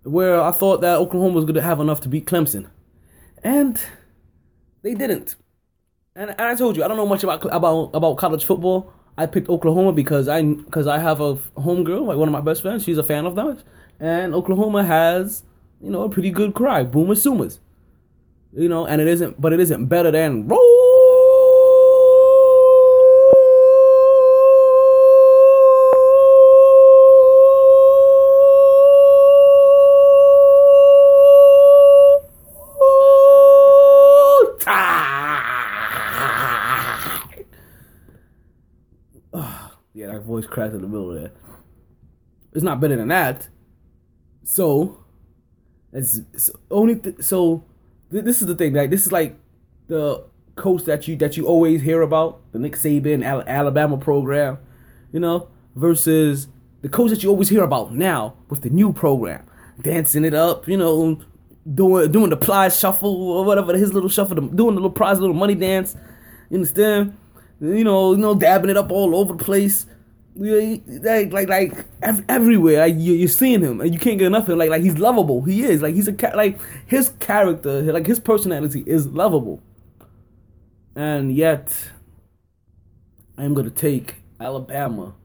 where 0.03 0.39
I 0.39 0.51
thought 0.51 0.81
that 0.81 0.97
Oklahoma 0.97 1.33
was 1.33 1.45
going 1.45 1.55
to 1.55 1.61
have 1.61 1.79
enough 1.79 2.01
to 2.01 2.09
beat 2.09 2.25
Clemson. 2.25 2.67
And 3.45 3.79
they 4.81 4.95
didn't. 4.95 5.35
And, 6.15 6.31
and 6.31 6.41
I 6.41 6.55
told 6.55 6.75
you, 6.75 6.83
I 6.83 6.87
don't 6.87 6.97
know 6.97 7.05
much 7.05 7.23
about 7.23 7.45
about 7.53 7.91
about 7.93 8.17
college 8.17 8.43
football. 8.43 8.91
I 9.19 9.27
picked 9.27 9.49
Oklahoma 9.49 9.93
because 9.93 10.27
I 10.27 10.41
because 10.41 10.87
I 10.87 10.97
have 10.97 11.21
a 11.21 11.35
homegirl, 11.55 12.07
like 12.07 12.17
one 12.17 12.27
of 12.27 12.31
my 12.31 12.41
best 12.41 12.63
friends. 12.63 12.83
She's 12.83 12.97
a 12.97 13.03
fan 13.03 13.27
of 13.27 13.35
theirs, 13.35 13.63
and 13.99 14.33
Oklahoma 14.33 14.83
has 14.83 15.43
you 15.79 15.91
know 15.91 16.01
a 16.01 16.09
pretty 16.09 16.31
good 16.31 16.55
cry, 16.55 16.83
Boomer 16.83 17.13
Sooner. 17.13 17.49
You 18.51 18.67
know, 18.67 18.87
and 18.87 18.99
it 18.99 19.07
isn't, 19.07 19.39
but 19.39 19.53
it 19.53 19.59
isn't 19.59 19.85
better 19.85 20.09
than 20.09 20.47
roll. 20.47 20.74
Voice 40.45 40.53
cracked 40.53 40.73
in 40.73 40.81
the 40.81 40.87
middle 40.87 41.13
there. 41.13 41.31
It's 42.53 42.63
not 42.63 42.79
better 42.79 42.95
than 42.95 43.09
that. 43.09 43.47
So, 44.43 45.03
it's, 45.91 46.21
it's 46.33 46.49
only 46.71 46.95
th- 46.97 47.21
so. 47.21 47.63
Th- 48.11 48.23
this 48.23 48.41
is 48.41 48.47
the 48.47 48.55
thing. 48.55 48.73
Like 48.73 48.89
this 48.89 49.05
is 49.05 49.11
like 49.11 49.37
the 49.87 50.23
coach 50.55 50.83
that 50.83 51.07
you 51.07 51.15
that 51.17 51.35
you 51.37 51.47
always 51.47 51.81
hear 51.81 52.01
about, 52.01 52.51
the 52.51 52.59
Nick 52.59 52.73
Saban 52.73 53.25
Al- 53.25 53.41
Alabama 53.41 53.97
program, 53.97 54.57
you 55.11 55.19
know, 55.19 55.47
versus 55.75 56.47
the 56.81 56.89
coach 56.89 57.09
that 57.09 57.23
you 57.23 57.29
always 57.29 57.49
hear 57.49 57.63
about 57.63 57.93
now 57.93 58.35
with 58.49 58.61
the 58.61 58.69
new 58.69 58.93
program, 58.93 59.45
dancing 59.81 60.23
it 60.23 60.33
up, 60.33 60.67
you 60.67 60.77
know, 60.77 61.19
doing 61.73 62.11
doing 62.11 62.29
the 62.29 62.37
prize 62.37 62.79
shuffle 62.79 63.31
or 63.31 63.43
whatever 63.43 63.75
his 63.75 63.93
little 63.93 64.09
shuffle, 64.09 64.35
doing 64.35 64.75
the 64.75 64.81
little 64.81 64.91
prize 64.91 65.19
little 65.19 65.35
money 65.35 65.55
dance. 65.55 65.95
You 66.49 66.57
understand? 66.57 67.17
You 67.59 67.83
know, 67.83 68.11
you 68.11 68.19
know, 68.19 68.35
dabbing 68.35 68.69
it 68.69 68.77
up 68.77 68.91
all 68.91 69.15
over 69.15 69.33
the 69.33 69.43
place. 69.43 69.87
Like, 70.37 71.31
like, 71.31 71.47
like 71.47 71.85
ev- 72.01 72.25
everywhere. 72.27 72.79
Like 72.81 72.95
you, 72.97 73.13
you're 73.13 73.27
seeing 73.29 73.61
him, 73.61 73.79
and 73.81 73.93
you 73.93 73.99
can't 73.99 74.19
get 74.19 74.27
enough 74.27 74.43
of 74.43 74.49
him. 74.49 74.57
Like, 74.57 74.69
like 74.69 74.81
he's 74.81 74.97
lovable. 74.97 75.43
He 75.43 75.63
is. 75.63 75.81
Like 75.81 75.95
he's 75.95 76.07
a 76.09 76.13
ca- 76.13 76.33
like 76.35 76.59
his 76.85 77.09
character, 77.19 77.81
like 77.93 78.05
his 78.05 78.19
personality 78.19 78.83
is 78.85 79.07
lovable. 79.07 79.63
And 80.95 81.33
yet, 81.33 81.73
I'm 83.37 83.53
gonna 83.53 83.69
take 83.69 84.15
Alabama 84.39 85.15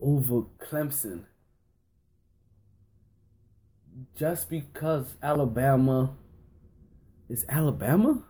over 0.00 0.42
Clemson 0.58 1.24
just 4.16 4.48
because 4.48 5.14
Alabama 5.22 6.14
is 7.28 7.44
Alabama 7.48 8.22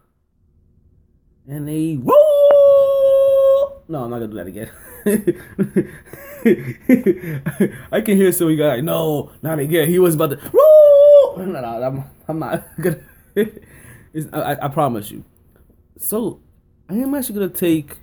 and 1.49 1.68
they 1.68 1.97
roll. 1.97 2.29
No, 3.91 4.05
I'm 4.05 4.11
not 4.11 4.20
gonna 4.20 4.28
do 4.28 4.36
that 4.36 4.47
again. 4.47 4.70
I 7.91 8.01
can 8.03 8.16
hear 8.16 8.30
some 8.30 8.57
guy 8.57 8.76
like, 8.76 8.84
no, 8.84 9.32
not 9.43 9.59
again. 9.59 9.88
He 9.88 9.99
was 9.99 10.14
about 10.14 10.30
to 10.30 10.36
roll. 10.36 11.38
No, 11.38 11.61
no, 11.61 11.82
I'm, 11.82 12.05
I'm 12.28 12.38
not 12.38 12.68
gonna. 12.80 13.01
I, 14.32 14.59
I 14.62 14.68
promise 14.68 15.11
you. 15.11 15.24
So, 15.99 16.41
I 16.88 16.95
am 16.95 17.12
actually 17.16 17.34
gonna 17.34 17.49
take 17.49 17.97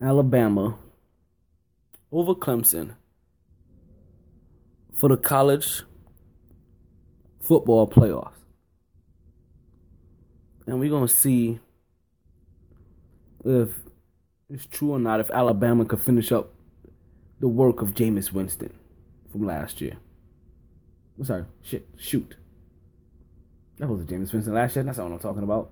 Alabama 0.00 0.78
over 2.12 2.36
Clemson 2.36 2.94
for 4.94 5.08
the 5.08 5.16
college 5.16 5.82
football 7.40 7.88
playoffs. 7.88 8.30
And 10.68 10.78
we're 10.78 10.88
going 10.88 11.06
to 11.06 11.12
see 11.12 11.58
if 13.44 13.83
it's 14.54 14.66
true 14.66 14.92
or 14.92 15.00
not 15.00 15.18
if 15.18 15.30
Alabama 15.32 15.84
could 15.84 16.00
finish 16.00 16.30
up 16.30 16.50
the 17.40 17.48
work 17.48 17.82
of 17.82 17.92
Jameis 17.92 18.30
Winston 18.30 18.72
from 19.32 19.44
last 19.44 19.80
year. 19.80 19.96
I'm 21.18 21.24
sorry, 21.24 21.44
shit, 21.60 21.88
shoot. 21.98 22.36
That 23.78 23.88
was 23.88 24.02
Jameis 24.02 24.32
Winston 24.32 24.54
last 24.54 24.76
year. 24.76 24.84
That's 24.84 24.98
not 24.98 25.10
what 25.10 25.14
I'm 25.14 25.18
talking 25.18 25.42
about. 25.42 25.70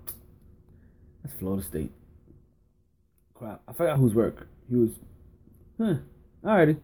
That's 1.22 1.38
Florida 1.38 1.62
State. 1.62 1.92
Crap, 3.34 3.62
I 3.68 3.72
forgot 3.72 3.98
whose 3.98 4.14
work. 4.14 4.48
He 4.68 4.74
was. 4.74 4.90
Huh. 5.78 5.94
Alrighty. 6.44 6.80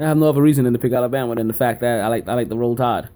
I 0.00 0.04
have 0.04 0.16
no 0.16 0.28
other 0.28 0.42
reason 0.42 0.62
than 0.64 0.74
to 0.74 0.78
pick 0.78 0.92
Alabama 0.92 1.34
than 1.34 1.48
the 1.48 1.54
fact 1.54 1.80
that 1.80 2.00
I 2.00 2.06
like 2.06 2.28
I 2.28 2.34
like 2.34 2.48
the 2.48 2.56
roll 2.56 2.76
tide. 2.76 3.08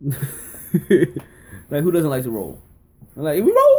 like 0.00 1.82
who 1.82 1.92
doesn't 1.92 2.08
like 2.08 2.22
to 2.22 2.30
roll? 2.30 2.62
I'm 3.14 3.22
like 3.22 3.38
if 3.38 3.44
we 3.44 3.52
roll. 3.52 3.71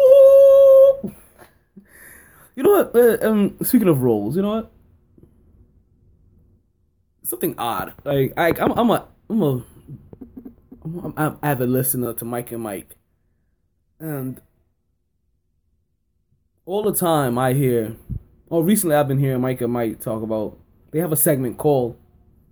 You 2.55 2.63
know 2.63 2.71
what? 2.71 2.95
Uh, 2.95 3.17
um, 3.27 3.57
speaking 3.63 3.87
of 3.87 4.01
roles, 4.01 4.35
you 4.35 4.41
know 4.41 4.49
what? 4.55 4.71
Something 7.23 7.55
odd. 7.57 7.93
Like 8.03 8.33
I, 8.37 8.49
I'm, 8.59 8.71
I'm 8.71 8.89
a, 8.89 9.07
I'm 9.29 9.41
a, 9.41 9.65
I'm, 10.83 11.13
I'm 11.15 11.37
avid 11.41 11.69
listener 11.69 12.13
to 12.13 12.25
Mike 12.25 12.51
and 12.51 12.61
Mike, 12.61 12.95
and 13.99 14.41
all 16.65 16.83
the 16.83 16.93
time 16.93 17.37
I 17.37 17.53
hear, 17.53 17.95
or 18.47 18.63
recently 18.63 18.95
I've 18.95 19.07
been 19.07 19.19
hearing 19.19 19.41
Mike 19.41 19.61
and 19.61 19.73
Mike 19.73 19.99
talk 19.99 20.23
about. 20.23 20.57
They 20.91 20.99
have 20.99 21.11
a 21.11 21.15
segment 21.17 21.57
called 21.57 21.97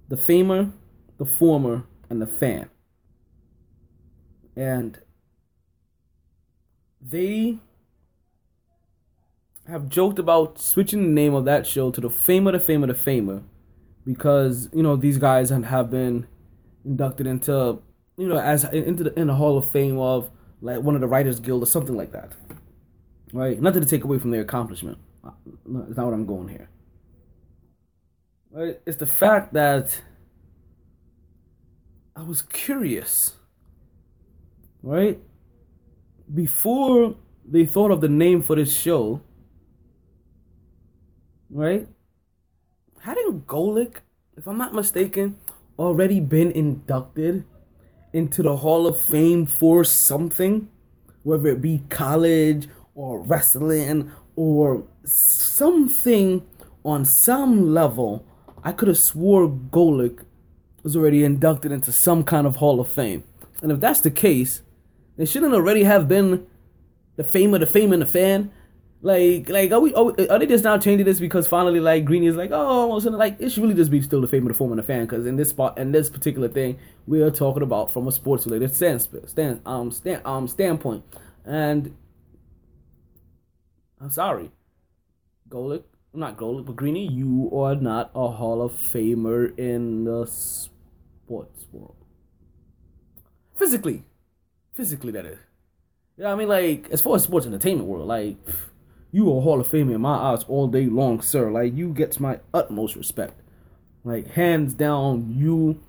"The 0.09 0.15
Famer, 0.15 0.71
the 1.17 1.25
Former, 1.25 1.83
and 2.09 2.21
the 2.21 2.27
Fan," 2.27 2.69
and 4.55 4.99
they 7.01 7.57
have 9.67 9.89
joked 9.89 10.19
about 10.19 10.59
switching 10.59 11.01
the 11.03 11.09
name 11.09 11.33
of 11.33 11.45
that 11.45 11.67
show 11.67 11.91
to 11.91 12.01
the 12.01 12.09
Famer, 12.09 12.51
the 12.51 12.59
Famer, 12.59 12.87
the 12.87 12.93
Famer, 12.93 13.43
because 14.05 14.69
you 14.73 14.83
know 14.83 14.95
these 14.95 15.17
guys 15.17 15.49
have 15.49 15.91
been 15.91 16.27
inducted 16.83 17.27
into 17.27 17.79
you 18.17 18.27
know 18.27 18.37
as 18.37 18.63
into 18.65 19.03
the 19.03 19.19
in 19.19 19.27
the 19.27 19.35
Hall 19.35 19.57
of 19.57 19.69
Fame 19.69 19.97
of 19.99 20.29
like 20.61 20.81
one 20.81 20.95
of 20.95 21.01
the 21.01 21.07
Writers 21.07 21.39
Guild 21.39 21.63
or 21.63 21.67
something 21.67 21.95
like 21.95 22.11
that. 22.11 22.33
Right? 23.33 23.59
Nothing 23.61 23.81
to 23.81 23.87
take 23.87 24.03
away 24.03 24.19
from 24.19 24.31
their 24.31 24.41
accomplishment. 24.41 24.97
Uh, 25.23 25.31
it's 25.87 25.97
not 25.97 26.05
what 26.05 26.13
I'm 26.13 26.25
going 26.25 26.49
here. 26.49 26.69
It's 28.85 28.97
the 28.97 29.07
fact 29.07 29.53
that 29.53 30.01
I 32.15 32.23
was 32.23 32.41
curious. 32.41 33.35
Right? 34.83 35.19
Before 36.33 37.15
they 37.45 37.65
thought 37.65 37.91
of 37.91 38.01
the 38.01 38.09
name 38.09 38.41
for 38.41 38.55
this 38.55 38.73
show, 38.73 39.21
right? 41.51 41.87
Hadn't 43.01 43.47
Golic, 43.47 43.97
if 44.37 44.47
I'm 44.47 44.57
not 44.57 44.73
mistaken, 44.73 45.37
already 45.77 46.19
been 46.19 46.51
inducted 46.51 47.45
into 48.13 48.43
the 48.43 48.57
Hall 48.57 48.87
of 48.87 48.99
Fame 48.99 49.45
for 49.45 49.83
something? 49.83 50.69
Whether 51.23 51.49
it 51.49 51.61
be 51.61 51.83
college 51.89 52.67
or 52.95 53.19
wrestling 53.21 54.11
or 54.35 54.83
something 55.03 56.45
on 56.83 57.05
some 57.05 57.73
level, 57.73 58.25
I 58.63 58.71
could 58.71 58.87
have 58.87 58.97
swore 58.97 59.47
Golic 59.49 60.23
was 60.83 60.95
already 60.95 61.23
inducted 61.23 61.71
into 61.71 61.91
some 61.91 62.23
kind 62.23 62.47
of 62.47 62.57
Hall 62.57 62.79
of 62.79 62.87
Fame. 62.87 63.23
And 63.61 63.71
if 63.71 63.79
that's 63.79 64.01
the 64.01 64.09
case, 64.09 64.61
they 65.17 65.25
shouldn't 65.25 65.53
already 65.53 65.83
have 65.83 66.07
been 66.07 66.47
the 67.15 67.23
fame 67.23 67.53
of 67.53 67.59
the 67.59 67.67
fame 67.67 67.93
and 67.93 68.01
the 68.01 68.07
fan. 68.07 68.51
Like, 69.03 69.49
like 69.49 69.71
are 69.71 69.79
we? 69.79 69.93
Are, 69.95 70.13
are 70.29 70.39
they 70.39 70.45
just 70.45 70.63
now 70.63 70.77
changing 70.77 71.05
this 71.05 71.19
because 71.19 71.47
finally, 71.47 71.79
like, 71.79 72.05
Greeny 72.05 72.27
is 72.27 72.35
like, 72.35 72.51
oh, 72.53 72.99
sudden, 72.99 73.17
like, 73.17 73.37
it 73.39 73.49
should 73.49 73.63
really 73.63 73.73
just 73.73 73.89
be 73.89 74.01
still 74.01 74.21
the 74.21 74.27
fame 74.27 74.43
of 74.43 74.49
the 74.49 74.53
form 74.53 74.71
and 74.71 74.79
the 74.79 74.83
fan. 74.83 75.05
Because 75.05 75.25
in 75.25 75.37
this 75.37 75.49
spot, 75.49 75.77
in 75.79 75.91
this 75.91 76.09
particular 76.09 76.47
thing, 76.47 76.77
we 77.07 77.21
are 77.23 77.31
talking 77.31 77.63
about 77.63 77.91
from 77.91 78.07
a 78.07 78.11
sports 78.11 78.45
related 78.45 78.75
stand, 78.75 79.07
stand, 79.25 79.61
um, 79.65 79.91
stand, 79.91 80.21
um, 80.23 80.47
standpoint. 80.47 81.03
And 81.43 81.95
I'm 83.99 84.11
sorry, 84.11 84.51
Golic, 85.49 85.83
not 86.13 86.37
Golic, 86.37 86.65
but 86.65 86.75
Greeny, 86.75 87.07
you 87.07 87.49
are 87.53 87.75
not 87.75 88.11
a 88.13 88.29
Hall 88.29 88.61
of 88.61 88.73
Famer 88.73 89.57
in 89.57 90.03
the 90.03 90.27
sports 90.27 91.65
world. 91.71 91.95
Physically, 93.55 94.03
physically, 94.73 95.11
that 95.11 95.25
is. 95.25 95.39
You 96.17 96.23
know 96.23 96.29
what 96.29 96.35
I 96.35 96.37
mean? 96.37 96.49
Like, 96.49 96.89
as 96.91 97.01
far 97.01 97.15
as 97.15 97.23
sports 97.23 97.47
entertainment 97.47 97.87
world, 97.87 98.07
like, 98.07 98.37
you 99.11 99.29
a 99.31 99.41
Hall 99.41 99.59
of 99.59 99.67
Famer 99.67 99.95
in 99.95 100.01
my 100.01 100.15
eyes 100.15 100.43
all 100.43 100.67
day 100.67 100.85
long, 100.85 101.21
sir. 101.21 101.51
Like, 101.51 101.75
you 101.75 101.89
gets 101.93 102.19
my 102.19 102.39
utmost 102.53 102.95
respect. 102.95 103.39
Like, 104.03 104.31
hands 104.31 104.73
down, 104.73 105.35
you, 105.37 105.81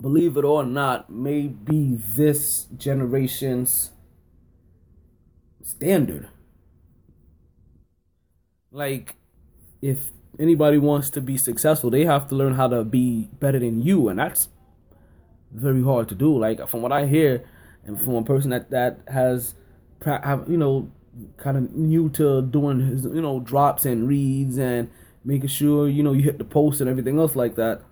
believe 0.00 0.36
it 0.36 0.44
or 0.44 0.64
not, 0.64 1.10
may 1.10 1.48
be 1.48 1.98
this 2.14 2.66
generation's 2.76 3.90
standard. 5.62 6.28
Like, 8.70 9.16
if 9.82 9.98
anybody 10.38 10.78
wants 10.78 11.10
to 11.10 11.20
be 11.20 11.36
successful, 11.36 11.90
they 11.90 12.04
have 12.04 12.28
to 12.28 12.34
learn 12.34 12.54
how 12.54 12.68
to 12.68 12.84
be 12.84 13.28
better 13.40 13.58
than 13.58 13.82
you, 13.82 14.08
and 14.08 14.18
that's 14.18 14.48
very 15.52 15.82
hard 15.82 16.08
to 16.08 16.14
do. 16.14 16.38
Like, 16.38 16.66
from 16.68 16.82
what 16.82 16.92
I 16.92 17.06
hear, 17.06 17.44
and 17.84 18.00
from 18.00 18.14
a 18.14 18.22
person 18.22 18.50
that 18.50 18.70
that 18.70 19.00
has, 19.08 19.54
have 20.04 20.48
you 20.48 20.56
know, 20.56 20.90
kind 21.36 21.56
of 21.56 21.72
new 21.72 22.08
to 22.10 22.42
doing 22.42 22.80
his 22.80 23.04
you 23.04 23.22
know 23.22 23.40
drops 23.40 23.84
and 23.84 24.08
reads 24.08 24.58
and 24.58 24.90
making 25.24 25.48
sure 25.48 25.88
you 25.88 26.02
know 26.02 26.12
you 26.12 26.22
hit 26.22 26.38
the 26.38 26.44
post 26.44 26.80
and 26.80 26.88
everything 26.88 27.18
else 27.18 27.36
like 27.36 27.56
that. 27.56 27.82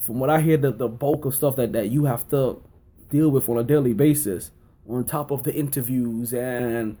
From 0.00 0.20
what 0.20 0.30
I 0.30 0.40
hear, 0.40 0.56
the 0.56 0.72
the 0.72 0.88
bulk 0.88 1.24
of 1.24 1.34
stuff 1.34 1.56
that 1.56 1.72
that 1.72 1.90
you 1.90 2.04
have 2.04 2.28
to 2.30 2.62
deal 3.10 3.30
with 3.30 3.48
on 3.48 3.58
a 3.58 3.64
daily 3.64 3.94
basis, 3.94 4.50
on 4.88 5.04
top 5.04 5.30
of 5.30 5.44
the 5.44 5.54
interviews 5.54 6.32
and. 6.32 6.96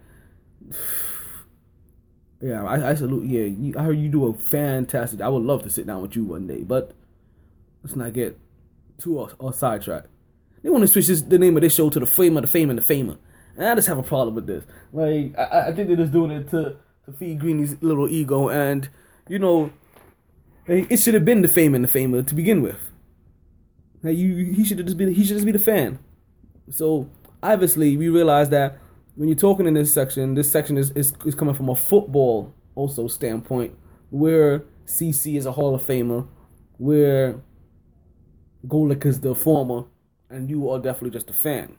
Yeah, 2.38 2.64
I, 2.64 2.90
I 2.90 2.94
salute. 2.94 3.24
Yeah, 3.24 3.44
you, 3.44 3.74
I 3.78 3.84
heard 3.84 3.98
you 3.98 4.10
do 4.10 4.26
a 4.26 4.34
fantastic. 4.34 5.22
I 5.22 5.28
would 5.30 5.42
love 5.42 5.62
to 5.62 5.70
sit 5.70 5.86
down 5.86 6.02
with 6.02 6.14
you 6.16 6.24
one 6.24 6.46
day, 6.46 6.60
but 6.60 6.92
let's 7.82 7.96
not 7.96 8.12
get 8.12 8.38
too 8.98 9.18
off, 9.18 9.34
off 9.38 9.54
sidetracked. 9.54 10.08
They 10.62 10.70
want 10.70 10.82
to 10.82 10.88
switch 10.88 11.06
this, 11.06 11.22
the 11.22 11.38
name 11.38 11.56
of 11.56 11.62
this 11.62 11.74
show 11.74 11.90
to 11.90 12.00
the 12.00 12.06
Fame 12.06 12.36
of 12.36 12.42
the 12.42 12.48
Fame 12.48 12.70
and 12.70 12.78
the 12.78 12.82
Famer. 12.82 13.18
And 13.56 13.66
I 13.66 13.74
just 13.74 13.88
have 13.88 13.98
a 13.98 14.02
problem 14.02 14.34
with 14.34 14.46
this. 14.46 14.64
Like, 14.92 15.36
I, 15.38 15.68
I 15.68 15.72
think 15.72 15.88
they're 15.88 15.96
just 15.96 16.12
doing 16.12 16.30
it 16.30 16.50
to 16.50 16.76
to 17.06 17.12
feed 17.12 17.40
Greeny's 17.40 17.80
little 17.80 18.08
ego, 18.08 18.48
and 18.48 18.88
you 19.28 19.38
know, 19.38 19.72
it 20.66 20.98
should 20.98 21.14
have 21.14 21.24
been 21.24 21.42
the 21.42 21.48
fame 21.48 21.74
and 21.74 21.84
the 21.84 21.88
famer 21.88 22.26
to 22.26 22.34
begin 22.34 22.62
with. 22.62 22.78
Like 24.02 24.16
you, 24.16 24.52
he 24.52 24.64
should 24.64 24.84
just 24.84 24.96
be 24.96 25.12
he 25.12 25.24
should 25.24 25.36
just 25.36 25.46
be 25.46 25.52
the 25.52 25.58
fan. 25.58 25.98
So 26.70 27.08
obviously, 27.42 27.96
we 27.96 28.08
realize 28.08 28.50
that 28.50 28.78
when 29.14 29.28
you're 29.28 29.38
talking 29.38 29.66
in 29.66 29.74
this 29.74 29.92
section, 29.92 30.34
this 30.34 30.50
section 30.50 30.76
is 30.76 30.90
is, 30.90 31.12
is 31.24 31.34
coming 31.34 31.54
from 31.54 31.68
a 31.68 31.76
football 31.76 32.54
also 32.74 33.08
standpoint, 33.08 33.74
where 34.10 34.64
CC 34.86 35.36
is 35.36 35.46
a 35.46 35.52
Hall 35.52 35.74
of 35.74 35.82
Famer, 35.82 36.26
where 36.76 37.40
Golic 38.66 39.06
is 39.06 39.20
the 39.20 39.34
former, 39.34 39.84
and 40.28 40.50
you 40.50 40.68
are 40.70 40.78
definitely 40.78 41.10
just 41.10 41.30
a 41.30 41.32
fan. 41.32 41.76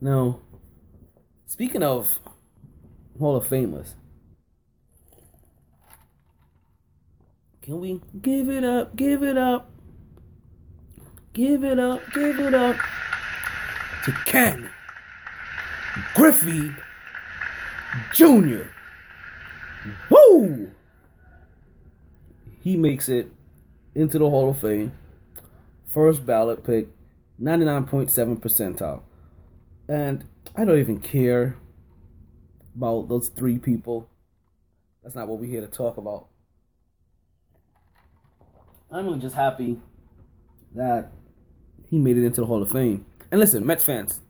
Now, 0.00 0.40
speaking 1.50 1.82
of 1.82 2.20
Hall 3.18 3.34
of 3.34 3.44
Famers, 3.44 3.94
can 7.60 7.80
we 7.80 8.00
give 8.22 8.48
it 8.48 8.62
up, 8.62 8.94
give 8.94 9.24
it 9.24 9.36
up, 9.36 9.68
give 11.32 11.64
it 11.64 11.80
up, 11.80 12.02
give 12.14 12.38
it 12.38 12.54
up 12.54 12.76
to 14.04 14.12
Ken 14.26 14.70
Griffey 16.14 16.70
Jr. 18.14 18.68
Woo! 20.08 20.70
He 22.60 22.76
makes 22.76 23.08
it 23.08 23.32
into 23.96 24.20
the 24.20 24.30
Hall 24.30 24.50
of 24.50 24.60
Fame. 24.60 24.92
First 25.92 26.24
ballot 26.24 26.62
pick, 26.62 26.86
99.7 27.42 28.38
percentile. 28.38 29.02
And 29.88 30.24
I 30.56 30.64
don't 30.64 30.78
even 30.78 31.00
care 31.00 31.56
about 32.76 33.08
those 33.08 33.28
three 33.28 33.58
people. 33.58 34.08
That's 35.02 35.14
not 35.14 35.28
what 35.28 35.38
we're 35.38 35.50
here 35.50 35.60
to 35.60 35.66
talk 35.66 35.96
about. 35.96 36.26
I'm 38.90 39.06
really 39.06 39.20
just 39.20 39.36
happy 39.36 39.78
that 40.74 41.12
he 41.88 41.98
made 41.98 42.16
it 42.16 42.24
into 42.24 42.40
the 42.40 42.46
Hall 42.46 42.62
of 42.62 42.70
Fame. 42.70 43.06
And 43.30 43.38
listen, 43.38 43.64
Mets 43.64 43.84
fans, 43.84 44.20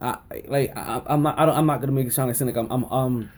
I 0.00 0.18
like 0.46 0.76
I, 0.76 1.02
I'm 1.06 1.22
not 1.22 1.38
I 1.38 1.46
don't, 1.46 1.56
I'm 1.56 1.66
not 1.66 1.80
gonna 1.80 1.92
make 1.92 2.06
it 2.06 2.14
sound 2.14 2.28
like 2.28 2.36
cynic. 2.36 2.56
I'm 2.56 2.70
I'm 2.70 2.84
um 2.86 3.30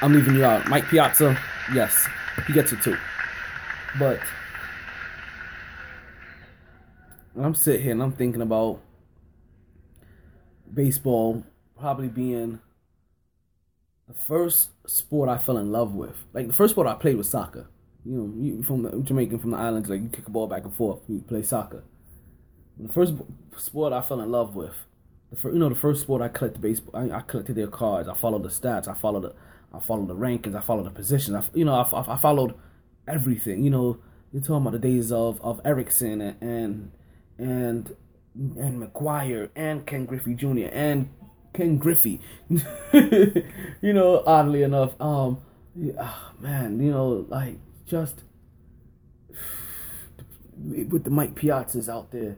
I'm 0.00 0.12
leaving 0.12 0.36
you 0.36 0.44
out. 0.44 0.68
Mike 0.68 0.86
Piazza, 0.86 1.36
yes, 1.72 2.06
he 2.46 2.52
gets 2.52 2.72
it 2.72 2.80
too. 2.82 2.96
But 3.98 4.20
I'm 7.36 7.54
sitting 7.54 7.82
here 7.82 7.92
and 7.92 8.02
I'm 8.02 8.12
thinking 8.12 8.42
about 8.42 8.80
baseball 10.74 11.44
probably 11.78 12.08
being 12.08 12.60
the 14.08 14.14
first 14.26 14.70
sport 14.88 15.28
I 15.28 15.38
fell 15.38 15.58
in 15.58 15.72
love 15.72 15.94
with. 15.94 16.16
Like 16.32 16.46
the 16.46 16.52
first 16.52 16.72
sport 16.72 16.86
I 16.86 16.94
played 16.94 17.16
was 17.16 17.28
soccer. 17.28 17.68
You 18.04 18.12
know, 18.18 18.34
you 18.36 18.62
from 18.62 18.82
the 18.82 18.90
Jamaican 19.00 19.38
from 19.38 19.50
the 19.52 19.56
islands, 19.56 19.88
like 19.88 20.02
you 20.02 20.08
kick 20.08 20.26
a 20.26 20.30
ball 20.30 20.46
back 20.46 20.64
and 20.64 20.74
forth. 20.74 21.00
You 21.08 21.20
play 21.20 21.42
soccer. 21.42 21.84
The 22.78 22.92
first 22.92 23.14
sport 23.56 23.92
I 23.92 24.02
fell 24.02 24.20
in 24.20 24.30
love 24.30 24.54
with, 24.54 24.74
the 25.30 25.36
first, 25.36 25.54
you 25.54 25.60
know, 25.60 25.68
the 25.68 25.74
first 25.74 26.02
sport 26.02 26.20
I 26.20 26.28
collected 26.28 26.60
baseball. 26.60 26.94
I, 26.94 27.18
I 27.18 27.20
collected 27.22 27.56
their 27.56 27.68
cards. 27.68 28.08
I 28.08 28.14
followed 28.14 28.42
the 28.42 28.50
stats. 28.50 28.88
I 28.88 28.94
followed 28.94 29.22
the, 29.22 29.34
I 29.72 29.80
followed 29.80 30.08
the 30.08 30.14
rankings. 30.14 30.54
I 30.54 30.60
followed 30.60 30.84
the 30.84 30.90
positions. 30.90 31.36
I, 31.36 31.44
you 31.56 31.64
know, 31.64 31.74
I, 31.74 31.82
I, 31.82 32.14
I 32.14 32.16
followed 32.18 32.54
everything. 33.08 33.64
You 33.64 33.70
know, 33.70 33.98
you're 34.32 34.42
talking 34.42 34.56
about 34.56 34.72
the 34.72 34.78
days 34.80 35.10
of 35.12 35.40
of 35.40 35.60
Erickson 35.64 36.20
and 36.20 36.42
and 36.42 36.90
and, 37.38 37.96
and 38.34 38.82
McGwire 38.82 39.50
and 39.54 39.86
Ken 39.86 40.06
Griffey 40.06 40.34
Jr. 40.34 40.68
and 40.72 41.08
Ken 41.52 41.78
Griffey. 41.78 42.20
you 42.48 43.92
know, 43.92 44.22
oddly 44.26 44.62
enough, 44.62 45.00
um, 45.00 45.40
oh, 45.98 46.32
man, 46.40 46.80
you 46.80 46.90
know, 46.90 47.26
like 47.28 47.58
just 47.86 48.24
with 50.56 51.04
the 51.04 51.10
Mike 51.10 51.34
Piazzas 51.34 51.88
out 51.88 52.10
there, 52.10 52.36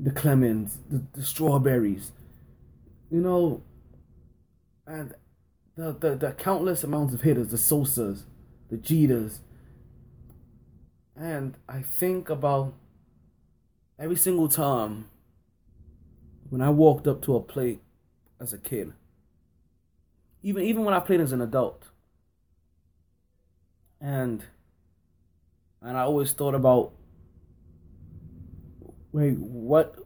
the 0.00 0.10
Clemens, 0.10 0.78
the, 0.88 1.02
the 1.12 1.22
Strawberries, 1.22 2.12
you 3.10 3.20
know, 3.20 3.62
and 4.86 5.14
the, 5.76 5.92
the 5.92 6.14
the 6.14 6.32
countless 6.32 6.84
amounts 6.84 7.14
of 7.14 7.22
hitters, 7.22 7.48
the 7.48 7.56
Sosas, 7.56 8.22
the 8.70 8.76
Jeters, 8.76 9.38
and 11.16 11.56
I 11.68 11.82
think 11.82 12.30
about 12.30 12.74
every 13.98 14.16
single 14.16 14.48
time 14.48 15.08
when 16.52 16.60
I 16.60 16.68
walked 16.68 17.06
up 17.06 17.22
to 17.22 17.34
a 17.34 17.40
plate 17.40 17.80
as 18.38 18.52
a 18.52 18.58
kid, 18.58 18.92
even 20.42 20.62
even 20.64 20.84
when 20.84 20.92
I 20.92 21.00
played 21.00 21.22
as 21.22 21.32
an 21.32 21.40
adult, 21.40 21.84
and 24.02 24.44
and 25.80 25.96
I 25.96 26.02
always 26.02 26.32
thought 26.32 26.54
about 26.54 26.92
wait 29.12 29.38
what 29.38 29.96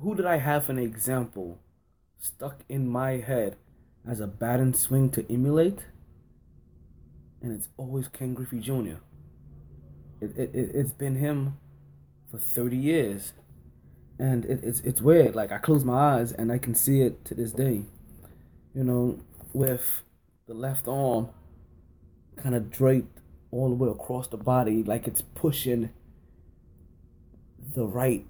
who 0.00 0.14
did 0.14 0.24
I 0.24 0.36
have 0.36 0.70
an 0.70 0.78
example 0.78 1.58
stuck 2.20 2.60
in 2.68 2.88
my 2.88 3.16
head 3.16 3.56
as 4.08 4.20
a 4.20 4.28
bat 4.28 4.60
and 4.60 4.76
swing 4.76 5.10
to 5.10 5.26
emulate, 5.28 5.80
and 7.42 7.50
it's 7.50 7.70
always 7.76 8.06
Ken 8.06 8.34
Griffey 8.34 8.60
Jr. 8.60 9.00
It, 10.20 10.30
it, 10.36 10.50
it, 10.54 10.70
it's 10.74 10.92
been 10.92 11.16
him 11.16 11.58
for 12.30 12.38
30 12.38 12.76
years. 12.76 13.32
And 14.18 14.44
it, 14.44 14.60
it's, 14.62 14.80
it's 14.80 15.00
weird. 15.00 15.34
Like, 15.34 15.52
I 15.52 15.58
close 15.58 15.84
my 15.84 16.16
eyes 16.16 16.32
and 16.32 16.50
I 16.50 16.58
can 16.58 16.74
see 16.74 17.02
it 17.02 17.24
to 17.26 17.34
this 17.34 17.52
day. 17.52 17.82
You 18.74 18.84
know, 18.84 19.20
with 19.52 20.02
the 20.46 20.54
left 20.54 20.88
arm 20.88 21.28
kind 22.36 22.54
of 22.54 22.70
draped 22.70 23.20
all 23.50 23.68
the 23.68 23.74
way 23.74 23.88
across 23.88 24.28
the 24.28 24.36
body, 24.36 24.82
like 24.82 25.06
it's 25.06 25.22
pushing 25.22 25.90
the 27.74 27.86
right 27.86 28.26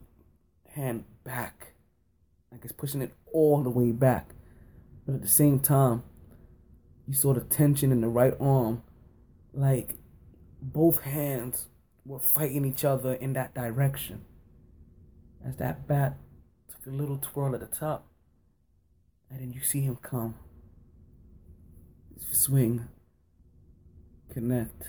hand 0.75 1.05
back. 1.25 1.75
Like 2.51 2.63
it's 2.65 2.73
pushing 2.73 3.03
it 3.03 3.15
all 3.33 3.63
the 3.63 3.71
way 3.71 3.93
back. 3.93 4.31
But 5.07 5.17
at 5.17 5.23
the 5.23 5.29
same 5.29 5.61
time, 5.61 6.03
you 7.07 7.15
saw 7.15 7.33
the 7.33 7.41
tension 7.41 7.93
in 7.93 8.01
the 8.01 8.09
right 8.09 8.35
arm. 8.41 8.83
Like 9.53 9.95
both 10.61 11.03
hands 11.03 11.67
were 12.05 12.19
fighting 12.19 12.65
each 12.65 12.85
other 12.85 13.15
in 13.15 13.33
that 13.35 13.55
direction. 13.55 14.25
As 15.45 15.57
that 15.57 15.87
bat 15.87 16.17
took 16.69 16.93
a 16.93 16.97
little 16.97 17.19
twirl 17.19 17.55
at 17.55 17.61
the 17.61 17.67
top, 17.67 18.07
and 19.31 19.41
then 19.41 19.53
you 19.53 19.61
see 19.61 19.81
him 19.81 19.97
come, 19.97 20.35
swing, 22.31 22.89
connect, 24.33 24.83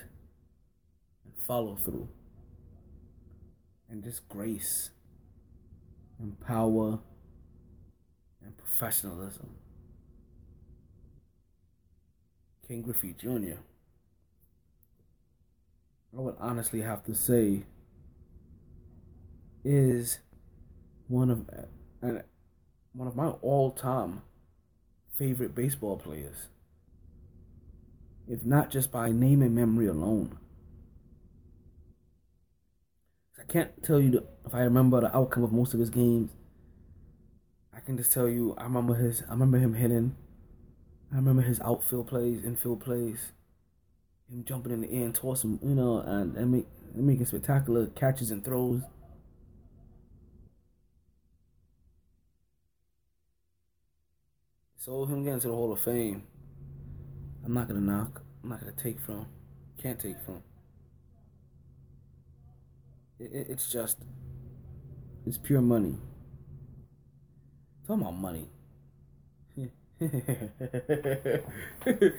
and 1.24 1.34
follow 1.46 1.76
through, 1.76 2.10
and 3.90 4.04
just 4.04 4.28
grace, 4.28 4.90
and 6.20 6.40
power, 6.40 7.00
and 8.44 8.58
professionalism. 8.58 9.56
Ken 12.68 12.82
Griffey 12.82 13.14
Jr. 13.18 13.60
I 16.18 16.22
would 16.22 16.36
honestly 16.40 16.82
have 16.82 17.04
to 17.06 17.16
say 17.16 17.64
is 19.64 20.20
one 21.10 21.30
of 21.30 21.50
and 22.02 22.24
one 22.94 23.08
of 23.08 23.16
my 23.16 23.28
all-time 23.28 24.22
favorite 25.18 25.54
baseball 25.54 25.98
players. 25.98 26.48
If 28.28 28.46
not 28.46 28.70
just 28.70 28.92
by 28.92 29.10
name 29.12 29.42
and 29.42 29.54
memory 29.54 29.88
alone. 29.88 30.38
I 33.38 33.52
can't 33.52 33.84
tell 33.84 34.00
you 34.00 34.26
if 34.46 34.54
I 34.54 34.62
remember 34.62 35.02
the 35.02 35.16
outcome 35.16 35.44
of 35.44 35.52
most 35.52 35.74
of 35.74 35.80
his 35.80 35.90
games. 35.90 36.32
I 37.76 37.80
can 37.80 37.98
just 37.98 38.14
tell 38.14 38.30
you 38.30 38.56
I 38.58 38.64
remember 38.64 38.94
his 38.96 39.24
I 39.28 39.32
remember 39.32 39.58
him 39.58 39.74
hitting. 39.74 40.16
I 41.12 41.16
remember 41.16 41.42
his 41.42 41.60
outfield 41.62 42.08
plays, 42.08 42.46
infield 42.46 42.82
plays 42.82 43.32
him 44.30 44.44
jumping 44.46 44.72
in 44.72 44.82
the 44.82 44.92
air 44.92 45.06
and 45.06 45.16
tossing, 45.16 45.60
you 45.64 45.74
know, 45.74 46.00
and, 46.00 46.36
and, 46.38 46.52
make, 46.52 46.68
and 46.94 47.06
making 47.06 47.26
spectacular 47.26 47.88
catches 47.88 48.32
and 48.32 48.46
throws. 48.46 48.84
So 54.90 55.06
him 55.06 55.24
getting 55.24 55.40
to 55.42 55.50
the 55.50 55.54
Hall 55.54 55.72
of 55.72 55.80
Fame, 55.80 56.24
I'm 57.46 57.54
not 57.54 57.68
gonna 57.68 57.80
knock. 57.80 58.24
I'm 58.44 58.50
not 58.50 58.60
gonna 58.60 58.72
take 58.72 59.00
from. 59.00 59.28
Can't 59.80 60.00
take 60.00 60.20
from. 60.26 60.42
It, 63.20 63.32
it, 63.32 63.48
it's 63.52 63.72
just, 63.72 64.00
it's 65.28 65.38
pure 65.38 65.62
money. 65.62 65.96
Talking 67.86 68.02
about 68.02 68.16
money. 68.16 68.50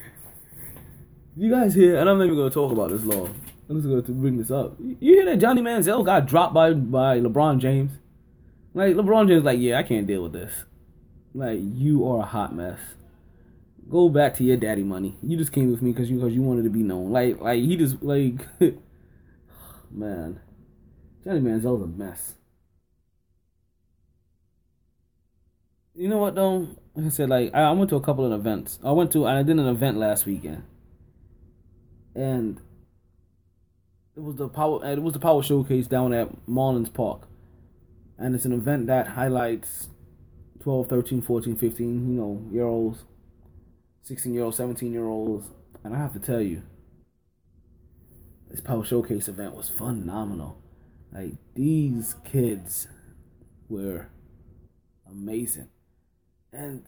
You 1.36 1.50
guys 1.50 1.74
hear, 1.74 1.96
and 1.96 2.08
I'm 2.08 2.18
not 2.18 2.26
even 2.26 2.36
gonna 2.36 2.50
talk 2.50 2.70
about 2.70 2.90
this 2.90 3.02
long. 3.02 3.34
I'm 3.68 3.82
just 3.82 4.06
to 4.06 4.12
bring 4.12 4.36
this 4.36 4.52
up. 4.52 4.76
You 4.78 5.14
hear 5.14 5.24
that 5.24 5.38
Johnny 5.38 5.62
Manziel 5.62 6.04
got 6.04 6.26
dropped 6.26 6.54
by 6.54 6.74
by 6.74 7.18
LeBron 7.18 7.58
James? 7.58 7.98
Like 8.74 8.94
LeBron 8.94 9.26
James, 9.26 9.42
like, 9.42 9.58
yeah, 9.58 9.78
I 9.78 9.82
can't 9.82 10.06
deal 10.06 10.22
with 10.22 10.32
this. 10.32 10.66
Like 11.32 11.60
you 11.62 12.06
are 12.08 12.20
a 12.20 12.26
hot 12.26 12.54
mess. 12.54 12.78
go 13.88 14.08
back 14.08 14.36
to 14.36 14.44
your 14.44 14.56
daddy 14.56 14.82
money. 14.82 15.16
You 15.22 15.36
just 15.36 15.52
came 15.52 15.70
with 15.70 15.82
me 15.82 15.92
because 15.92 16.10
you 16.10 16.16
because 16.16 16.34
you 16.34 16.42
wanted 16.42 16.64
to 16.64 16.70
be 16.70 16.82
known. 16.82 17.12
Like 17.12 17.40
like 17.40 17.62
he 17.62 17.76
just 17.76 18.02
like 18.02 18.46
man, 19.90 20.40
Johnny 21.24 21.40
Manziel's 21.40 21.82
a 21.82 21.86
mess. 21.86 22.34
You 25.94 26.08
know 26.08 26.18
what 26.18 26.34
though? 26.34 26.68
Like 26.94 27.06
I 27.06 27.08
said, 27.10 27.28
like 27.28 27.54
I, 27.54 27.62
I 27.62 27.72
went 27.72 27.90
to 27.90 27.96
a 27.96 28.00
couple 28.00 28.24
of 28.24 28.32
events. 28.32 28.78
I 28.84 28.90
went 28.92 29.12
to 29.12 29.26
I 29.26 29.42
did 29.42 29.58
an 29.58 29.68
event 29.68 29.98
last 29.98 30.26
weekend, 30.26 30.64
and 32.14 32.60
it 34.16 34.20
was 34.20 34.36
the 34.36 34.48
power. 34.48 34.84
It 34.84 35.02
was 35.02 35.12
the 35.12 35.20
power 35.20 35.42
showcase 35.42 35.86
down 35.86 36.12
at 36.12 36.28
Marlins 36.48 36.92
Park, 36.92 37.28
and 38.18 38.34
it's 38.34 38.44
an 38.44 38.52
event 38.52 38.88
that 38.88 39.08
highlights 39.08 39.88
12, 40.60 40.88
13, 40.88 41.22
14, 41.22 41.56
15, 41.56 41.86
you 41.86 42.20
know, 42.20 42.46
year 42.52 42.66
olds, 42.66 43.04
16 44.02 44.34
year 44.34 44.44
olds, 44.44 44.56
17 44.56 44.92
year 44.92 45.06
olds. 45.06 45.48
And 45.82 45.94
I 45.94 45.98
have 45.98 46.12
to 46.12 46.18
tell 46.18 46.40
you, 46.40 46.62
this 48.50 48.60
Power 48.60 48.84
Showcase 48.84 49.28
event 49.28 49.54
was 49.54 49.68
phenomenal. 49.68 50.60
Like, 51.12 51.34
these 51.54 52.14
kids 52.24 52.88
were 53.68 54.08
amazing. 55.10 55.68
And 56.52 56.84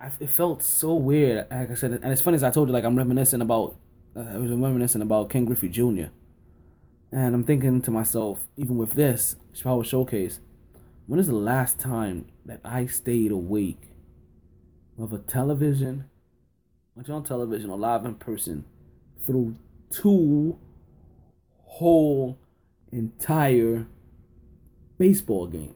I, 0.00 0.10
it 0.18 0.30
felt 0.30 0.62
so 0.62 0.94
weird. 0.94 1.46
Like 1.50 1.70
I 1.70 1.74
said, 1.74 1.92
and 1.92 2.12
it's 2.12 2.22
funny 2.22 2.34
as 2.36 2.42
I 2.42 2.50
told 2.50 2.68
you, 2.68 2.72
like, 2.72 2.84
I'm 2.84 2.96
reminiscing 2.96 3.40
about, 3.40 3.76
uh, 4.16 4.20
I 4.20 4.38
was 4.38 4.50
reminiscing 4.50 5.02
about 5.02 5.30
Ken 5.30 5.44
Griffey 5.44 5.68
Jr. 5.68 6.06
And 7.12 7.34
I'm 7.34 7.44
thinking 7.44 7.82
to 7.82 7.90
myself, 7.90 8.40
even 8.56 8.76
with 8.78 8.94
this 8.94 9.36
Power 9.62 9.84
Showcase, 9.84 10.40
when 11.06 11.20
is 11.20 11.26
the 11.28 11.34
last 11.34 11.78
time 11.78 12.26
that 12.44 12.60
I 12.64 12.86
stayed 12.86 13.30
awake 13.30 13.92
of 14.98 15.12
a 15.12 15.18
television, 15.18 16.08
watch 16.94 17.08
on 17.08 17.24
television 17.24 17.70
or 17.70 17.78
live 17.78 18.04
in 18.04 18.14
person, 18.16 18.64
through 19.24 19.56
two 19.90 20.58
whole 21.64 22.38
entire 22.90 23.86
baseball 24.98 25.46
games? 25.46 25.74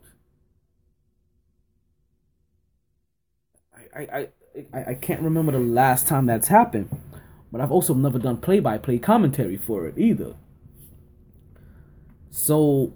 I, 3.94 4.00
I, 4.00 4.28
I, 4.72 4.84
I 4.90 4.94
can't 4.94 5.22
remember 5.22 5.52
the 5.52 5.58
last 5.58 6.06
time 6.06 6.26
that's 6.26 6.48
happened, 6.48 6.88
but 7.50 7.60
I've 7.60 7.72
also 7.72 7.94
never 7.94 8.18
done 8.18 8.38
play 8.38 8.60
by 8.60 8.78
play 8.78 8.98
commentary 8.98 9.56
for 9.56 9.86
it 9.86 9.96
either. 9.96 10.34
So 12.30 12.92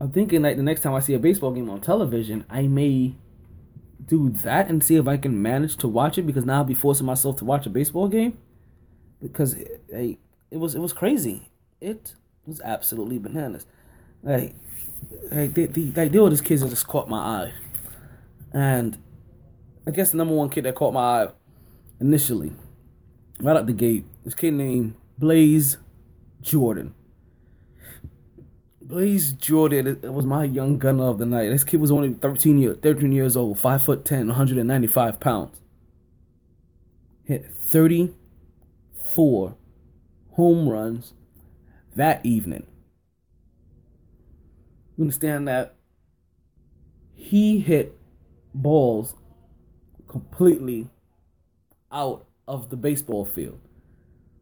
I'm 0.00 0.12
thinking 0.12 0.42
like 0.42 0.56
the 0.56 0.62
next 0.62 0.82
time 0.82 0.94
I 0.94 1.00
see 1.00 1.14
a 1.14 1.18
baseball 1.18 1.50
game 1.50 1.68
on 1.68 1.80
television, 1.80 2.44
I 2.48 2.62
may 2.68 3.14
do 4.06 4.30
that 4.30 4.68
and 4.68 4.82
see 4.82 4.96
if 4.96 5.08
I 5.08 5.16
can 5.16 5.42
manage 5.42 5.76
to 5.78 5.88
watch 5.88 6.18
it 6.18 6.22
because 6.22 6.44
now 6.44 6.58
I'll 6.58 6.64
be 6.64 6.74
forcing 6.74 7.06
myself 7.06 7.36
to 7.36 7.44
watch 7.44 7.66
a 7.66 7.70
baseball 7.70 8.08
game 8.08 8.38
because 9.20 9.54
it, 9.54 9.82
it, 9.88 10.18
it 10.50 10.56
was 10.58 10.74
it 10.74 10.80
was 10.80 10.92
crazy. 10.92 11.50
It 11.80 12.14
was 12.46 12.60
absolutely 12.60 13.18
bananas. 13.18 13.66
Like, 14.22 14.54
like 15.30 15.54
they, 15.54 15.66
they, 15.66 16.06
like 16.06 16.12
were 16.12 16.30
these 16.30 16.40
kids 16.40 16.62
that 16.62 16.70
just 16.70 16.86
caught 16.86 17.08
my 17.08 17.18
eye, 17.18 17.52
and 18.52 18.98
I 19.86 19.90
guess 19.90 20.10
the 20.10 20.16
number 20.16 20.34
one 20.34 20.48
kid 20.48 20.64
that 20.64 20.74
caught 20.74 20.94
my 20.94 21.00
eye 21.00 21.28
initially, 22.00 22.52
right 23.40 23.56
out 23.56 23.66
the 23.66 23.72
gate, 23.72 24.04
this 24.24 24.34
kid 24.34 24.54
named 24.54 24.94
Blaze 25.18 25.78
Jordan. 26.40 26.94
Blaze 28.88 29.32
Jordan 29.32 29.86
it 29.86 30.12
was 30.14 30.24
my 30.24 30.44
young 30.44 30.78
gunner 30.78 31.04
of 31.04 31.18
the 31.18 31.26
night. 31.26 31.50
This 31.50 31.62
kid 31.62 31.78
was 31.78 31.90
only 31.90 32.14
13 32.14 32.56
years, 32.56 32.78
13 32.80 33.12
years 33.12 33.36
old, 33.36 33.58
5 33.58 33.84
foot 33.84 34.06
10, 34.06 34.28
195 34.28 35.20
pounds. 35.20 35.60
Hit 37.22 37.52
34 37.52 39.56
home 40.32 40.68
runs 40.70 41.12
that 41.94 42.24
evening. 42.24 42.66
You 44.96 45.04
understand 45.04 45.46
that 45.48 45.74
he 47.12 47.60
hit 47.60 47.94
balls 48.54 49.14
completely 50.08 50.88
out 51.92 52.24
of 52.46 52.70
the 52.70 52.76
baseball 52.76 53.26
field. 53.26 53.60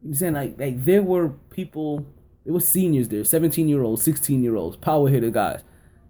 You 0.01 0.07
understand 0.07 0.35
like 0.35 0.57
like 0.57 0.85
there 0.85 1.03
were 1.03 1.31
people 1.49 2.05
there 2.47 2.53
were 2.53 2.61
seniors 2.61 3.09
there, 3.09 3.25
17 3.25 3.67
year 3.67 3.83
olds, 3.83 4.01
16 4.03 4.41
year 4.41 4.55
olds, 4.55 4.77
power 4.77 5.09
hitter 5.09 5.29
guys 5.29 5.65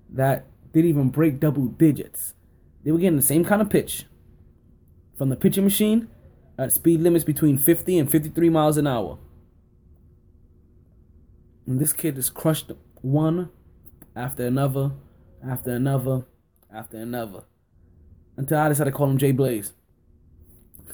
that 0.08 0.46
didn't 0.72 0.88
even 0.88 1.10
break 1.10 1.40
double 1.40 1.66
digits. 1.66 2.36
They 2.84 2.92
were 2.92 3.00
getting 3.00 3.16
the 3.16 3.24
same 3.24 3.44
kind 3.44 3.60
of 3.60 3.72
pitch 3.72 4.06
from 5.18 5.30
the 5.30 5.36
pitching 5.36 5.64
machine 5.64 6.10
at 6.56 6.72
speed 6.72 7.00
limits 7.02 7.26
between 7.26 7.58
50 7.58 7.98
and 7.98 8.12
53 8.12 8.52
miles 8.52 8.78
an 8.78 8.86
hour. 8.86 9.18
And 11.66 11.80
this 11.82 11.92
kid 11.92 12.14
just 12.14 12.36
crushed 12.36 12.72
one 13.02 13.50
after 14.16 14.46
another, 14.46 14.92
after 15.44 15.72
another, 15.72 16.28
after 16.72 16.98
another. 16.98 17.46
Until 18.38 18.60
I 18.60 18.70
decided 18.70 18.92
to 18.92 18.96
call 18.96 19.10
him 19.10 19.18
Jay 19.18 19.32
Blaze. 19.32 19.74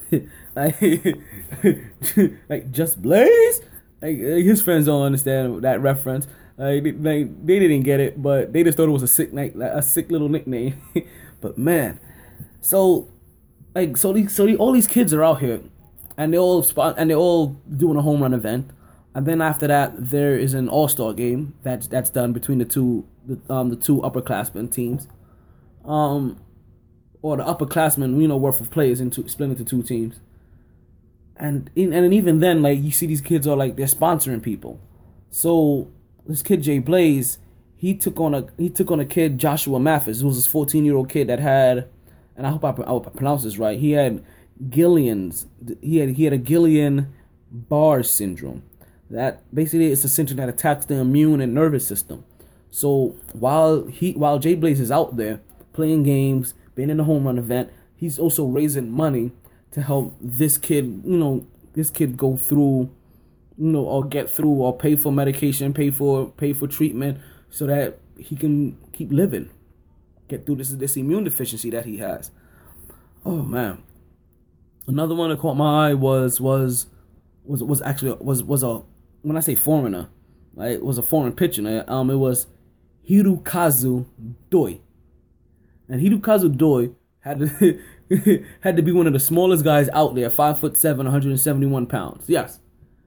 like, 0.56 0.80
like 2.50 2.72
just 2.72 3.02
Blaze? 3.02 3.60
Like 4.04 4.18
his 4.18 4.62
friends 4.62 4.88
don't 4.88 5.02
understand 5.02 5.62
that 5.62 5.80
reference. 5.80 6.28
Like 6.58 6.84
they, 6.84 6.92
they, 6.92 7.24
they 7.24 7.60
didn't 7.60 7.84
get 7.84 8.02
it, 8.02 8.22
but 8.22 8.52
they 8.52 8.62
just 8.62 8.78
thought 8.78 8.90
it 8.90 8.92
was 8.92 9.02
a 9.02 9.08
sick 9.08 9.30
like 9.32 9.56
a 9.56 9.82
sick 9.82 10.12
little 10.12 10.28
nickname. 10.28 10.82
but 11.42 11.58
man, 11.58 12.02
so 12.60 13.08
like 13.74 13.96
so 13.96 14.12
these 14.12 14.36
so 14.36 14.46
the, 14.46 14.58
all 14.58 14.74
these 14.74 14.88
kids 14.88 15.14
are 15.14 15.24
out 15.24 15.40
here, 15.40 15.62
and 16.18 16.34
they 16.34 16.38
all 16.38 16.62
spot 16.64 16.96
and 16.98 17.10
they're 17.10 17.18
all 17.18 17.56
doing 17.78 17.96
a 17.96 18.02
home 18.02 18.22
run 18.22 18.34
event, 18.34 18.72
and 19.16 19.26
then 19.26 19.42
after 19.42 19.68
that 19.68 19.94
there 20.10 20.38
is 20.38 20.54
an 20.54 20.68
all 20.68 20.90
star 20.90 21.14
game 21.14 21.54
that's 21.64 21.88
that's 21.88 22.10
done 22.10 22.34
between 22.34 22.58
the 22.58 22.66
two 22.66 23.08
the 23.26 23.40
um 23.50 23.70
the 23.70 23.78
two 23.78 24.02
upperclassmen 24.02 24.70
teams, 24.70 25.08
um, 25.86 26.38
or 27.22 27.38
the 27.38 27.44
upperclassmen 27.44 28.22
you 28.22 28.28
know 28.28 28.36
worth 28.36 28.60
of 28.60 28.70
players 28.70 29.00
into 29.00 29.26
split 29.30 29.50
into 29.50 29.64
two 29.64 29.82
teams 29.82 30.20
and 31.36 31.70
in, 31.76 31.94
and 31.94 32.14
even 32.14 32.40
then, 32.40 32.62
like 32.62 32.82
you 32.82 32.92
see 32.92 33.06
these 33.06 33.22
kids 33.22 33.48
are 33.48 33.56
like 33.56 33.76
they're 33.76 33.88
sponsoring 33.88 34.42
people. 34.42 34.80
So 35.30 35.92
this 36.26 36.42
kid 36.42 36.62
Jay 36.62 36.80
Blaze, 36.80 37.40
he 37.76 37.96
took 37.96 38.20
on 38.20 38.34
a 38.34 38.48
he 38.58 38.70
took 38.70 38.92
on 38.92 39.00
a 39.00 39.06
kid 39.06 39.38
Joshua 39.38 39.80
Mathis, 39.80 40.22
who 40.22 40.28
was 40.28 40.36
this 40.36 40.48
fourteen 40.48 40.86
year 40.86 40.96
old 40.96 41.10
kid 41.10 41.28
that 41.28 41.40
had, 41.40 41.90
and 42.36 42.46
I 42.46 42.52
hope 42.52 42.64
I, 42.64 42.70
I 42.70 43.00
pronounce 43.00 43.44
this 43.44 43.58
right. 43.58 43.80
He 43.80 43.92
had 43.92 44.24
Guillain's 44.70 45.48
he 45.82 45.98
had 45.98 46.10
he 46.10 46.26
had 46.26 46.34
a 46.34 46.38
Gillian 46.38 47.14
Barre 47.52 48.04
syndrome. 48.04 48.64
That 49.10 49.44
basically 49.54 49.92
it's 49.92 50.04
a 50.04 50.10
syndrome 50.10 50.38
that 50.38 50.50
attacks 50.50 50.86
the 50.86 50.96
immune 50.96 51.42
and 51.42 51.54
nervous 51.54 51.86
system. 51.86 52.26
So 52.70 53.16
while 53.34 53.86
he 53.86 54.14
while 54.14 54.40
Jay 54.40 54.56
Blaze 54.56 54.80
is 54.80 54.92
out 54.92 55.18
there 55.18 55.42
playing 55.74 56.04
games, 56.04 56.54
being 56.76 56.90
in 56.90 56.98
the 56.98 57.04
home 57.04 57.26
run 57.26 57.38
event, 57.38 57.72
he's 57.96 58.18
also 58.18 58.46
raising 58.46 58.92
money 58.92 59.32
to 59.74 59.82
help 59.82 60.16
this 60.22 60.58
kid, 60.58 61.02
you 61.04 61.18
know, 61.18 61.46
this 61.74 61.90
kid 61.90 62.16
go 62.16 62.38
through, 62.38 62.90
you 63.58 63.72
know, 63.72 63.84
or 63.84 64.06
get 64.06 64.30
through 64.30 64.52
or 64.52 64.78
pay 64.78 64.96
for 64.96 65.12
medication, 65.12 65.74
pay 65.74 65.90
for 65.90 66.30
pay 66.32 66.54
for 66.54 66.68
treatment 66.68 67.20
so 67.50 67.66
that 67.66 68.00
he 68.18 68.36
can 68.36 68.78
keep 68.94 69.12
living. 69.12 69.50
Get 70.28 70.46
through 70.46 70.56
this 70.58 70.70
this 70.70 70.96
immune 70.96 71.24
deficiency 71.24 71.70
that 71.72 71.86
he 71.86 71.98
has. 71.98 72.32
Oh 73.26 73.42
man. 73.42 73.84
Another 74.88 75.16
one 75.16 75.30
that 75.30 75.40
caught 75.40 75.56
my 75.56 75.90
eye 75.90 75.94
was 75.94 76.40
was 76.40 76.88
was 77.44 77.64
was 77.64 77.82
actually 77.82 78.16
was 78.20 78.44
was 78.44 78.64
a 78.64 78.84
when 79.24 79.38
I 79.38 79.40
say 79.40 79.56
foreigner, 79.56 80.10
like 80.54 80.74
it 80.74 80.86
was 80.86 80.98
a 81.00 81.04
foreign 81.04 81.34
pitcher. 81.34 81.84
Um 81.88 82.12
it 82.12 82.16
was 82.16 82.48
Hirokazu 83.10 84.06
Doi. 84.50 84.82
And 85.90 86.02
Hirokazu 86.02 86.56
Doi 86.56 86.92
had 87.22 87.40
had 88.62 88.76
to 88.76 88.82
be 88.82 88.92
one 88.92 89.08
of 89.08 89.14
the 89.14 89.20
smallest 89.20 89.64
guys 89.64 89.90
out 89.90 90.16
there, 90.16 90.30
five 90.30 90.60
foot 90.60 90.78
seven, 90.78 91.06
171 91.06 91.88
pounds. 91.88 92.26
Yes, 92.28 92.60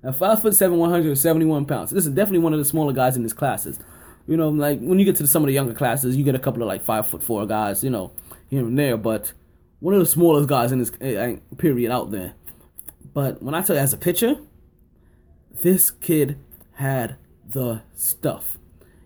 at 0.02 0.16
five 0.16 0.42
foot 0.42 0.54
seven, 0.54 0.78
171 0.78 1.66
pounds. 1.66 1.90
This 1.90 2.06
is 2.06 2.14
definitely 2.14 2.40
one 2.40 2.52
of 2.52 2.58
the 2.58 2.64
smaller 2.64 2.92
guys 2.92 3.16
in 3.16 3.22
his 3.22 3.32
classes. 3.32 3.78
You 4.26 4.36
know, 4.36 4.48
like 4.48 4.80
when 4.80 4.98
you 4.98 5.04
get 5.04 5.16
to 5.16 5.26
some 5.26 5.42
of 5.42 5.46
the 5.46 5.52
younger 5.52 5.74
classes, 5.74 6.16
you 6.16 6.24
get 6.24 6.34
a 6.34 6.40
couple 6.40 6.62
of 6.62 6.68
like 6.68 6.82
five 6.82 7.06
foot 7.06 7.22
four 7.22 7.46
guys, 7.46 7.84
you 7.84 7.90
know, 7.90 8.12
here 8.48 8.66
and 8.66 8.78
there. 8.78 8.96
But 8.96 9.32
one 9.80 9.94
of 9.94 10.00
the 10.00 10.06
smallest 10.06 10.48
guys 10.48 10.72
in 10.72 10.78
this 10.78 10.90
uh, 11.00 11.36
period 11.58 11.90
out 11.92 12.10
there. 12.10 12.34
But 13.14 13.42
when 13.42 13.54
I 13.54 13.62
tell 13.62 13.76
you 13.76 13.82
as 13.82 13.92
a 13.92 13.98
pitcher, 13.98 14.36
this 15.62 15.90
kid 15.90 16.38
had 16.74 17.16
the 17.46 17.82
stuff 17.94 18.58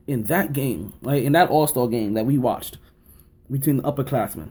in 0.06 0.24
that 0.24 0.52
game, 0.52 0.94
like 1.02 1.22
in 1.22 1.32
that 1.32 1.50
All 1.50 1.66
Star 1.66 1.86
game 1.86 2.14
that 2.14 2.26
we 2.26 2.38
watched 2.38 2.78
between 3.50 3.78
the 3.78 3.82
upperclassmen 3.82 4.50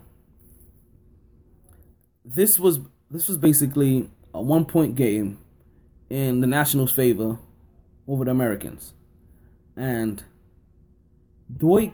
this 2.35 2.59
was 2.59 2.79
this 3.09 3.27
was 3.27 3.37
basically 3.37 4.09
a 4.33 4.41
one 4.41 4.65
point 4.65 4.95
game 4.95 5.39
in 6.09 6.41
the 6.41 6.47
Nationals' 6.47 6.91
favor 6.91 7.39
over 8.07 8.25
the 8.25 8.31
Americans, 8.31 8.93
and 9.75 10.23
Doi 11.55 11.93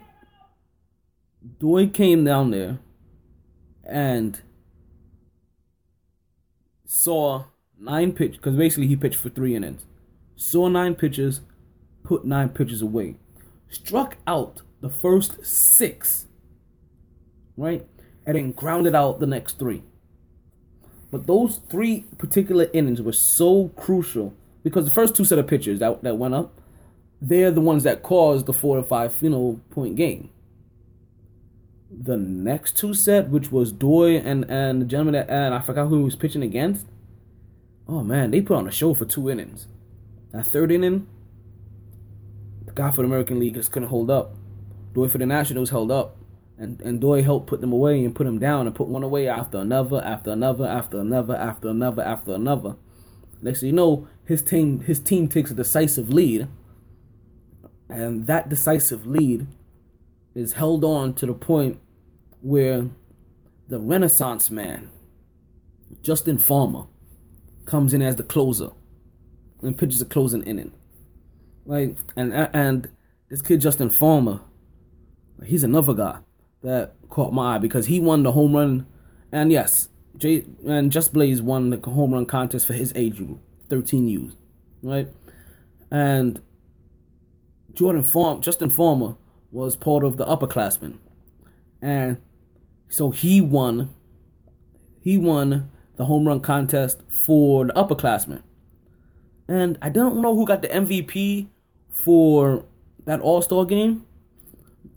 Doi 1.58 1.88
came 1.88 2.24
down 2.24 2.50
there 2.50 2.78
and 3.84 4.40
saw 6.84 7.44
nine 7.78 8.12
pitch 8.12 8.32
because 8.32 8.56
basically 8.56 8.88
he 8.88 8.96
pitched 8.96 9.16
for 9.16 9.30
three 9.30 9.54
innings. 9.54 9.86
Saw 10.36 10.68
nine 10.68 10.94
pitches, 10.94 11.40
put 12.02 12.24
nine 12.26 12.50
pitches 12.50 12.82
away, 12.82 13.16
struck 13.70 14.18
out 14.26 14.60
the 14.82 14.90
first 14.90 15.44
six, 15.46 16.26
right, 17.56 17.86
and 18.26 18.36
then 18.36 18.52
grounded 18.52 18.94
out 18.94 19.18
the 19.18 19.26
next 19.26 19.58
three. 19.58 19.82
But 21.10 21.26
those 21.26 21.60
three 21.68 22.04
particular 22.18 22.68
innings 22.72 23.00
were 23.00 23.12
so 23.12 23.68
crucial 23.76 24.34
because 24.62 24.84
the 24.84 24.90
first 24.90 25.14
two 25.14 25.24
set 25.24 25.38
of 25.38 25.46
pitchers 25.46 25.78
that, 25.78 26.02
that 26.02 26.18
went 26.18 26.34
up, 26.34 26.60
they're 27.20 27.50
the 27.50 27.60
ones 27.60 27.84
that 27.84 28.02
caused 28.02 28.46
the 28.46 28.52
four 28.52 28.76
to 28.76 28.82
five, 28.82 29.14
you 29.20 29.30
know, 29.30 29.60
point 29.70 29.96
game. 29.96 30.30
The 31.90 32.16
next 32.16 32.76
two 32.76 32.92
set, 32.92 33.28
which 33.28 33.52
was 33.52 33.72
Doi 33.72 34.16
and 34.16 34.44
and 34.50 34.82
the 34.82 34.86
gentleman 34.86 35.14
that 35.14 35.30
and 35.30 35.54
I 35.54 35.60
forgot 35.60 35.86
who 35.86 35.98
he 35.98 36.04
was 36.04 36.16
pitching 36.16 36.42
against. 36.42 36.86
Oh 37.88 38.02
man, 38.02 38.32
they 38.32 38.40
put 38.40 38.56
on 38.56 38.66
a 38.66 38.72
show 38.72 38.92
for 38.92 39.04
two 39.04 39.30
innings. 39.30 39.68
That 40.32 40.46
third 40.46 40.72
inning, 40.72 41.06
the 42.66 42.72
guy 42.72 42.90
for 42.90 43.02
the 43.02 43.04
American 43.08 43.38
League 43.38 43.54
just 43.54 43.70
couldn't 43.70 43.88
hold 43.88 44.10
up. 44.10 44.34
Doi 44.92 45.08
for 45.08 45.18
the 45.18 45.26
Nationals 45.26 45.70
held 45.70 45.92
up. 45.92 46.16
And 46.58 46.80
and 46.80 47.00
Doi 47.00 47.22
helped 47.22 47.48
put 47.48 47.60
them 47.60 47.72
away 47.72 48.04
and 48.04 48.14
put 48.14 48.24
them 48.24 48.38
down 48.38 48.66
and 48.66 48.74
put 48.74 48.88
one 48.88 49.02
away 49.02 49.28
after 49.28 49.58
another, 49.58 50.02
after 50.02 50.30
another, 50.30 50.66
after 50.66 50.98
another, 51.00 51.36
after 51.36 51.68
another, 51.68 52.02
after 52.02 52.32
another. 52.32 52.76
Next 53.42 53.60
thing 53.60 53.68
you 53.68 53.74
know, 53.74 54.08
his 54.24 54.42
team 54.42 54.80
his 54.80 54.98
team 54.98 55.28
takes 55.28 55.50
a 55.50 55.54
decisive 55.54 56.10
lead. 56.10 56.48
And 57.88 58.26
that 58.26 58.48
decisive 58.48 59.06
lead 59.06 59.46
is 60.34 60.54
held 60.54 60.82
on 60.82 61.14
to 61.14 61.26
the 61.26 61.34
point 61.34 61.78
where 62.40 62.88
the 63.68 63.78
Renaissance 63.78 64.50
man, 64.50 64.90
Justin 66.02 66.38
Farmer, 66.38 66.84
comes 67.64 67.92
in 67.92 68.02
as 68.02 68.16
the 68.16 68.22
closer 68.22 68.70
and 69.62 69.76
pitches 69.76 70.00
a 70.00 70.06
closing 70.06 70.42
inning. 70.42 70.72
Like 71.66 71.96
and 72.16 72.32
and 72.32 72.90
this 73.28 73.42
kid 73.42 73.60
Justin 73.60 73.90
Farmer, 73.90 74.40
he's 75.44 75.62
another 75.62 75.92
guy 75.92 76.20
that 76.66 76.94
caught 77.10 77.32
my 77.32 77.54
eye 77.54 77.58
because 77.58 77.86
he 77.86 78.00
won 78.00 78.24
the 78.24 78.32
home 78.32 78.54
run, 78.54 78.86
and 79.30 79.52
yes, 79.52 79.88
Jay 80.16 80.44
and 80.66 80.90
Just 80.90 81.12
Blaze 81.12 81.40
won 81.40 81.70
the 81.70 81.78
home 81.78 82.12
run 82.12 82.26
contest 82.26 82.66
for 82.66 82.72
his 82.72 82.92
age 82.96 83.18
group, 83.18 83.38
13 83.70 84.08
U's, 84.08 84.36
right? 84.82 85.08
And 85.90 86.42
Jordan 87.72 88.02
Farm, 88.02 88.40
Justin 88.40 88.68
Farmer 88.68 89.16
was 89.52 89.76
part 89.76 90.02
of 90.02 90.16
the 90.16 90.26
upperclassmen, 90.26 90.98
and 91.80 92.18
so 92.88 93.10
he 93.10 93.40
won. 93.40 93.90
He 95.00 95.16
won 95.16 95.70
the 95.94 96.06
home 96.06 96.26
run 96.26 96.40
contest 96.40 97.02
for 97.08 97.66
the 97.66 97.72
upperclassmen, 97.74 98.42
and 99.46 99.78
I 99.80 99.88
don't 99.88 100.20
know 100.20 100.34
who 100.34 100.44
got 100.44 100.62
the 100.62 100.68
MVP 100.68 101.46
for 101.90 102.64
that 103.04 103.20
All 103.20 103.40
Star 103.40 103.64
game, 103.64 104.05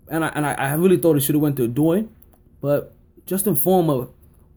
and 0.09 0.25
I 0.25 0.27
and 0.29 0.45
I, 0.45 0.53
I 0.53 0.73
really 0.73 0.97
thought 0.97 1.15
it 1.15 1.21
should 1.21 1.35
have 1.35 1.41
went 1.41 1.55
to 1.57 1.67
Doi, 1.67 2.05
but 2.61 2.93
Justin 3.25 3.55
Farmer 3.55 4.07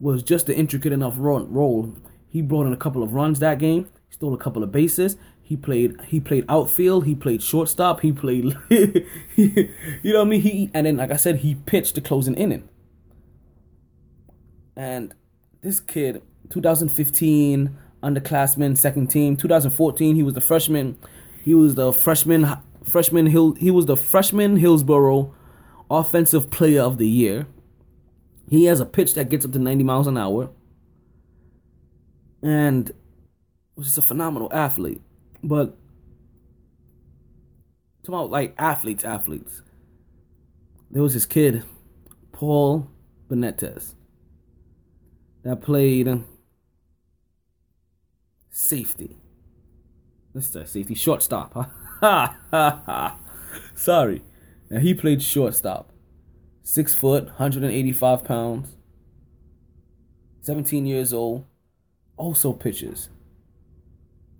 was 0.00 0.22
just 0.22 0.48
an 0.48 0.56
intricate 0.56 0.92
enough 0.92 1.14
role. 1.16 1.94
He 2.28 2.42
brought 2.42 2.66
in 2.66 2.72
a 2.72 2.76
couple 2.76 3.02
of 3.02 3.12
runs 3.12 3.38
that 3.38 3.58
game. 3.58 3.88
He 4.08 4.14
stole 4.14 4.34
a 4.34 4.38
couple 4.38 4.62
of 4.62 4.72
bases. 4.72 5.16
He 5.42 5.56
played 5.56 6.00
he 6.06 6.18
played 6.18 6.44
outfield. 6.48 7.04
He 7.04 7.14
played 7.14 7.42
shortstop. 7.42 8.00
He 8.00 8.12
played, 8.12 8.56
you 8.70 9.68
know 10.02 10.20
what 10.20 10.20
I 10.20 10.24
mean. 10.24 10.40
He 10.40 10.70
and 10.72 10.86
then 10.86 10.96
like 10.96 11.10
I 11.10 11.16
said, 11.16 11.36
he 11.36 11.54
pitched 11.54 11.94
the 11.94 12.00
closing 12.00 12.34
inning. 12.34 12.68
And 14.74 15.14
this 15.60 15.78
kid, 15.78 16.22
2015 16.48 17.76
underclassman, 18.02 18.78
second 18.78 19.08
team. 19.08 19.36
2014, 19.36 20.16
he 20.16 20.22
was 20.22 20.34
the 20.34 20.40
freshman. 20.40 20.98
He 21.44 21.54
was 21.54 21.74
the 21.74 21.92
freshman 21.92 22.56
freshman 22.82 23.26
Hill. 23.26 23.52
He 23.52 23.70
was 23.70 23.86
the 23.86 23.96
freshman 23.96 24.56
Hillsboro 24.56 25.34
offensive 26.00 26.50
player 26.50 26.82
of 26.82 26.98
the 26.98 27.08
year. 27.08 27.46
He 28.48 28.64
has 28.66 28.80
a 28.80 28.86
pitch 28.86 29.14
that 29.14 29.28
gets 29.28 29.44
up 29.44 29.52
to 29.52 29.58
90 29.58 29.84
miles 29.84 30.06
an 30.06 30.18
hour. 30.18 30.50
And 32.42 32.92
was 33.76 33.86
just 33.86 33.98
a 33.98 34.02
phenomenal 34.02 34.48
athlete. 34.52 35.00
But 35.42 35.76
talking 38.02 38.14
about 38.14 38.30
like 38.30 38.54
athletes, 38.58 39.04
athletes. 39.04 39.62
There 40.90 41.02
was 41.02 41.14
this 41.14 41.26
kid, 41.26 41.64
Paul 42.32 42.88
Benitez, 43.28 43.94
that 45.42 45.62
played 45.62 46.22
safety. 48.50 49.16
Let's 50.34 50.48
safety, 50.70 50.94
shortstop. 50.94 51.70
Ha. 52.02 53.16
Sorry. 53.76 54.22
Now 54.72 54.80
he 54.80 54.94
played 54.94 55.22
shortstop. 55.22 55.92
Six 56.62 56.94
foot, 56.94 57.24
185 57.24 58.24
pounds. 58.24 58.74
17 60.40 60.86
years 60.86 61.12
old. 61.12 61.44
Also 62.16 62.54
pitches. 62.54 63.10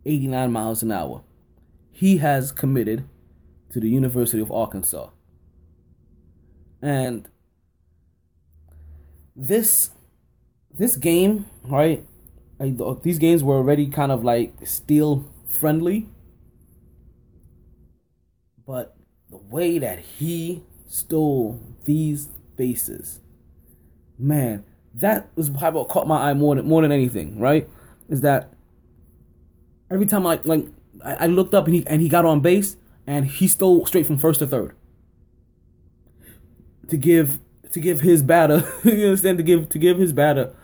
89 0.07 0.51
miles 0.51 0.83
an 0.83 0.91
hour. 0.91 1.23
He 1.91 2.17
has 2.17 2.51
committed 2.51 3.07
to 3.73 3.79
the 3.79 3.91
University 3.91 4.41
of 4.41 4.51
Arkansas. 4.51 5.11
And 6.81 7.29
this 9.37 9.91
this 10.71 10.97
game, 10.97 11.45
right? 11.63 12.07
Like, 12.59 13.03
these 13.03 13.19
games 13.19 13.45
were 13.45 13.57
already 13.57 13.87
kind 13.87 14.11
of 14.11 14.25
like 14.25 14.67
steel 14.67 15.31
friendly. 15.47 16.09
But 18.67 18.97
the 19.33 19.39
way 19.39 19.79
that 19.79 19.99
he 19.99 20.63
stole 20.87 21.59
these 21.87 22.27
bases, 22.57 23.21
man, 24.19 24.63
that 24.95 25.31
was 25.37 25.49
probably 25.49 25.79
what 25.79 25.89
caught 25.89 26.07
my 26.07 26.31
eye 26.31 26.35
more 26.35 26.55
than 26.55 26.69
more 26.69 26.83
than 26.83 26.93
anything, 26.93 27.39
right? 27.39 27.67
Is 28.11 28.21
that 28.21 28.53
every 29.91 30.05
time 30.05 30.27
I 30.27 30.39
like 30.45 30.67
I, 31.03 31.27
looked 31.29 31.55
up 31.55 31.65
and 31.65 31.75
he 31.75 31.87
and 31.87 32.03
he 32.03 32.11
got 32.11 32.27
on 32.27 32.41
base 32.41 32.77
and 33.07 33.27
he 33.27 33.49
stole 33.49 33.87
straight 33.87 34.07
from 34.07 34.19
first 34.19 34.41
to 34.41 34.47
third. 34.47 34.77
To 36.91 36.99
give 36.99 37.41
to 37.73 37.81
give 37.81 38.01
his 38.03 38.23
batter, 38.23 38.71
you 38.85 39.07
understand, 39.07 39.39
to 39.39 39.45
give 39.45 39.71
to 39.71 39.79
give 39.79 39.97
his 39.97 40.13
batter, 40.13 40.55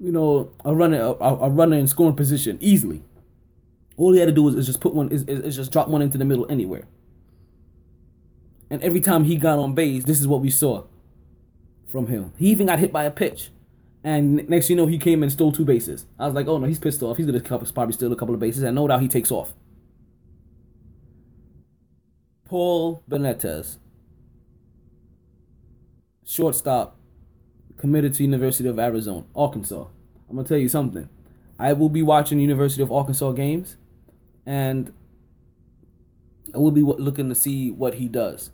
you 0.00 0.12
know, 0.12 0.50
a 0.64 0.74
runner 0.74 0.98
a, 1.20 1.26
a 1.26 1.50
runner 1.50 1.76
in 1.76 1.86
scoring 1.88 2.16
position 2.16 2.56
easily. 2.62 3.02
All 3.98 4.12
he 4.14 4.18
had 4.18 4.26
to 4.26 4.32
do 4.32 4.48
is, 4.48 4.54
is 4.54 4.66
just 4.66 4.80
put 4.80 4.94
one 4.94 5.10
is, 5.10 5.24
is 5.24 5.56
just 5.56 5.72
drop 5.72 5.88
one 5.88 6.00
into 6.00 6.16
the 6.16 6.24
middle 6.24 6.46
anywhere. 6.50 6.86
And 8.74 8.82
every 8.82 9.00
time 9.00 9.22
he 9.22 9.36
got 9.36 9.60
on 9.60 9.72
base, 9.72 10.02
this 10.02 10.20
is 10.20 10.26
what 10.26 10.40
we 10.40 10.50
saw 10.50 10.82
from 11.92 12.08
him. 12.08 12.32
He 12.36 12.50
even 12.50 12.66
got 12.66 12.80
hit 12.80 12.92
by 12.92 13.04
a 13.04 13.10
pitch. 13.12 13.50
And 14.02 14.48
next 14.48 14.68
you 14.68 14.74
know, 14.74 14.86
he 14.86 14.98
came 14.98 15.22
and 15.22 15.30
stole 15.30 15.52
two 15.52 15.64
bases. 15.64 16.06
I 16.18 16.26
was 16.26 16.34
like, 16.34 16.48
oh 16.48 16.58
no, 16.58 16.66
he's 16.66 16.80
pissed 16.80 17.00
off. 17.00 17.16
He's 17.16 17.26
gonna 17.26 17.38
probably 17.40 17.92
steal 17.92 18.12
a 18.12 18.16
couple 18.16 18.34
of 18.34 18.40
bases, 18.40 18.64
and 18.64 18.74
no 18.74 18.88
doubt 18.88 19.00
he 19.00 19.06
takes 19.06 19.30
off. 19.30 19.54
Paul 22.46 23.04
Benitez, 23.08 23.78
shortstop, 26.24 26.98
committed 27.76 28.14
to 28.14 28.24
University 28.24 28.68
of 28.68 28.80
Arizona, 28.80 29.24
Arkansas. 29.36 29.86
I'm 30.28 30.34
gonna 30.34 30.48
tell 30.48 30.58
you 30.58 30.68
something. 30.68 31.08
I 31.60 31.74
will 31.74 31.90
be 31.90 32.02
watching 32.02 32.40
University 32.40 32.82
of 32.82 32.90
Arkansas 32.90 33.30
games, 33.30 33.76
and 34.44 34.92
I 36.52 36.58
will 36.58 36.72
be 36.72 36.82
looking 36.82 37.28
to 37.28 37.36
see 37.36 37.70
what 37.70 37.94
he 37.94 38.08
does. 38.08 38.50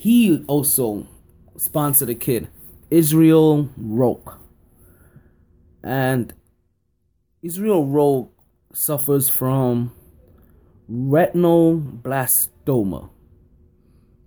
He 0.00 0.42
also 0.46 1.06
sponsored 1.58 2.08
a 2.08 2.14
kid, 2.14 2.48
Israel 2.90 3.68
Roque. 3.76 4.38
And 5.84 6.32
Israel 7.42 7.84
Roque 7.84 8.32
suffers 8.72 9.28
from 9.28 9.92
retinoblastoma, 10.90 13.10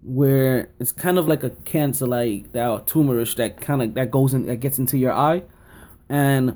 where 0.03 0.69
it's 0.79 0.91
kind 0.91 1.17
of 1.17 1.27
like 1.27 1.43
a 1.43 1.49
cancer, 1.49 2.05
like 2.05 2.51
that 2.51 2.85
tumorish 2.85 3.35
that 3.37 3.59
kind 3.59 3.81
of 3.81 3.95
that 3.95 4.11
goes 4.11 4.35
in 4.35 4.45
that 4.45 4.57
gets 4.57 4.77
into 4.77 4.99
your 4.99 5.13
eye, 5.13 5.41
and 6.07 6.55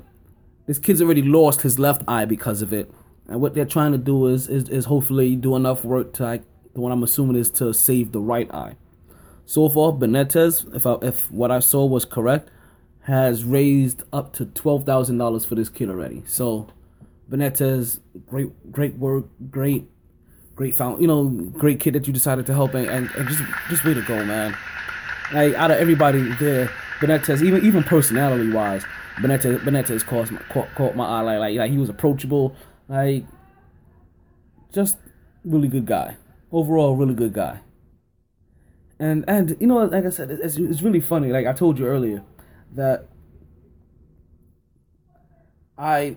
this 0.68 0.78
kid's 0.78 1.02
already 1.02 1.22
lost 1.22 1.62
his 1.62 1.80
left 1.80 2.04
eye 2.06 2.24
because 2.24 2.62
of 2.62 2.72
it. 2.72 2.88
And 3.26 3.40
what 3.40 3.54
they're 3.54 3.64
trying 3.64 3.90
to 3.90 3.98
do 3.98 4.28
is 4.28 4.46
is, 4.46 4.68
is 4.68 4.84
hopefully 4.84 5.34
do 5.34 5.56
enough 5.56 5.84
work 5.84 6.12
to 6.12 6.22
like 6.22 6.44
the 6.74 6.80
one 6.80 6.92
I'm 6.92 7.02
assuming 7.02 7.34
is 7.34 7.50
to 7.50 7.74
save 7.74 8.12
the 8.12 8.20
right 8.20 8.48
eye. 8.54 8.76
So 9.48 9.70
far, 9.70 9.92
Benitez, 9.92 10.76
if 10.76 10.84
I, 10.84 10.96
if 11.00 11.30
what 11.30 11.50
I 11.50 11.60
saw 11.60 11.86
was 11.86 12.04
correct, 12.04 12.50
has 13.04 13.44
raised 13.44 14.02
up 14.12 14.34
to 14.34 14.44
twelve 14.44 14.84
thousand 14.84 15.16
dollars 15.16 15.46
for 15.46 15.54
this 15.54 15.70
kid 15.70 15.88
already. 15.88 16.22
So, 16.26 16.68
Benitez, 17.30 17.98
great 18.26 18.70
great 18.70 18.96
work, 18.96 19.24
great 19.50 19.88
great 20.54 20.74
found, 20.74 21.00
you 21.00 21.06
know, 21.06 21.28
great 21.28 21.80
kid 21.80 21.94
that 21.94 22.06
you 22.06 22.12
decided 22.12 22.44
to 22.44 22.52
help, 22.52 22.74
and, 22.74 22.90
and, 22.90 23.10
and 23.12 23.26
just 23.26 23.42
just 23.70 23.84
way 23.86 23.94
to 23.94 24.02
go, 24.02 24.22
man. 24.22 24.54
Like 25.32 25.54
out 25.54 25.70
of 25.70 25.78
everybody 25.78 26.20
there, 26.34 26.70
Benitez, 27.00 27.42
even 27.42 27.64
even 27.64 27.82
personality 27.82 28.50
wise, 28.50 28.84
Benitez 29.16 29.60
Benitez 29.60 30.04
caught 30.04 30.30
my 30.30 30.42
caught, 30.50 30.68
caught 30.74 30.94
my 30.94 31.06
eye 31.06 31.22
like, 31.22 31.38
like 31.38 31.56
like 31.56 31.70
he 31.70 31.78
was 31.78 31.88
approachable, 31.88 32.54
like 32.86 33.24
just 34.74 34.98
really 35.42 35.68
good 35.68 35.86
guy. 35.86 36.18
Overall, 36.52 36.96
really 36.96 37.14
good 37.14 37.32
guy. 37.32 37.60
And 39.00 39.24
and 39.28 39.56
you 39.60 39.66
know, 39.66 39.84
like 39.84 40.04
I 40.04 40.10
said, 40.10 40.30
it's, 40.30 40.56
it's 40.56 40.82
really 40.82 41.00
funny. 41.00 41.30
Like 41.30 41.46
I 41.46 41.52
told 41.52 41.78
you 41.78 41.86
earlier, 41.86 42.22
that 42.74 43.08
I 45.76 46.16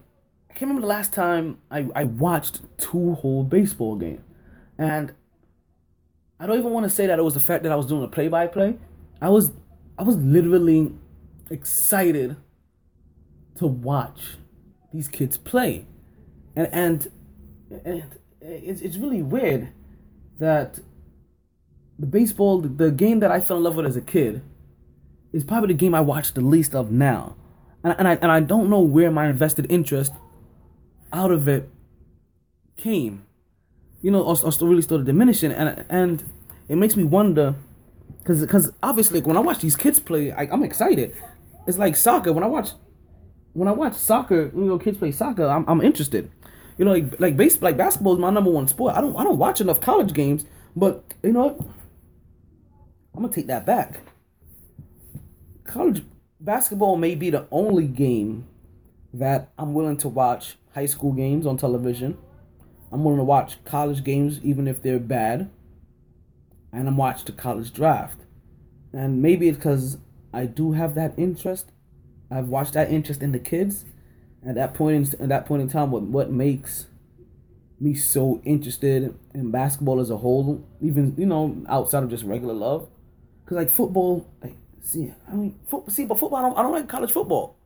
I 0.49 0.53
can't 0.53 0.61
remember 0.61 0.81
the 0.81 0.87
last 0.87 1.13
time 1.13 1.59
I, 1.69 1.87
I 1.95 2.03
watched 2.05 2.61
two 2.77 3.13
whole 3.15 3.43
baseball 3.43 3.95
games. 3.95 4.21
And 4.77 5.13
I 6.39 6.47
don't 6.47 6.57
even 6.57 6.71
want 6.71 6.85
to 6.85 6.89
say 6.89 7.05
that 7.05 7.19
it 7.19 7.21
was 7.21 7.35
the 7.35 7.39
fact 7.39 7.63
that 7.63 7.71
I 7.71 7.75
was 7.75 7.85
doing 7.85 8.03
a 8.03 8.07
play 8.07 8.27
by 8.27 8.47
play. 8.47 8.77
I 9.21 9.29
was 9.29 9.51
I 9.97 10.03
was 10.03 10.15
literally 10.17 10.93
excited 11.51 12.35
to 13.59 13.67
watch 13.67 14.37
these 14.91 15.07
kids 15.07 15.37
play. 15.37 15.85
And 16.55 16.67
and, 16.71 17.11
and 17.85 18.03
it's, 18.41 18.81
it's 18.81 18.97
really 18.97 19.21
weird 19.21 19.69
that 20.39 20.79
the 21.99 22.07
baseball, 22.07 22.59
the 22.59 22.91
game 22.91 23.19
that 23.19 23.31
I 23.31 23.39
fell 23.39 23.57
in 23.57 23.63
love 23.63 23.75
with 23.75 23.85
as 23.85 23.95
a 23.95 24.01
kid, 24.01 24.41
is 25.33 25.43
probably 25.43 25.67
the 25.67 25.79
game 25.79 25.93
I 25.93 26.01
watch 26.01 26.33
the 26.33 26.41
least 26.41 26.75
of 26.75 26.91
now. 26.91 27.35
And, 27.83 27.95
and 27.97 28.07
I 28.07 28.13
and 28.15 28.31
I 28.31 28.39
don't 28.39 28.69
know 28.69 28.81
where 28.81 29.11
my 29.11 29.27
invested 29.27 29.65
interest 29.69 30.13
out 31.13 31.31
of 31.31 31.47
it 31.47 31.69
came. 32.77 33.25
You 34.01 34.11
know, 34.11 34.23
or, 34.23 34.35
or 34.43 34.67
really 34.67 34.81
started 34.81 35.05
diminishing, 35.05 35.51
and 35.51 35.85
and 35.89 36.23
it 36.67 36.75
makes 36.75 36.95
me 36.95 37.03
wonder, 37.03 37.55
because 38.19 38.41
because 38.41 38.71
obviously 38.81 39.19
like, 39.19 39.27
when 39.27 39.37
I 39.37 39.41
watch 39.41 39.59
these 39.59 39.75
kids 39.75 39.99
play, 39.99 40.31
I, 40.31 40.49
I'm 40.51 40.63
excited. 40.63 41.15
It's 41.67 41.77
like 41.77 41.95
soccer. 41.95 42.33
When 42.33 42.43
I 42.43 42.47
watch 42.47 42.71
when 43.53 43.67
I 43.67 43.71
watch 43.71 43.93
soccer, 43.93 44.51
you 44.55 44.65
know, 44.65 44.79
kids 44.79 44.97
play 44.97 45.11
soccer, 45.11 45.45
I'm, 45.45 45.65
I'm 45.67 45.81
interested. 45.81 46.31
You 46.77 46.85
know, 46.85 46.93
like 46.93 47.19
like 47.19 47.37
base 47.37 47.61
like 47.61 47.77
basketball 47.77 48.13
is 48.13 48.19
my 48.19 48.31
number 48.31 48.49
one 48.49 48.67
sport. 48.67 48.95
I 48.95 49.01
don't 49.01 49.15
I 49.15 49.23
don't 49.23 49.37
watch 49.37 49.61
enough 49.61 49.79
college 49.81 50.13
games, 50.13 50.45
but 50.75 51.03
you 51.21 51.33
know? 51.33 51.63
I'm 53.13 53.21
gonna 53.21 53.33
take 53.33 53.47
that 53.47 53.65
back. 53.65 54.01
College 55.65 56.03
basketball 56.39 56.95
may 56.95 57.15
be 57.15 57.29
the 57.29 57.47
only 57.51 57.87
game 57.87 58.47
that 59.13 59.51
I'm 59.57 59.73
willing 59.73 59.97
to 59.97 60.09
watch 60.09 60.57
high 60.73 60.85
school 60.85 61.11
games 61.11 61.45
on 61.45 61.57
television. 61.57 62.17
I'm 62.91 63.03
willing 63.03 63.19
to 63.19 63.23
watch 63.23 63.63
college 63.63 64.03
games 64.03 64.39
even 64.43 64.67
if 64.67 64.81
they're 64.81 64.99
bad. 64.99 65.49
And 66.73 66.87
I'm 66.87 66.97
watch 66.97 67.25
the 67.25 67.33
college 67.33 67.73
draft. 67.73 68.21
And 68.93 69.21
maybe 69.21 69.49
it's 69.49 69.57
because 69.57 69.97
I 70.33 70.45
do 70.45 70.73
have 70.73 70.95
that 70.95 71.13
interest. 71.17 71.71
I've 72.29 72.47
watched 72.47 72.73
that 72.73 72.89
interest 72.89 73.21
in 73.21 73.33
the 73.33 73.39
kids. 73.39 73.85
At 74.45 74.55
that 74.55 74.73
point 74.73 75.13
in 75.13 75.21
at 75.21 75.29
that 75.29 75.45
point 75.45 75.61
in 75.61 75.69
time, 75.69 75.91
what 75.91 76.03
what 76.03 76.31
makes 76.31 76.87
me 77.79 77.93
so 77.93 78.41
interested 78.43 79.13
in 79.33 79.51
basketball 79.51 79.99
as 79.99 80.09
a 80.09 80.17
whole, 80.17 80.65
even 80.81 81.13
you 81.17 81.25
know 81.25 81.63
outside 81.67 82.03
of 82.03 82.09
just 82.09 82.23
regular 82.23 82.53
love, 82.53 82.87
because 83.51 83.65
like 83.65 83.75
football, 83.75 84.25
like 84.41 84.55
see, 84.81 85.13
I 85.29 85.35
mean, 85.35 85.59
see, 85.89 86.05
but 86.05 86.17
football, 86.17 86.39
I 86.39 86.41
don't, 86.41 86.57
I 86.57 86.61
don't 86.61 86.71
like 86.71 86.87
college 86.87 87.11
football. 87.11 87.57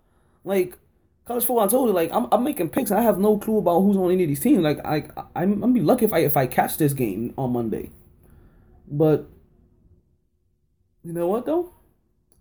Like 0.43 0.79
college 1.25 1.45
football, 1.45 1.63
I 1.63 1.67
told 1.67 1.89
you, 1.89 1.93
like 1.93 2.11
I'm, 2.11 2.27
I'm 2.31 2.43
making 2.43 2.69
picks, 2.69 2.89
and 2.89 2.99
I 2.99 3.03
have 3.03 3.19
no 3.19 3.37
clue 3.37 3.59
about 3.59 3.81
who's 3.81 3.95
on 3.95 4.11
any 4.11 4.23
of 4.23 4.29
these 4.29 4.39
teams. 4.39 4.63
Like 4.63 4.83
I, 4.83 5.07
I'm, 5.35 5.53
I'm 5.53 5.59
gonna 5.59 5.73
be 5.73 5.81
lucky 5.81 6.05
if 6.05 6.13
I 6.13 6.19
if 6.19 6.35
I 6.35 6.47
catch 6.47 6.77
this 6.77 6.93
game 6.93 7.35
on 7.37 7.53
Monday. 7.53 7.91
But 8.87 9.29
you 11.03 11.13
know 11.13 11.27
what 11.27 11.45
though, 11.45 11.71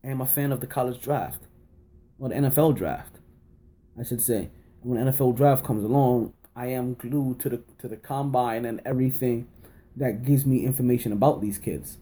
I 0.02 0.08
am 0.08 0.22
a 0.22 0.26
fan 0.26 0.50
of 0.50 0.60
the 0.60 0.66
college 0.66 1.02
draft, 1.02 1.42
or 2.18 2.30
the 2.30 2.36
NFL 2.36 2.76
draft, 2.78 3.18
I 4.00 4.04
should 4.04 4.22
say. 4.22 4.48
When 4.80 4.98
NFL 4.98 5.36
draft 5.36 5.64
comes 5.64 5.84
along, 5.84 6.32
I 6.56 6.68
am 6.68 6.94
glued 6.94 7.40
to 7.40 7.50
the 7.50 7.62
to 7.80 7.88
the 7.88 7.96
combine 7.96 8.64
and 8.64 8.80
everything 8.86 9.48
that 9.96 10.24
gives 10.24 10.46
me 10.46 10.64
information 10.64 11.12
about 11.12 11.42
these 11.42 11.58
kids. 11.58 11.98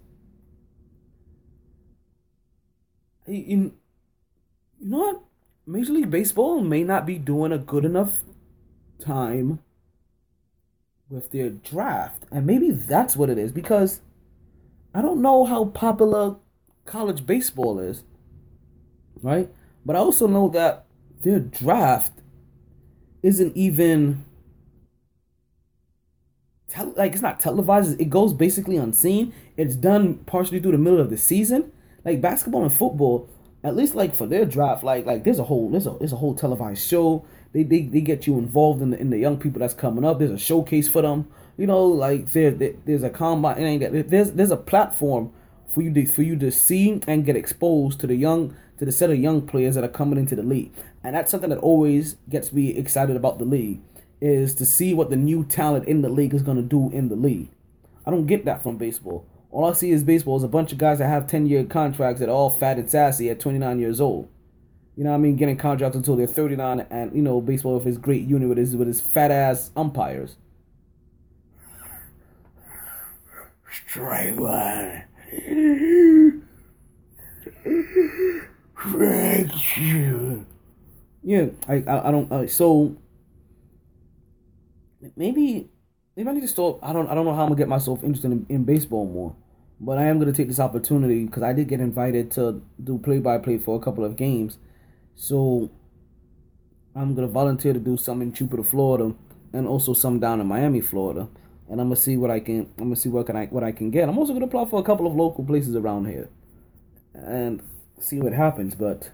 You, 3.26 3.36
you 3.36 3.72
know 4.80 4.98
what? 4.98 5.22
Major 5.66 5.92
League 5.92 6.10
Baseball 6.10 6.60
may 6.60 6.82
not 6.82 7.06
be 7.06 7.18
doing 7.18 7.52
a 7.52 7.58
good 7.58 7.84
enough 7.84 8.22
time 9.00 9.60
with 11.08 11.30
their 11.30 11.50
draft. 11.50 12.24
And 12.32 12.46
maybe 12.46 12.70
that's 12.70 13.16
what 13.16 13.30
it 13.30 13.38
is 13.38 13.52
because 13.52 14.00
I 14.94 15.02
don't 15.02 15.22
know 15.22 15.44
how 15.44 15.66
popular 15.66 16.36
college 16.84 17.26
baseball 17.26 17.78
is, 17.78 18.02
right? 19.22 19.48
But 19.84 19.96
I 19.96 20.00
also 20.00 20.26
know 20.26 20.48
that 20.48 20.86
their 21.22 21.38
draft 21.38 22.12
isn't 23.22 23.56
even 23.56 24.24
tel- 26.68 26.94
like 26.96 27.12
it's 27.12 27.22
not 27.22 27.38
televised. 27.38 28.00
It 28.00 28.10
goes 28.10 28.32
basically 28.32 28.76
unseen. 28.76 29.32
It's 29.56 29.76
done 29.76 30.16
partially 30.24 30.60
through 30.60 30.72
the 30.72 30.78
middle 30.78 31.00
of 31.00 31.10
the 31.10 31.18
season. 31.18 31.72
Like 32.04 32.20
basketball 32.20 32.62
and 32.62 32.72
football, 32.72 33.28
at 33.64 33.76
least 33.76 33.94
like 33.94 34.14
for 34.14 34.26
their 34.26 34.44
draft, 34.44 34.82
like 34.82 35.06
like 35.06 35.24
there's 35.24 35.38
a 35.38 35.44
whole 35.44 35.70
there's 35.70 35.86
a 35.86 35.96
there's 35.98 36.12
a 36.12 36.16
whole 36.16 36.34
televised 36.34 36.86
show. 36.86 37.24
They 37.52 37.62
they, 37.62 37.82
they 37.82 38.00
get 38.00 38.26
you 38.26 38.38
involved 38.38 38.82
in 38.82 38.90
the 38.90 38.98
in 38.98 39.10
the 39.10 39.18
young 39.18 39.38
people 39.38 39.60
that's 39.60 39.74
coming 39.74 40.04
up. 40.04 40.18
There's 40.18 40.30
a 40.30 40.38
showcase 40.38 40.88
for 40.88 41.02
them. 41.02 41.28
You 41.56 41.66
know, 41.66 41.84
like 41.84 42.32
there, 42.32 42.50
there 42.50 42.74
there's 42.84 43.02
a 43.02 43.10
combine. 43.10 43.78
There's 44.08 44.32
there's 44.32 44.50
a 44.50 44.56
platform 44.56 45.32
for 45.68 45.82
you 45.82 45.92
to 45.92 46.06
for 46.06 46.22
you 46.22 46.36
to 46.36 46.50
see 46.50 47.00
and 47.06 47.24
get 47.24 47.36
exposed 47.36 48.00
to 48.00 48.06
the 48.06 48.16
young 48.16 48.56
to 48.78 48.84
the 48.84 48.92
set 48.92 49.10
of 49.10 49.18
young 49.18 49.46
players 49.46 49.74
that 49.76 49.84
are 49.84 49.88
coming 49.88 50.18
into 50.18 50.34
the 50.34 50.42
league. 50.42 50.72
And 51.04 51.14
that's 51.14 51.30
something 51.30 51.50
that 51.50 51.58
always 51.58 52.16
gets 52.28 52.52
me 52.52 52.70
excited 52.70 53.16
about 53.16 53.38
the 53.38 53.44
league 53.44 53.80
is 54.20 54.54
to 54.54 54.66
see 54.66 54.94
what 54.94 55.10
the 55.10 55.16
new 55.16 55.44
talent 55.44 55.86
in 55.86 56.02
the 56.02 56.08
league 56.08 56.34
is 56.34 56.42
going 56.42 56.56
to 56.56 56.62
do 56.62 56.90
in 56.90 57.08
the 57.08 57.16
league. 57.16 57.50
I 58.06 58.10
don't 58.10 58.26
get 58.26 58.44
that 58.44 58.62
from 58.62 58.76
baseball. 58.76 59.26
All 59.52 59.66
I 59.66 59.74
see 59.74 59.90
is 59.90 60.02
baseball 60.02 60.38
is 60.38 60.42
a 60.42 60.48
bunch 60.48 60.72
of 60.72 60.78
guys 60.78 60.98
that 60.98 61.08
have 61.08 61.26
10 61.26 61.46
year 61.46 61.62
contracts 61.64 62.20
that 62.20 62.30
are 62.30 62.32
all 62.32 62.48
fat 62.48 62.78
and 62.78 62.90
sassy 62.90 63.28
at 63.28 63.38
29 63.38 63.78
years 63.78 64.00
old. 64.00 64.28
You 64.96 65.04
know 65.04 65.10
what 65.10 65.16
I 65.16 65.20
mean? 65.20 65.36
Getting 65.36 65.58
contracts 65.58 65.94
until 65.94 66.16
they're 66.16 66.26
39 66.26 66.86
and, 66.90 67.14
you 67.14 67.20
know, 67.20 67.40
baseball 67.40 67.74
with 67.74 67.84
his 67.84 67.98
great 67.98 68.26
unit 68.26 68.48
with 68.48 68.56
his, 68.58 68.74
with 68.74 68.88
his 68.88 69.00
fat 69.02 69.30
ass 69.30 69.70
umpires. 69.76 70.36
Strike 73.70 74.40
one. 74.40 75.02
Strike 78.78 79.76
you. 79.76 80.46
Yeah, 81.22 81.46
I, 81.68 81.74
I, 81.86 82.08
I 82.08 82.10
don't, 82.10 82.32
uh, 82.32 82.46
so 82.46 82.96
maybe 85.16 85.68
maybe 86.16 86.28
I 86.28 86.32
need 86.32 86.40
to 86.40 86.48
stop. 86.48 86.78
I 86.82 86.92
don't 86.92 87.08
I 87.08 87.14
don't 87.14 87.24
know 87.24 87.34
how 87.34 87.42
I'm 87.42 87.48
gonna 87.48 87.58
get 87.58 87.68
myself 87.68 88.02
interested 88.02 88.32
in, 88.32 88.46
in 88.48 88.64
baseball 88.64 89.06
more. 89.06 89.34
But 89.84 89.98
I 89.98 90.04
am 90.04 90.20
going 90.20 90.32
to 90.32 90.36
take 90.36 90.48
this 90.48 90.60
opportunity 90.60 91.24
because 91.24 91.42
I 91.42 91.52
did 91.52 91.68
get 91.68 91.80
invited 91.80 92.30
to 92.32 92.62
do 92.82 92.98
play 92.98 93.18
by 93.18 93.38
play 93.38 93.58
for 93.58 93.76
a 93.76 93.80
couple 93.80 94.04
of 94.04 94.16
games. 94.16 94.56
So 95.16 95.70
I'm 96.94 97.14
going 97.14 97.26
to 97.26 97.32
volunteer 97.32 97.72
to 97.72 97.80
do 97.80 97.96
some 97.96 98.22
in 98.22 98.32
Jupiter, 98.32 98.62
Florida, 98.62 99.12
and 99.52 99.66
also 99.66 99.92
some 99.92 100.20
down 100.20 100.40
in 100.40 100.46
Miami, 100.46 100.80
Florida. 100.80 101.28
And 101.68 101.80
I'm 101.80 101.88
gonna 101.88 101.96
see 101.96 102.16
what 102.16 102.30
I 102.30 102.40
can. 102.40 102.68
I'm 102.78 102.84
gonna 102.84 102.96
see 102.96 103.08
what 103.08 103.26
can 103.26 103.36
I 103.36 103.46
what 103.46 103.64
I 103.64 103.72
can 103.72 103.90
get. 103.90 104.08
I'm 104.08 104.18
also 104.18 104.32
gonna 104.32 104.46
apply 104.46 104.66
for 104.66 104.80
a 104.80 104.82
couple 104.82 105.06
of 105.06 105.14
local 105.14 105.44
places 105.44 105.74
around 105.74 106.06
here, 106.06 106.28
and 107.14 107.62
see 107.98 108.18
what 108.18 108.32
happens. 108.32 108.74
But 108.74 109.10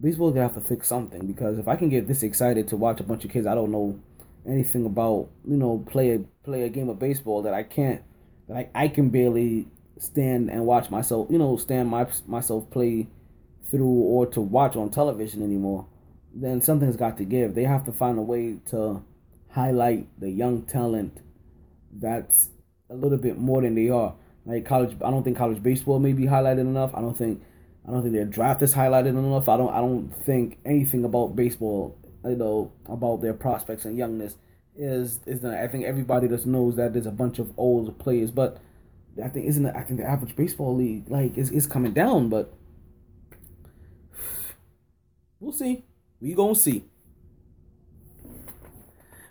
baseball's 0.00 0.34
gonna 0.34 0.48
have 0.48 0.54
to 0.54 0.66
fix 0.66 0.88
something 0.88 1.26
because 1.26 1.58
if 1.58 1.68
I 1.68 1.76
can 1.76 1.88
get 1.88 2.08
this 2.08 2.22
excited 2.22 2.68
to 2.68 2.76
watch 2.76 3.00
a 3.00 3.02
bunch 3.02 3.24
of 3.24 3.30
kids 3.30 3.46
I 3.46 3.54
don't 3.54 3.70
know 3.70 3.98
anything 4.46 4.86
about, 4.86 5.28
you 5.46 5.56
know, 5.56 5.84
play 5.86 6.14
a 6.14 6.20
play 6.44 6.62
a 6.62 6.68
game 6.68 6.88
of 6.88 6.98
baseball 6.98 7.42
that 7.42 7.52
I 7.52 7.62
can't 7.62 8.02
I, 8.52 8.68
I 8.74 8.88
can 8.88 9.10
barely 9.10 9.68
stand 9.98 10.50
and 10.50 10.66
watch 10.66 10.90
myself, 10.90 11.28
you 11.30 11.38
know, 11.38 11.56
stand 11.56 11.88
my 11.88 12.06
myself 12.26 12.70
play 12.70 13.08
through 13.70 13.86
or 13.86 14.26
to 14.26 14.40
watch 14.40 14.76
on 14.76 14.90
television 14.90 15.42
anymore, 15.42 15.86
then 16.34 16.60
something's 16.60 16.96
got 16.96 17.16
to 17.18 17.24
give. 17.24 17.54
They 17.54 17.64
have 17.64 17.84
to 17.84 17.92
find 17.92 18.18
a 18.18 18.22
way 18.22 18.58
to 18.70 19.02
highlight 19.50 20.08
the 20.20 20.30
young 20.30 20.62
talent 20.62 21.20
that's 21.92 22.50
a 22.90 22.94
little 22.94 23.18
bit 23.18 23.38
more 23.38 23.62
than 23.62 23.74
they 23.74 23.88
are. 23.88 24.14
Like 24.44 24.66
college, 24.66 24.96
I 25.02 25.10
don't 25.10 25.22
think 25.22 25.36
college 25.38 25.62
baseball 25.62 25.98
may 25.98 26.12
be 26.12 26.24
highlighted 26.24 26.60
enough. 26.60 26.90
I 26.94 27.00
don't 27.00 27.16
think, 27.16 27.42
I 27.88 27.92
don't 27.92 28.02
think 28.02 28.14
their 28.14 28.26
draft 28.26 28.62
is 28.62 28.74
highlighted 28.74 29.08
enough. 29.08 29.48
I 29.48 29.56
don't, 29.56 29.72
I 29.72 29.78
don't 29.78 30.10
think 30.24 30.58
anything 30.64 31.04
about 31.04 31.34
baseball, 31.34 31.96
you 32.24 32.36
know, 32.36 32.72
about 32.86 33.22
their 33.22 33.34
prospects 33.34 33.84
and 33.84 33.96
youngness 33.96 34.34
is 34.76 35.20
is 35.26 35.44
I 35.44 35.68
think 35.68 35.84
everybody 35.84 36.28
just 36.28 36.46
knows 36.46 36.76
that 36.76 36.92
there's 36.92 37.06
a 37.06 37.12
bunch 37.12 37.38
of 37.38 37.52
old 37.56 37.98
players, 37.98 38.30
but 38.30 38.58
I 39.22 39.28
think 39.28 39.46
isn't 39.46 39.66
I 39.66 39.82
think 39.82 40.00
the 40.00 40.06
average 40.06 40.36
baseball 40.36 40.74
league 40.74 41.08
like 41.08 41.36
is 41.38 41.50
is 41.50 41.66
coming 41.66 41.92
down, 41.92 42.28
but 42.28 42.52
we'll 45.40 45.52
see. 45.52 45.84
We 46.20 46.34
gonna 46.34 46.54
see. 46.54 46.84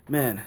Man, 0.08 0.42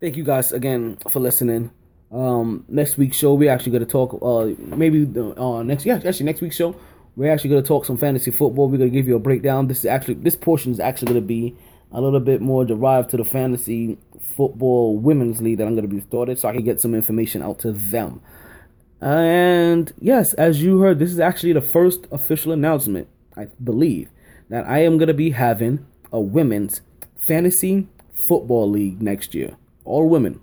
thank 0.00 0.16
you 0.16 0.24
guys 0.24 0.52
again 0.52 0.98
for 1.08 1.20
listening. 1.20 1.70
Um, 2.12 2.64
next 2.68 2.96
week's 2.96 3.16
show 3.16 3.34
we 3.34 3.48
actually 3.48 3.72
gonna 3.72 3.86
talk. 3.86 4.18
Uh, 4.22 4.54
maybe 4.58 5.04
the 5.04 5.38
uh 5.40 5.62
next 5.62 5.84
yeah 5.84 6.00
actually 6.04 6.26
next 6.26 6.40
week's 6.40 6.56
show 6.56 6.76
We're 7.16 7.32
actually 7.32 7.50
to 7.62 7.62
talk 7.62 7.84
some 7.84 7.96
fantasy 7.96 8.30
football. 8.30 8.68
We're 8.68 8.78
to 8.78 8.90
give 8.90 9.06
you 9.06 9.16
a 9.16 9.20
breakdown. 9.20 9.68
This 9.68 9.80
is 9.80 9.86
actually 9.86 10.14
this 10.14 10.36
portion 10.36 10.72
is 10.72 10.80
actually 10.80 11.14
to 11.14 11.20
be 11.20 11.56
a 11.94 12.00
little 12.00 12.20
bit 12.20 12.42
more 12.42 12.64
derived 12.64 13.10
to 13.10 13.16
the 13.16 13.24
fantasy 13.24 13.96
football 14.36 14.98
women's 14.98 15.40
league 15.40 15.58
that 15.58 15.66
I'm 15.66 15.74
going 15.74 15.88
to 15.88 15.94
be 15.94 16.00
started, 16.00 16.38
so 16.38 16.48
I 16.48 16.52
can 16.52 16.64
get 16.64 16.80
some 16.80 16.94
information 16.94 17.40
out 17.40 17.60
to 17.60 17.72
them. 17.72 18.20
And 19.00 19.92
yes, 20.00 20.34
as 20.34 20.62
you 20.62 20.80
heard, 20.80 20.98
this 20.98 21.12
is 21.12 21.20
actually 21.20 21.52
the 21.52 21.60
first 21.60 22.06
official 22.10 22.52
announcement, 22.52 23.06
I 23.36 23.46
believe, 23.62 24.10
that 24.48 24.66
I 24.66 24.82
am 24.82 24.98
going 24.98 25.08
to 25.08 25.14
be 25.14 25.30
having 25.30 25.86
a 26.12 26.20
women's 26.20 26.80
fantasy 27.16 27.86
football 28.26 28.68
league 28.68 29.00
next 29.00 29.34
year. 29.34 29.56
All 29.84 30.08
women. 30.08 30.40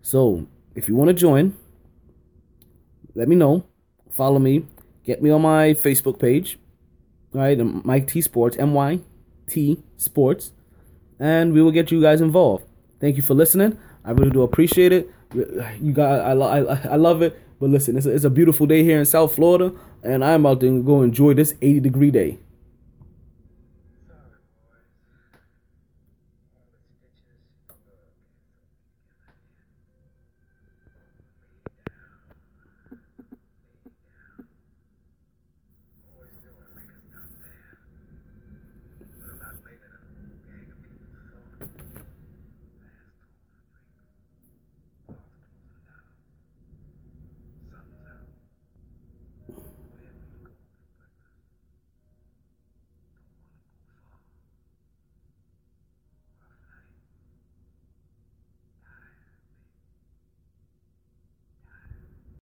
So 0.00 0.46
if 0.74 0.88
you 0.88 0.96
want 0.96 1.08
to 1.08 1.14
join, 1.14 1.56
let 3.14 3.28
me 3.28 3.36
know. 3.36 3.64
Follow 4.10 4.38
me. 4.38 4.66
Get 5.04 5.22
me 5.22 5.30
on 5.30 5.42
my 5.42 5.74
Facebook 5.74 6.18
page. 6.18 6.58
All 7.34 7.40
right, 7.40 7.58
MyT 7.58 8.22
Sports, 8.24 8.56
M 8.56 8.74
Y 8.74 9.00
T 9.46 9.82
Sports, 9.96 10.52
and 11.22 11.52
we 11.52 11.62
will 11.62 11.70
get 11.70 11.92
you 11.92 12.02
guys 12.02 12.20
involved. 12.20 12.64
Thank 13.00 13.16
you 13.16 13.22
for 13.22 13.34
listening. 13.34 13.78
I 14.04 14.10
really 14.10 14.32
do 14.32 14.42
appreciate 14.42 14.92
it. 14.92 15.08
You 15.32 15.92
guys, 15.92 16.20
I, 16.20 16.32
I, 16.32 16.92
I 16.94 16.96
love 16.96 17.22
it. 17.22 17.40
But 17.60 17.70
listen, 17.70 17.96
it's 17.96 18.06
a, 18.06 18.10
it's 18.10 18.24
a 18.24 18.30
beautiful 18.30 18.66
day 18.66 18.82
here 18.82 18.98
in 18.98 19.06
South 19.06 19.36
Florida, 19.36 19.72
and 20.02 20.24
I'm 20.24 20.44
about 20.44 20.60
to 20.62 20.82
go 20.82 21.00
enjoy 21.02 21.34
this 21.34 21.54
80 21.62 21.78
degree 21.78 22.10
day. 22.10 22.38